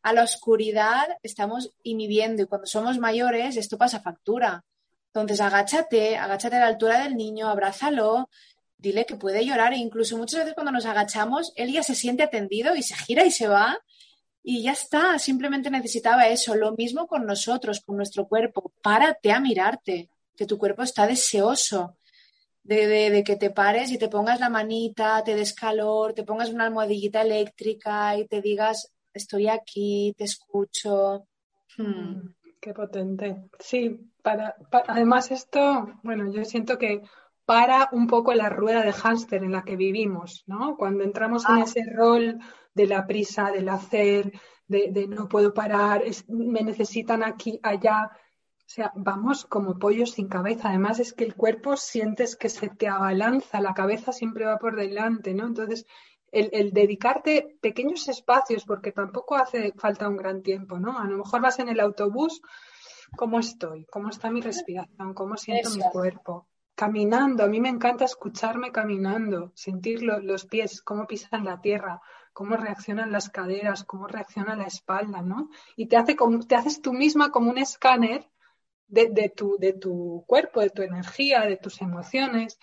a 0.06 0.12
la 0.12 0.22
oscuridad, 0.22 1.08
estamos 1.24 1.72
inhibiendo 1.82 2.40
y 2.40 2.46
cuando 2.46 2.68
somos 2.68 2.96
mayores 2.96 3.56
esto 3.56 3.76
pasa 3.76 3.98
factura. 3.98 4.64
Entonces 5.08 5.40
agáchate, 5.40 6.16
agáchate 6.16 6.54
a 6.54 6.60
la 6.60 6.68
altura 6.68 7.02
del 7.02 7.16
niño, 7.16 7.48
abrázalo, 7.48 8.30
dile 8.78 9.04
que 9.04 9.16
puede 9.16 9.44
llorar 9.44 9.72
e 9.72 9.78
incluso 9.78 10.16
muchas 10.16 10.42
veces 10.42 10.54
cuando 10.54 10.70
nos 10.70 10.86
agachamos, 10.86 11.52
él 11.56 11.72
ya 11.72 11.82
se 11.82 11.96
siente 11.96 12.22
atendido 12.22 12.76
y 12.76 12.84
se 12.84 12.94
gira 12.94 13.24
y 13.24 13.32
se 13.32 13.48
va 13.48 13.80
y 14.44 14.62
ya 14.62 14.70
está, 14.70 15.18
simplemente 15.18 15.72
necesitaba 15.72 16.28
eso. 16.28 16.54
Lo 16.54 16.70
mismo 16.76 17.08
con 17.08 17.26
nosotros, 17.26 17.80
con 17.80 17.96
nuestro 17.96 18.28
cuerpo. 18.28 18.70
Párate 18.80 19.32
a 19.32 19.40
mirarte, 19.40 20.08
que 20.36 20.46
tu 20.46 20.56
cuerpo 20.56 20.84
está 20.84 21.08
deseoso 21.08 21.96
de, 22.62 23.24
que 23.26 23.34
te 23.34 23.50
pares 23.50 23.90
y 23.90 23.98
te 23.98 24.08
pongas 24.08 24.38
la 24.38 24.50
manita, 24.50 25.24
te 25.24 25.34
des 25.34 25.52
calor, 25.52 26.12
te 26.12 26.22
pongas 26.22 26.50
una 26.50 26.66
almohadillita 26.66 27.22
eléctrica 27.22 28.16
y 28.16 28.28
te 28.28 28.40
digas, 28.40 28.92
estoy 29.16 29.48
aquí, 29.48 30.14
te 30.16 30.24
escucho. 30.24 31.26
Hmm. 31.76 32.28
Qué 32.60 32.72
potente. 32.72 33.48
Sí, 33.58 34.10
para, 34.22 34.56
además 34.88 35.30
esto, 35.30 35.88
bueno, 36.02 36.32
yo 36.32 36.44
siento 36.44 36.78
que 36.78 37.02
para 37.44 37.88
un 37.92 38.08
poco 38.08 38.34
la 38.34 38.48
rueda 38.48 38.82
de 38.82 38.92
hámster 38.92 39.44
en 39.44 39.52
la 39.52 39.62
que 39.62 39.76
vivimos, 39.76 40.42
¿no? 40.46 40.76
Cuando 40.76 41.04
entramos 41.04 41.48
en 41.48 41.58
ah. 41.58 41.62
ese 41.62 41.84
rol 41.94 42.40
de 42.74 42.86
la 42.86 43.06
prisa, 43.06 43.52
del 43.52 43.68
hacer, 43.68 44.32
de, 44.66 44.88
de 44.90 45.06
no 45.06 45.28
puedo 45.28 45.54
parar, 45.54 46.02
me 46.28 46.62
necesitan 46.62 47.22
aquí, 47.22 47.60
allá, 47.62 48.10
o 48.12 48.68
sea, 48.68 48.90
vamos 48.96 49.44
como 49.44 49.78
pollos 49.78 50.10
sin 50.10 50.26
cabeza. 50.26 50.70
Además 50.70 50.98
es 50.98 51.12
que 51.12 51.22
el 51.22 51.36
cuerpo 51.36 51.76
sientes 51.76 52.34
que 52.34 52.48
se 52.48 52.68
te 52.68 52.88
abalanza, 52.88 53.60
la 53.60 53.74
cabeza 53.74 54.10
siempre 54.10 54.44
va 54.44 54.58
por 54.58 54.74
delante, 54.74 55.34
¿no? 55.34 55.46
Entonces, 55.46 55.86
el, 56.36 56.72
dedicarte 56.72 57.56
pequeños 57.60 58.08
espacios, 58.08 58.64
porque 58.64 58.92
tampoco 58.92 59.36
hace 59.36 59.72
falta 59.76 60.08
un 60.08 60.16
gran 60.16 60.42
tiempo, 60.42 60.78
¿no? 60.78 60.98
A 60.98 61.04
lo 61.04 61.18
mejor 61.18 61.40
vas 61.40 61.58
en 61.58 61.68
el 61.68 61.80
autobús, 61.80 62.42
¿cómo 63.16 63.38
estoy? 63.38 63.86
¿Cómo 63.86 64.10
está 64.10 64.30
mi 64.30 64.40
respiración? 64.40 65.14
¿Cómo 65.14 65.36
siento 65.36 65.70
mi 65.70 65.82
cuerpo? 65.90 66.48
Caminando, 66.74 67.44
a 67.44 67.48
mí 67.48 67.58
me 67.58 67.70
encanta 67.70 68.04
escucharme 68.04 68.70
caminando, 68.70 69.52
sentir 69.54 70.02
los 70.02 70.44
pies, 70.44 70.82
cómo 70.82 71.06
pisan 71.06 71.44
la 71.44 71.60
tierra, 71.60 72.02
cómo 72.34 72.56
reaccionan 72.56 73.12
las 73.12 73.30
caderas, 73.30 73.82
cómo 73.84 74.06
reacciona 74.06 74.56
la 74.56 74.64
espalda, 74.64 75.22
¿no? 75.22 75.48
Y 75.74 75.86
te, 75.86 75.96
hace 75.96 76.16
te 76.46 76.54
haces 76.54 76.82
tú 76.82 76.92
misma 76.92 77.30
como 77.30 77.50
un 77.50 77.56
escáner 77.56 78.28
de, 78.88 79.32
tu, 79.34 79.56
de 79.58 79.72
tu 79.72 80.24
cuerpo, 80.26 80.60
de 80.60 80.70
tu 80.70 80.82
energía, 80.82 81.40
de 81.40 81.56
tus 81.56 81.80
emociones, 81.80 82.58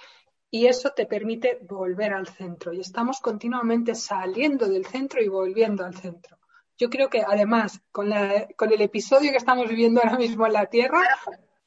y 0.54 0.68
eso 0.68 0.92
te 0.92 1.08
permite 1.08 1.58
volver 1.64 2.14
al 2.14 2.28
centro. 2.28 2.72
Y 2.74 2.80
estamos 2.80 3.20
continuamente 3.20 3.96
saliendo 3.96 4.68
del 4.68 4.86
centro 4.86 5.20
y 5.20 5.28
volviendo 5.28 5.84
al 5.84 5.96
centro. 5.96 6.38
Yo 6.78 6.92
creo 6.92 7.10
que 7.10 7.24
además, 7.24 7.82
con, 7.92 8.08
la, 8.08 8.48
con 8.56 8.72
el 8.72 8.80
episodio 8.82 9.32
que 9.32 9.38
estamos 9.38 9.68
viviendo 9.68 10.00
ahora 10.04 10.16
mismo 10.16 10.46
en 10.46 10.54
la 10.54 10.68
Tierra, 10.68 11.02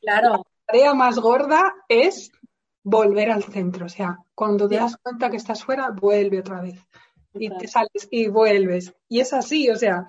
claro. 0.00 0.30
la 0.30 0.42
tarea 0.66 0.94
más 0.94 1.18
gorda 1.18 1.74
es 1.88 2.30
volver 2.84 3.32
al 3.32 3.42
centro. 3.42 3.86
O 3.86 3.88
sea, 3.88 4.20
cuando 4.36 4.68
te 4.68 4.76
das 4.76 4.96
cuenta 4.98 5.30
que 5.30 5.38
estás 5.38 5.64
fuera, 5.64 5.90
vuelve 5.90 6.38
otra 6.38 6.60
vez. 6.60 6.78
Y 7.34 7.50
te 7.58 7.66
sales 7.66 8.06
y 8.12 8.28
vuelves. 8.28 8.94
Y 9.08 9.18
es 9.18 9.32
así, 9.32 9.68
o 9.68 9.74
sea, 9.74 10.06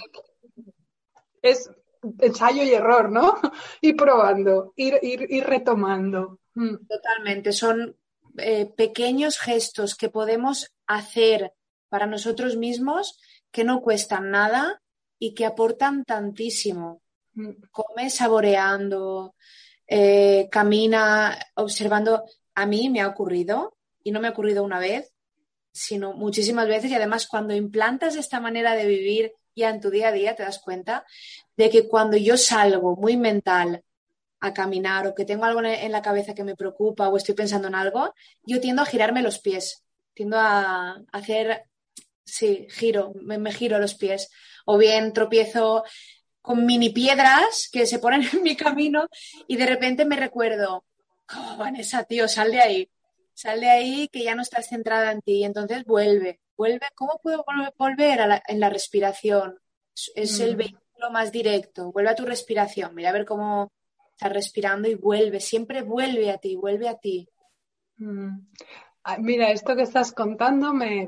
es 1.42 1.68
ensayo 2.20 2.62
y 2.62 2.76
error, 2.76 3.12
¿no? 3.12 3.40
Ir 3.82 3.96
probando, 3.96 4.74
ir, 4.76 5.00
ir, 5.02 5.44
retomando. 5.46 6.42
Mm. 6.54 6.76
Totalmente, 6.88 7.52
son 7.52 7.98
eh, 8.38 8.66
pequeños 8.66 9.40
gestos 9.40 9.96
que 9.96 10.10
podemos 10.10 10.72
hacer 10.86 11.54
para 11.90 12.06
nosotros 12.06 12.58
mismos 12.58 13.20
que 13.52 13.64
no 13.64 13.82
cuestan 13.82 14.32
nada 14.32 14.82
y 15.20 15.34
que 15.34 15.46
aportan 15.46 16.04
tantísimo. 16.06 17.02
Mm. 17.34 17.52
Come 17.72 18.10
saboreando, 18.10 19.36
eh, 19.88 20.48
camina 20.52 21.38
observando. 21.56 22.26
A 22.56 22.66
mí 22.66 22.90
me 22.90 23.02
ha 23.02 23.08
ocurrido, 23.08 23.78
y 24.04 24.12
no 24.12 24.20
me 24.20 24.28
ha 24.28 24.32
ocurrido 24.32 24.64
una 24.64 24.80
vez, 24.80 25.14
sino 25.72 26.14
muchísimas 26.14 26.68
veces, 26.68 26.92
y 26.92 26.96
además 26.96 27.28
cuando 27.28 27.56
implantas 27.56 28.16
esta 28.16 28.40
manera 28.40 28.76
de 28.76 28.88
vivir 28.88 29.34
ya 29.56 29.70
en 29.70 29.82
tu 29.82 29.90
día 29.90 30.10
a 30.10 30.12
día 30.12 30.36
te 30.36 30.44
das 30.44 30.60
cuenta 30.60 31.06
de 31.58 31.70
que 31.70 31.88
cuando 31.88 32.16
yo 32.16 32.38
salgo 32.38 32.96
muy 32.96 33.18
mental 33.18 33.84
a 34.40 34.54
caminar 34.54 35.08
o 35.08 35.16
que 35.16 35.26
tengo 35.26 35.46
algo 35.46 35.62
en 35.64 35.92
la 35.92 36.02
cabeza 36.02 36.34
que 36.34 36.44
me 36.44 36.56
preocupa 36.56 37.10
o 37.10 37.18
estoy 37.18 37.36
pensando 37.36 37.68
en 37.68 37.76
algo, 37.76 38.14
yo 38.44 38.60
tiendo 38.60 38.82
a 38.82 38.86
girarme 38.86 39.22
los 39.22 39.40
pies, 39.40 39.84
tiendo 40.14 40.38
a 40.38 41.02
hacer, 41.12 41.64
sí, 42.24 42.68
giro, 42.70 43.14
me, 43.22 43.52
giro 43.52 43.80
los 43.80 43.96
pies. 43.96 44.30
O 44.66 44.78
bien 44.78 45.14
tropiezo 45.14 45.84
con 46.42 46.66
mini 46.66 46.90
piedras 46.90 47.70
que 47.72 47.86
se 47.86 48.00
ponen 48.00 48.24
en 48.32 48.44
mi 48.44 48.56
camino 48.56 49.08
y 49.48 49.58
de 49.58 49.66
repente 49.66 50.06
me 50.06 50.16
recuerdo, 50.16 50.86
oh, 51.36 51.58
Vanessa, 51.58 52.04
tío, 52.04 52.28
sal 52.28 52.52
de 52.52 52.60
ahí, 52.60 52.90
sal 53.34 53.60
de 53.60 53.70
ahí 53.70 54.08
que 54.10 54.24
ya 54.24 54.36
no 54.36 54.42
estás 54.42 54.68
centrada 54.68 55.12
en 55.12 55.22
ti 55.22 55.40
y 55.40 55.44
entonces 55.46 55.84
vuelve, 55.84 56.40
vuelve, 56.56 56.86
¿cómo 56.96 57.20
puedo 57.22 57.44
volver 57.78 58.42
en 58.48 58.60
la 58.60 58.70
respiración? 58.70 59.60
Es 60.16 60.40
el 60.40 60.56
mm. 60.56 60.58
vehículo 60.58 61.12
más 61.12 61.32
directo, 61.32 61.92
vuelve 61.92 62.12
a 62.12 62.16
tu 62.16 62.26
respiración, 62.26 62.94
mira 62.94 63.10
a 63.10 63.14
ver 63.14 63.26
cómo 63.26 63.72
estás 64.18 64.34
respirando 64.34 64.88
y 64.90 64.96
vuelve, 64.96 65.40
siempre 65.40 65.84
vuelve 65.84 66.32
a 66.32 66.40
ti, 66.40 66.56
vuelve 66.56 66.90
a 66.90 66.98
ti. 66.98 67.30
Mm. 67.98 68.48
Mira, 69.20 69.52
esto 69.52 69.76
que 69.76 69.84
estás 69.84 70.12
contando 70.12 70.74
me, 70.74 71.08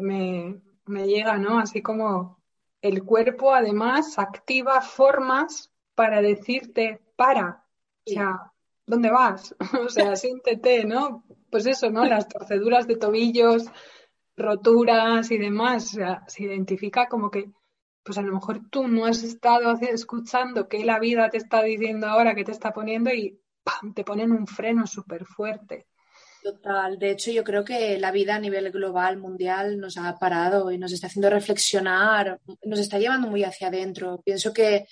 me 0.85 1.07
llega, 1.07 1.37
¿no? 1.39 1.59
Así 1.59 1.81
como 1.81 2.39
el 2.81 3.03
cuerpo 3.03 3.53
además 3.53 4.19
activa 4.19 4.81
formas 4.81 5.71
para 5.95 6.21
decirte, 6.21 7.01
para, 7.15 7.65
o 8.05 8.11
sea, 8.11 8.51
¿dónde 8.85 9.09
vas? 9.09 9.55
o 9.85 9.89
sea, 9.89 10.15
siéntete, 10.15 10.85
¿no? 10.85 11.23
Pues 11.49 11.65
eso, 11.65 11.89
¿no? 11.89 12.05
Las 12.05 12.27
torceduras 12.27 12.85
de 12.85 12.95
tobillos, 12.95 13.65
roturas 14.37 15.31
y 15.31 15.39
demás, 15.39 15.93
o 15.93 15.97
sea, 15.97 16.23
se 16.27 16.43
identifica 16.43 17.07
como 17.07 17.31
que 17.31 17.51
pues 18.03 18.17
a 18.17 18.21
lo 18.21 18.33
mejor 18.33 18.69
tú 18.69 18.87
no 18.87 19.05
has 19.05 19.23
estado 19.23 19.77
escuchando 19.81 20.67
qué 20.67 20.83
la 20.83 20.99
vida 20.99 21.29
te 21.29 21.37
está 21.37 21.63
diciendo 21.63 22.07
ahora, 22.07 22.35
qué 22.35 22.43
te 22.43 22.51
está 22.51 22.71
poniendo 22.73 23.11
y 23.13 23.39
¡pam! 23.63 23.93
te 23.93 24.03
ponen 24.03 24.31
un 24.31 24.47
freno 24.47 24.87
súper 24.87 25.25
fuerte. 25.25 25.87
Total. 26.41 26.97
De 26.97 27.11
hecho, 27.11 27.31
yo 27.31 27.43
creo 27.43 27.65
que 27.65 27.97
la 27.99 28.11
vida 28.11 28.35
a 28.35 28.39
nivel 28.39 28.71
global, 28.71 29.17
mundial, 29.17 29.77
nos 29.77 29.97
ha 29.97 30.17
parado 30.17 30.71
y 30.71 30.77
nos 30.77 30.93
está 30.93 31.07
haciendo 31.07 31.29
reflexionar, 31.29 32.39
nos 32.63 32.79
está 32.79 32.97
llevando 32.97 33.27
muy 33.27 33.43
hacia 33.43 33.67
adentro. 33.67 34.21
Pienso 34.23 34.53
que, 34.53 34.87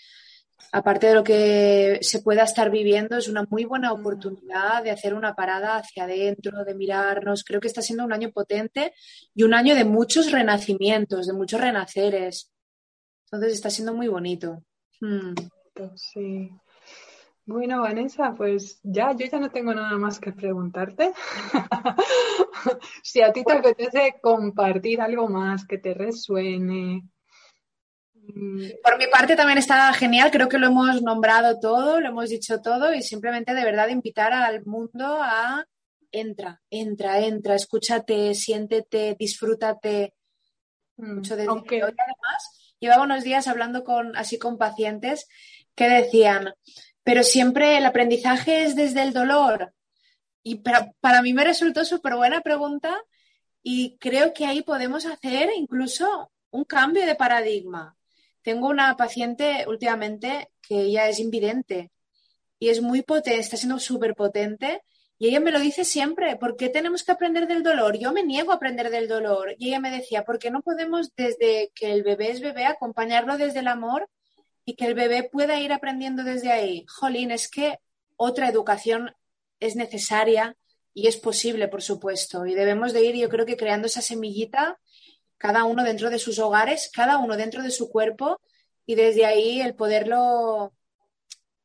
aparte 0.73 1.07
de 1.07 1.15
lo 1.15 1.23
que 1.23 1.99
se 2.01 2.21
pueda 2.21 2.43
estar 2.43 2.69
viviendo, 2.69 3.17
es 3.17 3.29
una 3.29 3.45
muy 3.49 3.63
buena 3.63 3.93
oportunidad 3.93 4.83
de 4.83 4.91
hacer 4.91 5.13
una 5.13 5.35
parada 5.35 5.77
hacia 5.77 6.03
adentro, 6.03 6.65
de 6.65 6.75
mirarnos. 6.75 7.45
Creo 7.45 7.61
que 7.61 7.67
está 7.67 7.81
siendo 7.81 8.03
un 8.03 8.11
año 8.11 8.31
potente 8.31 8.93
y 9.33 9.43
un 9.43 9.53
año 9.53 9.73
de 9.73 9.85
muchos 9.85 10.31
renacimientos, 10.31 11.27
de 11.27 11.33
muchos 11.33 11.61
renaceres. 11.61 12.51
Entonces 13.31 13.53
está 13.53 13.69
siendo 13.69 13.93
muy 13.93 14.07
bonito. 14.07 14.63
Hmm. 15.01 15.33
Sí. 15.95 16.49
Bueno, 17.45 17.81
Vanessa, 17.81 18.33
pues 18.35 18.79
ya, 18.83 19.15
yo 19.15 19.25
ya 19.25 19.39
no 19.39 19.49
tengo 19.49 19.73
nada 19.73 19.97
más 19.97 20.19
que 20.19 20.33
preguntarte. 20.33 21.13
si 23.03 23.21
a 23.21 23.31
ti 23.31 23.43
te 23.43 23.53
apetece 23.53 24.15
compartir 24.21 24.99
algo 25.01 25.29
más 25.29 25.65
que 25.65 25.77
te 25.77 25.93
resuene. 25.93 27.03
Por 28.83 28.97
mi 28.97 29.07
parte 29.07 29.37
también 29.37 29.59
está 29.59 29.93
genial, 29.93 30.29
creo 30.31 30.49
que 30.49 30.57
lo 30.57 30.67
hemos 30.67 31.01
nombrado 31.01 31.57
todo, 31.61 32.01
lo 32.01 32.09
hemos 32.09 32.29
dicho 32.29 32.61
todo 32.61 32.93
y 32.93 33.01
simplemente 33.01 33.53
de 33.53 33.63
verdad 33.63 33.87
invitar 33.87 34.33
al 34.33 34.65
mundo 34.65 35.19
a 35.21 35.65
entra, 36.11 36.61
entra, 36.69 37.19
entra, 37.19 37.55
escúchate, 37.55 38.35
siéntete, 38.35 39.15
disfrútate. 39.17 40.13
Mm. 40.97 41.15
Mucho 41.15 41.35
de 41.37 41.45
Aunque... 41.45 41.81
además 41.81 42.56
llevaba 42.79 43.03
unos 43.03 43.23
días 43.23 43.47
hablando 43.47 43.83
con 43.83 44.15
así 44.15 44.37
con 44.37 44.57
pacientes 44.57 45.27
que 45.75 45.87
decían, 45.87 46.53
pero 47.03 47.23
siempre 47.23 47.77
el 47.77 47.85
aprendizaje 47.85 48.63
es 48.63 48.75
desde 48.75 49.03
el 49.03 49.13
dolor. 49.13 49.73
Y 50.43 50.55
para, 50.55 50.91
para 50.99 51.21
mí 51.21 51.33
me 51.33 51.43
resultó 51.43 51.85
súper 51.85 52.15
buena 52.15 52.41
pregunta 52.41 52.97
y 53.61 53.97
creo 53.97 54.33
que 54.33 54.45
ahí 54.45 54.61
podemos 54.61 55.05
hacer 55.05 55.49
incluso 55.55 56.31
un 56.51 56.63
cambio 56.63 57.05
de 57.05 57.15
paradigma. 57.15 57.95
Tengo 58.41 58.67
una 58.67 58.95
paciente 58.95 59.65
últimamente 59.67 60.49
que 60.61 60.81
ella 60.81 61.09
es 61.09 61.19
invidente 61.19 61.91
y 62.59 62.69
es 62.69 62.81
muy 62.81 63.01
potente, 63.01 63.39
está 63.39 63.57
siendo 63.57 63.79
súper 63.79 64.15
potente 64.15 64.81
y 65.19 65.29
ella 65.29 65.39
me 65.39 65.51
lo 65.51 65.59
dice 65.59 65.83
siempre, 65.83 66.35
¿por 66.35 66.55
qué 66.57 66.69
tenemos 66.69 67.03
que 67.03 67.11
aprender 67.11 67.47
del 67.47 67.63
dolor? 67.63 67.97
Yo 67.97 68.11
me 68.11 68.23
niego 68.23 68.51
a 68.51 68.55
aprender 68.55 68.89
del 68.89 69.07
dolor 69.07 69.55
y 69.57 69.69
ella 69.69 69.79
me 69.79 69.91
decía, 69.91 70.23
¿por 70.23 70.37
qué 70.37 70.51
no 70.51 70.61
podemos 70.61 71.15
desde 71.15 71.71
que 71.73 71.91
el 71.91 72.03
bebé 72.03 72.31
es 72.31 72.41
bebé 72.41 72.65
acompañarlo 72.65 73.37
desde 73.37 73.59
el 73.59 73.67
amor 73.67 74.07
y 74.67 74.75
que 74.75 74.85
el 74.85 74.95
bebé 74.95 75.23
pueda 75.23 75.61
ir 75.61 75.71
aprendiendo 75.71 76.25
desde 76.25 76.51
ahí. 76.51 76.85
Jolín, 76.89 77.31
es 77.31 77.47
que 77.49 77.79
otra 78.17 78.49
educación 78.49 79.15
es 79.61 79.77
necesaria 79.77 80.57
y 80.93 81.07
es 81.07 81.15
posible, 81.15 81.69
por 81.69 81.81
supuesto, 81.81 82.45
y 82.45 82.53
debemos 82.53 82.91
de 82.91 83.05
ir, 83.05 83.15
yo 83.15 83.29
creo 83.29 83.45
que 83.45 83.55
creando 83.55 83.87
esa 83.87 84.01
semillita, 84.01 84.77
cada 85.37 85.63
uno 85.63 85.85
dentro 85.85 86.09
de 86.09 86.19
sus 86.19 86.37
hogares, 86.39 86.91
cada 86.93 87.17
uno 87.17 87.37
dentro 87.37 87.63
de 87.63 87.71
su 87.71 87.89
cuerpo, 87.89 88.41
y 88.85 88.95
desde 88.95 89.25
ahí 89.25 89.61
el 89.61 89.73
poderlo 89.73 90.73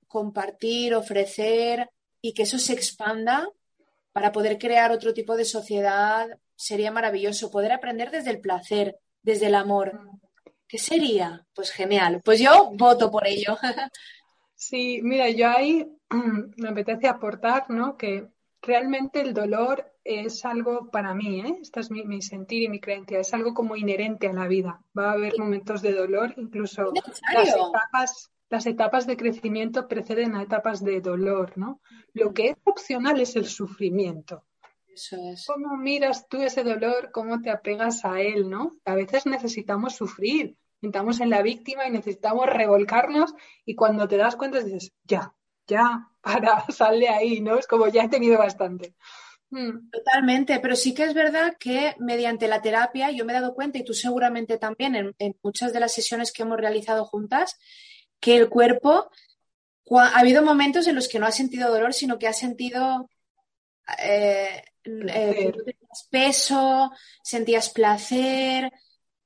compartir, 0.07 0.95
ofrecer 0.95 1.91
y 2.23 2.33
que 2.33 2.45
eso 2.45 2.59
se 2.59 2.73
expanda 2.73 3.47
para 4.13 4.33
poder 4.33 4.57
crear 4.59 4.93
otro 4.93 5.13
tipo 5.13 5.37
de 5.37 5.45
sociedad 5.45 6.29
sería 6.55 6.91
maravilloso, 6.91 7.51
poder 7.51 7.73
aprender 7.73 8.11
desde 8.11 8.31
el 8.31 8.41
placer, 8.41 8.97
desde 9.23 9.47
el 9.47 9.57
amor. 9.57 10.01
¿Qué 10.69 10.79
sería? 10.79 11.45
Pues 11.55 11.71
genial. 11.71 12.23
Pues 12.25 12.41
yo 12.41 12.71
voto 12.73 13.11
por 13.11 13.27
ello. 13.27 13.59
Sí, 14.55 15.01
mira, 15.03 15.29
yo 15.29 15.49
ahí 15.49 15.85
me 16.57 16.69
apetece 16.69 17.09
aportar, 17.09 17.69
¿no? 17.69 17.97
Que 17.97 18.29
realmente 18.61 19.21
el 19.21 19.35
dolor 19.35 19.93
es 20.05 20.45
algo 20.45 20.89
para 20.89 21.15
mí, 21.15 21.41
¿eh? 21.41 21.59
Esta 21.61 21.81
es 21.81 21.91
mi, 21.91 22.23
sentir 22.23 22.63
y 22.63 22.69
mi 22.69 22.79
creencia, 22.79 23.19
es 23.19 23.35
algo 23.35 23.55
como 23.55 23.75
inherente 23.75 24.29
a 24.29 24.33
la 24.33 24.47
vida. 24.47 24.81
Va 24.97 25.11
a 25.11 25.13
haber 25.15 25.37
momentos 25.37 25.83
de 25.83 25.93
dolor, 25.93 26.33
incluso 26.37 26.93
las 27.35 27.49
etapas, 27.49 28.31
las 28.53 28.67
etapas 28.67 29.07
de 29.07 29.17
crecimiento 29.17 29.89
preceden 29.89 30.37
a 30.37 30.43
etapas 30.43 30.85
de 30.85 31.01
dolor, 31.01 31.57
¿no? 31.57 31.81
Lo 32.13 32.33
que 32.33 32.51
es 32.51 32.57
opcional 32.63 33.21
es 33.21 33.35
el 33.35 33.47
sufrimiento. 33.47 34.45
Eso 34.87 35.17
es. 35.33 35.47
¿Cómo 35.47 35.77
miras 35.77 36.29
tú 36.29 36.41
ese 36.43 36.63
dolor? 36.63 37.11
¿Cómo 37.13 37.41
te 37.41 37.51
apegas 37.51 38.05
a 38.05 38.21
él, 38.21 38.49
no? 38.49 38.77
A 38.85 38.95
veces 38.95 39.27
necesitamos 39.27 39.97
sufrir 39.97 40.57
Estamos 40.83 41.21
en 41.21 41.31
la 41.31 41.43
víctima 41.43 41.87
y 41.87 41.93
necesitamos 41.93 42.47
revolcarnos 42.47 43.35
y 43.65 43.77
cuando 43.77 44.09
te 44.09 44.17
das 44.17 44.35
cuenta 44.35 44.61
dices, 44.61 44.93
ya, 45.05 45.33
ya, 45.67 46.11
para, 46.21 46.65
sal 46.71 46.99
de 46.99 47.09
ahí, 47.09 47.41
¿no? 47.41 47.57
Es 47.57 47.69
como 47.69 47.87
ya 47.87 48.05
he 48.05 48.09
tenido 48.09 48.39
bastante. 48.39 48.95
Hmm. 49.51 49.91
Totalmente, 49.91 50.59
pero 50.59 50.75
sí 50.75 50.93
que 50.93 51.05
es 51.05 51.15
verdad 51.15 51.57
que 51.59 51.95
mediante 52.01 52.49
la 52.49 52.63
terapia 52.63 53.13
yo 53.13 53.25
me 53.25 53.33
he 53.33 53.37
dado 53.37 53.55
cuenta, 53.55 53.79
y 53.79 53.85
tú 53.85 53.95
seguramente 53.95 54.59
también 54.59 55.15
en, 55.19 55.37
muchas 55.43 55.73
de 55.73 55.81
las 55.81 55.93
sesiones 55.93 56.33
que 56.33 56.43
hemos 56.43 56.59
realizado 56.59 57.05
juntas, 57.05 57.59
que 58.23 58.37
el 58.37 58.49
cuerpo, 58.49 59.11
ha 59.91 60.21
habido 60.21 60.43
momentos 60.43 60.87
en 60.87 60.95
los 60.95 61.09
que 61.09 61.19
no 61.19 61.27
ha 61.27 61.33
sentido 61.33 61.71
dolor, 61.71 61.93
sino 61.93 62.19
que 62.19 62.29
ha 62.29 62.33
sentido 62.33 63.11
eh, 63.99 64.63
eh, 64.85 65.53
peso, 66.09 66.93
sentías 67.23 67.71
placer, 67.71 68.71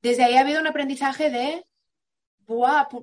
desde 0.01 0.25
ahí 0.25 0.37
ha 0.37 0.41
habido 0.41 0.61
un 0.61 0.67
aprendizaje 0.67 1.31
de 1.31 1.67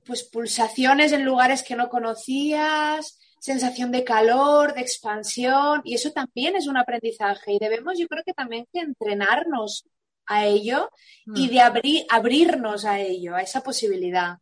pues 0.06 0.24
pulsaciones 0.24 1.12
en 1.12 1.26
lugares 1.26 1.62
que 1.64 1.76
no 1.76 1.90
conocías, 1.90 3.20
sensación 3.40 3.92
de 3.92 4.04
calor, 4.04 4.74
de 4.74 4.82
expansión, 4.82 5.82
y 5.84 5.94
eso 5.94 6.12
también 6.12 6.56
es 6.56 6.66
un 6.66 6.78
aprendizaje 6.78 7.54
y 7.54 7.60
debemos 7.60 8.00
yo 8.00 8.08
creo 8.08 8.24
que 8.26 8.34
también 8.34 8.66
que 8.74 8.80
entrenarnos 8.80 9.86
a 10.26 10.46
ello 10.46 10.90
y 11.36 11.48
mm. 11.48 11.50
de 11.52 11.62
abrir, 11.62 12.06
abrirnos 12.10 12.86
a 12.86 13.00
ello, 13.00 13.36
a 13.36 13.42
esa 13.42 13.62
posibilidad. 13.62 14.38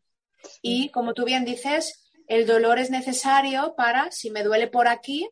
Y 0.61 0.89
como 0.89 1.13
tú 1.13 1.25
bien 1.25 1.45
dices, 1.45 2.11
el 2.27 2.45
dolor 2.45 2.79
es 2.79 2.89
necesario 2.89 3.73
para, 3.75 4.11
si 4.11 4.31
me 4.31 4.43
duele 4.43 4.67
por 4.67 4.87
aquí, 4.87 5.29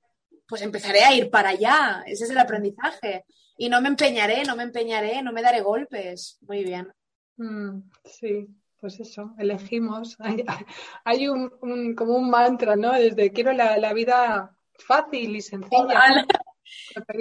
pues 0.47 0.62
empezaré 0.62 1.03
a 1.03 1.14
ir 1.14 1.30
para 1.30 1.49
allá. 1.49 2.03
Ese 2.05 2.26
es 2.26 2.30
el 2.32 2.38
aprendizaje. 2.38 3.26
Y 3.57 3.70
no 3.70 3.82
me 3.82 3.89
empeñaré, 3.89 4.43
no 4.43 4.55
me 4.55 4.64
empeñaré, 4.64 5.22
no 5.22 5.32
me 5.32 5.41
daré 5.41 5.62
golpes. 5.62 6.38
Muy 6.41 6.64
bien. 6.64 6.91
Mm, 7.38 7.84
sí, 8.03 8.47
pues 8.80 8.99
eso, 8.99 9.34
elegimos. 9.38 10.18
Hay, 11.05 11.28
un, 11.28 11.95
como 11.95 12.16
un 12.16 12.30
mantra, 12.30 12.76
¿no? 12.76 12.93
Desde 12.93 13.32
quiero 13.32 13.53
la, 13.53 13.93
vida 13.93 14.55
fácil 14.78 15.36
y 15.36 15.41
sencilla. 15.41 15.84
Total. 15.84 16.28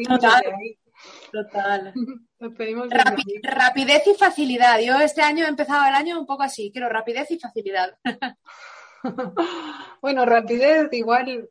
Total. 0.08 0.42
rapidez 3.42 4.06
y 4.06 4.14
facilidad. 4.14 4.80
Yo 4.80 4.98
este 5.00 5.22
año 5.22 5.44
he 5.44 5.48
empezado 5.48 5.86
el 5.86 5.94
año 5.94 6.18
un 6.18 6.26
poco 6.26 6.42
así, 6.42 6.70
quiero 6.72 6.88
rapidez 6.88 7.30
y 7.30 7.38
facilidad. 7.38 7.96
bueno, 10.02 10.24
rapidez 10.24 10.88
igual 10.92 11.48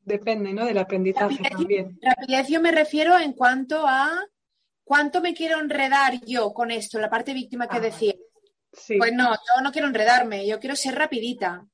depende, 0.00 0.52
¿no? 0.52 0.64
Del 0.64 0.78
aprendizaje 0.78 1.38
también. 1.50 1.98
Rapidez 2.02 2.48
yo 2.48 2.60
me 2.60 2.72
refiero 2.72 3.18
en 3.18 3.32
cuanto 3.32 3.86
a 3.86 4.24
¿cuánto 4.88 5.20
me 5.20 5.34
quiero 5.34 5.60
enredar 5.60 6.18
yo 6.24 6.54
con 6.54 6.70
esto, 6.70 6.98
la 6.98 7.10
parte 7.10 7.34
víctima 7.34 7.68
que 7.68 7.76
ah, 7.76 7.80
decía? 7.80 8.14
Pues 8.70 9.12
no, 9.12 9.32
yo 9.32 9.62
no 9.62 9.70
quiero 9.70 9.86
enredarme, 9.86 10.46
yo 10.46 10.58
quiero 10.58 10.74
ser 10.74 10.94
rapidita. 10.94 11.66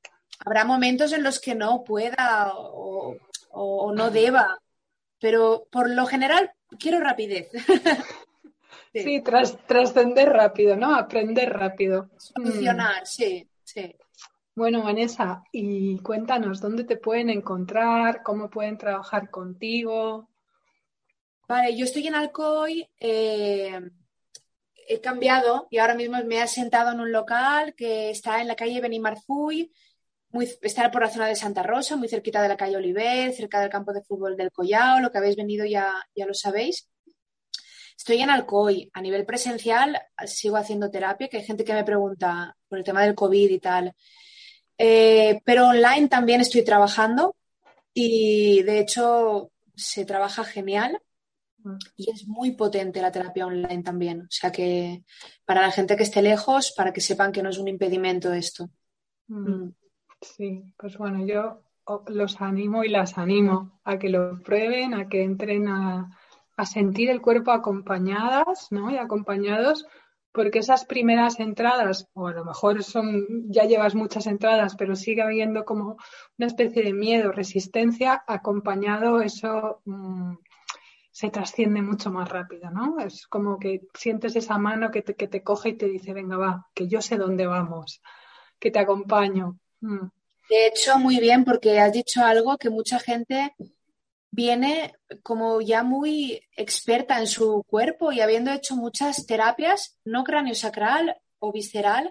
Habrá 0.44 0.64
momentos 0.64 1.12
en 1.12 1.22
los 1.22 1.40
que 1.40 1.54
no 1.54 1.84
pueda 1.84 2.52
o, 2.54 3.92
no 3.94 4.10
deba, 4.10 4.58
pero 5.20 5.68
por 5.70 5.88
lo 5.88 6.06
general 6.06 6.50
quiero 6.78 7.00
rapidez. 7.00 7.50
sí, 8.94 9.22
trascender 9.66 10.30
rápido, 10.30 10.76
¿no? 10.76 10.94
Aprender 10.94 11.52
rápido. 11.52 12.10
Funcionar, 12.34 13.02
mm. 13.02 13.06
sí, 13.06 13.48
sí. 13.62 13.94
Bueno, 14.56 14.84
Vanessa, 14.84 15.42
y 15.50 15.98
cuéntanos 15.98 16.60
dónde 16.60 16.84
te 16.84 16.96
pueden 16.96 17.28
encontrar, 17.28 18.22
cómo 18.22 18.48
pueden 18.48 18.78
trabajar 18.78 19.28
contigo. 19.28 20.28
Vale, 21.48 21.76
yo 21.76 21.84
estoy 21.84 22.06
en 22.06 22.14
Alcoy, 22.14 22.88
eh, 23.00 23.80
he 24.86 25.00
cambiado 25.00 25.66
y 25.70 25.78
ahora 25.78 25.94
mismo 25.94 26.22
me 26.24 26.40
he 26.40 26.46
sentado 26.46 26.92
en 26.92 27.00
un 27.00 27.10
local 27.10 27.74
que 27.74 28.10
está 28.10 28.40
en 28.40 28.48
la 28.48 28.54
calle 28.54 28.80
Benimarfuy, 28.80 29.72
muy, 30.34 30.50
está 30.62 30.90
por 30.90 31.02
la 31.02 31.10
zona 31.10 31.26
de 31.26 31.34
Santa 31.34 31.62
Rosa, 31.62 31.96
muy 31.96 32.08
cerquita 32.08 32.42
de 32.42 32.48
la 32.48 32.56
calle 32.56 32.76
Oliver, 32.76 33.32
cerca 33.32 33.60
del 33.60 33.70
campo 33.70 33.92
de 33.92 34.02
fútbol 34.02 34.36
del 34.36 34.52
Collao, 34.52 35.00
lo 35.00 35.10
que 35.10 35.18
habéis 35.18 35.36
venido 35.36 35.64
ya, 35.64 35.92
ya 36.14 36.26
lo 36.26 36.34
sabéis. 36.34 36.88
Estoy 37.96 38.20
en 38.20 38.30
Alcoy. 38.30 38.90
A 38.92 39.00
nivel 39.00 39.24
presencial 39.24 39.98
sigo 40.26 40.56
haciendo 40.56 40.90
terapia, 40.90 41.28
que 41.28 41.38
hay 41.38 41.44
gente 41.44 41.64
que 41.64 41.72
me 41.72 41.84
pregunta 41.84 42.56
por 42.68 42.78
el 42.78 42.84
tema 42.84 43.02
del 43.02 43.14
COVID 43.14 43.50
y 43.50 43.58
tal. 43.60 43.94
Eh, 44.76 45.40
pero 45.44 45.68
online 45.68 46.08
también 46.08 46.40
estoy 46.40 46.64
trabajando 46.64 47.36
y 47.94 48.62
de 48.64 48.80
hecho 48.80 49.52
se 49.74 50.04
trabaja 50.04 50.44
genial 50.44 51.00
Mm. 51.64 51.78
Y 51.96 52.10
es 52.10 52.26
muy 52.28 52.52
potente 52.52 53.02
la 53.02 53.10
terapia 53.10 53.46
online 53.46 53.82
también. 53.82 54.20
O 54.22 54.30
sea 54.30 54.52
que 54.52 55.04
para 55.44 55.62
la 55.62 55.72
gente 55.72 55.96
que 55.96 56.04
esté 56.04 56.22
lejos, 56.22 56.72
para 56.76 56.92
que 56.92 57.00
sepan 57.00 57.32
que 57.32 57.42
no 57.42 57.50
es 57.50 57.58
un 57.58 57.68
impedimento 57.68 58.32
esto. 58.32 58.70
Mm. 59.28 59.70
Sí, 60.24 60.64
pues 60.78 60.96
bueno, 60.96 61.24
yo 61.26 61.60
los 62.08 62.40
animo 62.40 62.82
y 62.82 62.88
las 62.88 63.18
animo 63.18 63.78
a 63.84 63.98
que 63.98 64.08
lo 64.08 64.42
prueben, 64.42 64.94
a 64.94 65.08
que 65.08 65.22
entren 65.22 65.68
a, 65.68 66.18
a 66.56 66.66
sentir 66.66 67.10
el 67.10 67.20
cuerpo 67.20 67.52
acompañadas, 67.52 68.68
¿no? 68.70 68.90
Y 68.90 68.96
acompañados, 68.96 69.86
porque 70.32 70.60
esas 70.60 70.86
primeras 70.86 71.40
entradas, 71.40 72.08
o 72.14 72.26
a 72.26 72.32
lo 72.32 72.44
mejor 72.44 72.82
son, 72.82 73.26
ya 73.50 73.64
llevas 73.64 73.94
muchas 73.94 74.26
entradas, 74.26 74.76
pero 74.76 74.96
sigue 74.96 75.22
habiendo 75.22 75.64
como 75.64 75.96
una 76.38 76.46
especie 76.46 76.82
de 76.82 76.94
miedo, 76.94 77.30
resistencia, 77.30 78.24
acompañado, 78.26 79.20
eso 79.20 79.82
mm, 79.84 80.36
se 81.10 81.30
trasciende 81.30 81.82
mucho 81.82 82.10
más 82.10 82.28
rápido, 82.30 82.70
¿no? 82.70 82.98
Es 82.98 83.26
como 83.26 83.58
que 83.58 83.82
sientes 83.94 84.36
esa 84.36 84.58
mano 84.58 84.90
que 84.90 85.02
te, 85.02 85.14
que 85.14 85.28
te 85.28 85.42
coge 85.42 85.70
y 85.70 85.76
te 85.76 85.86
dice, 85.86 86.14
venga, 86.14 86.38
va, 86.38 86.66
que 86.74 86.88
yo 86.88 87.02
sé 87.02 87.18
dónde 87.18 87.46
vamos, 87.46 88.00
que 88.58 88.70
te 88.70 88.78
acompaño. 88.78 89.58
Mm. 89.84 90.10
De 90.48 90.66
hecho, 90.66 90.98
muy 90.98 91.18
bien, 91.18 91.44
porque 91.44 91.78
has 91.78 91.92
dicho 91.92 92.22
algo 92.22 92.56
que 92.56 92.70
mucha 92.70 92.98
gente 92.98 93.54
viene 94.30 94.94
como 95.22 95.60
ya 95.60 95.82
muy 95.82 96.40
experta 96.56 97.18
en 97.18 97.26
su 97.26 97.62
cuerpo 97.66 98.10
y 98.10 98.20
habiendo 98.20 98.50
hecho 98.50 98.76
muchas 98.76 99.26
terapias, 99.26 99.98
no 100.04 100.24
cráneo-sacral 100.24 101.16
o 101.38 101.52
visceral, 101.52 102.10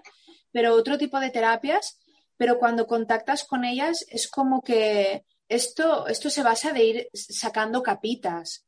pero 0.52 0.74
otro 0.74 0.98
tipo 0.98 1.20
de 1.20 1.30
terapias, 1.30 1.98
pero 2.36 2.58
cuando 2.58 2.86
contactas 2.86 3.44
con 3.44 3.64
ellas 3.64 4.04
es 4.08 4.28
como 4.30 4.62
que 4.62 5.24
esto, 5.48 6.06
esto 6.06 6.30
se 6.30 6.42
basa 6.42 6.72
de 6.72 6.84
ir 6.84 7.08
sacando 7.12 7.82
capitas. 7.82 8.66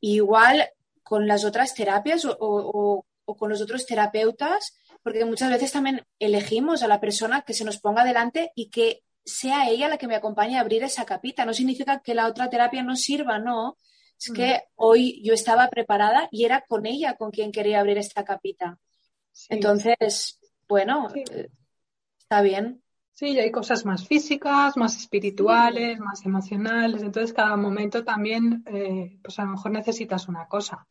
igual 0.00 0.68
con 1.02 1.26
las 1.26 1.44
otras 1.44 1.74
terapias 1.74 2.24
o 2.26 3.04
con 3.38 3.50
los 3.50 3.60
otros 3.60 3.84
terapeutas, 3.86 4.79
porque 5.02 5.24
muchas 5.24 5.50
veces 5.50 5.72
también 5.72 6.06
elegimos 6.18 6.82
a 6.82 6.88
la 6.88 7.00
persona 7.00 7.42
que 7.42 7.54
se 7.54 7.64
nos 7.64 7.78
ponga 7.78 8.04
delante 8.04 8.52
y 8.54 8.70
que 8.70 9.02
sea 9.24 9.68
ella 9.68 9.88
la 9.88 9.98
que 9.98 10.06
me 10.06 10.16
acompañe 10.16 10.56
a 10.56 10.60
abrir 10.60 10.82
esa 10.82 11.04
capita. 11.04 11.44
No 11.44 11.54
significa 11.54 12.00
que 12.00 12.14
la 12.14 12.26
otra 12.26 12.50
terapia 12.50 12.82
no 12.82 12.96
sirva, 12.96 13.38
no. 13.38 13.76
Es 14.18 14.32
que 14.32 14.54
mm. 14.54 14.60
hoy 14.76 15.22
yo 15.24 15.32
estaba 15.32 15.68
preparada 15.68 16.28
y 16.30 16.44
era 16.44 16.62
con 16.62 16.86
ella 16.86 17.16
con 17.16 17.30
quien 17.30 17.52
quería 17.52 17.80
abrir 17.80 17.98
esta 17.98 18.24
capita. 18.24 18.78
Entonces, 19.48 20.38
bueno, 20.68 21.08
eh, 21.14 21.48
está 22.18 22.42
bien. 22.42 22.82
Sí, 23.12 23.38
hay 23.38 23.50
cosas 23.50 23.84
más 23.84 24.06
físicas, 24.06 24.76
más 24.76 24.96
espirituales, 24.96 25.98
más 25.98 26.24
emocionales. 26.24 27.02
Entonces, 27.02 27.32
cada 27.32 27.56
momento 27.56 28.04
también, 28.04 28.64
eh, 28.66 29.18
pues 29.22 29.38
a 29.38 29.44
lo 29.44 29.50
mejor 29.52 29.72
necesitas 29.72 30.28
una 30.28 30.46
cosa. 30.46 30.86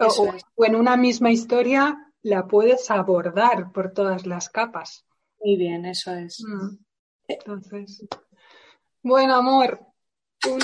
O, 0.00 0.64
en 0.64 0.76
una 0.76 0.96
misma 0.96 1.30
historia 1.30 2.07
la 2.22 2.46
puedes 2.46 2.90
abordar 2.90 3.72
por 3.72 3.92
todas 3.92 4.26
las 4.26 4.48
capas. 4.48 5.06
Muy 5.40 5.56
bien, 5.56 5.84
eso 5.84 6.14
es. 6.14 6.42
Mm. 6.46 6.76
Entonces, 7.28 8.06
bueno, 9.02 9.36
amor, 9.36 9.80
un 10.46 10.60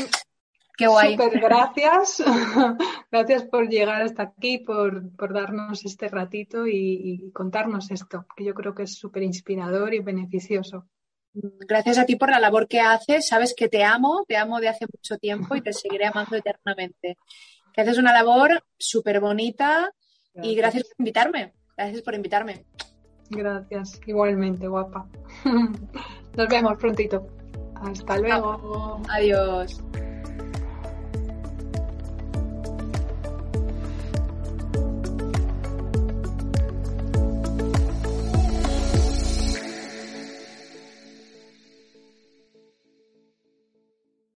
Qué 0.77 0.89
guay. 0.89 1.13
Super 1.13 1.41
gracias. 1.41 2.23
gracias 3.11 3.45
por 3.45 3.69
llegar 3.69 4.03
hasta 4.03 4.25
aquí, 4.25 4.59
por, 4.59 5.13
darnos 5.33 5.85
este 5.85 6.09
ratito 6.09 6.67
y, 6.67 7.31
contarnos 7.33 7.91
esto, 7.91 8.27
que 8.37 8.45
yo 8.45 8.55
creo 8.55 8.75
que 8.75 8.83
es 8.85 8.95
súper 8.95 9.23
inspirador 9.23 9.95
y 9.95 10.01
beneficioso. 10.01 10.89
Gracias 11.33 11.99
a 11.99 12.07
ti 12.07 12.17
por 12.17 12.31
la 12.31 12.41
labor 12.41 12.67
que 12.67 12.81
haces. 12.81 13.29
Sabes 13.29 13.55
que 13.57 13.69
te 13.69 13.85
amo, 13.85 14.25
te 14.27 14.37
amo 14.37 14.61
de 14.61 14.69
hace 14.69 14.87
mucho 14.93 15.17
tiempo 15.19 15.55
y 15.55 15.63
te 15.63 15.73
seguiré 15.73 16.07
amando 16.07 16.37
eternamente. 16.37 17.19
Que 17.73 17.81
haces 17.81 17.99
una 17.99 18.13
labor 18.13 18.65
súper 18.77 19.21
bonita 19.21 19.93
y 20.43 20.55
gracias 20.55 20.85
por 20.85 20.95
invitarme. 20.99 21.53
Gracias 21.76 22.03
por 22.03 22.14
invitarme. 22.14 22.64
Gracias, 23.30 24.01
igualmente, 24.07 24.68
guapa. 24.68 25.07
Nos 26.37 26.49
vemos 26.49 26.76
prontito. 26.78 27.26
Hasta 27.76 28.18
luego. 28.18 29.01
Adiós. 29.09 29.82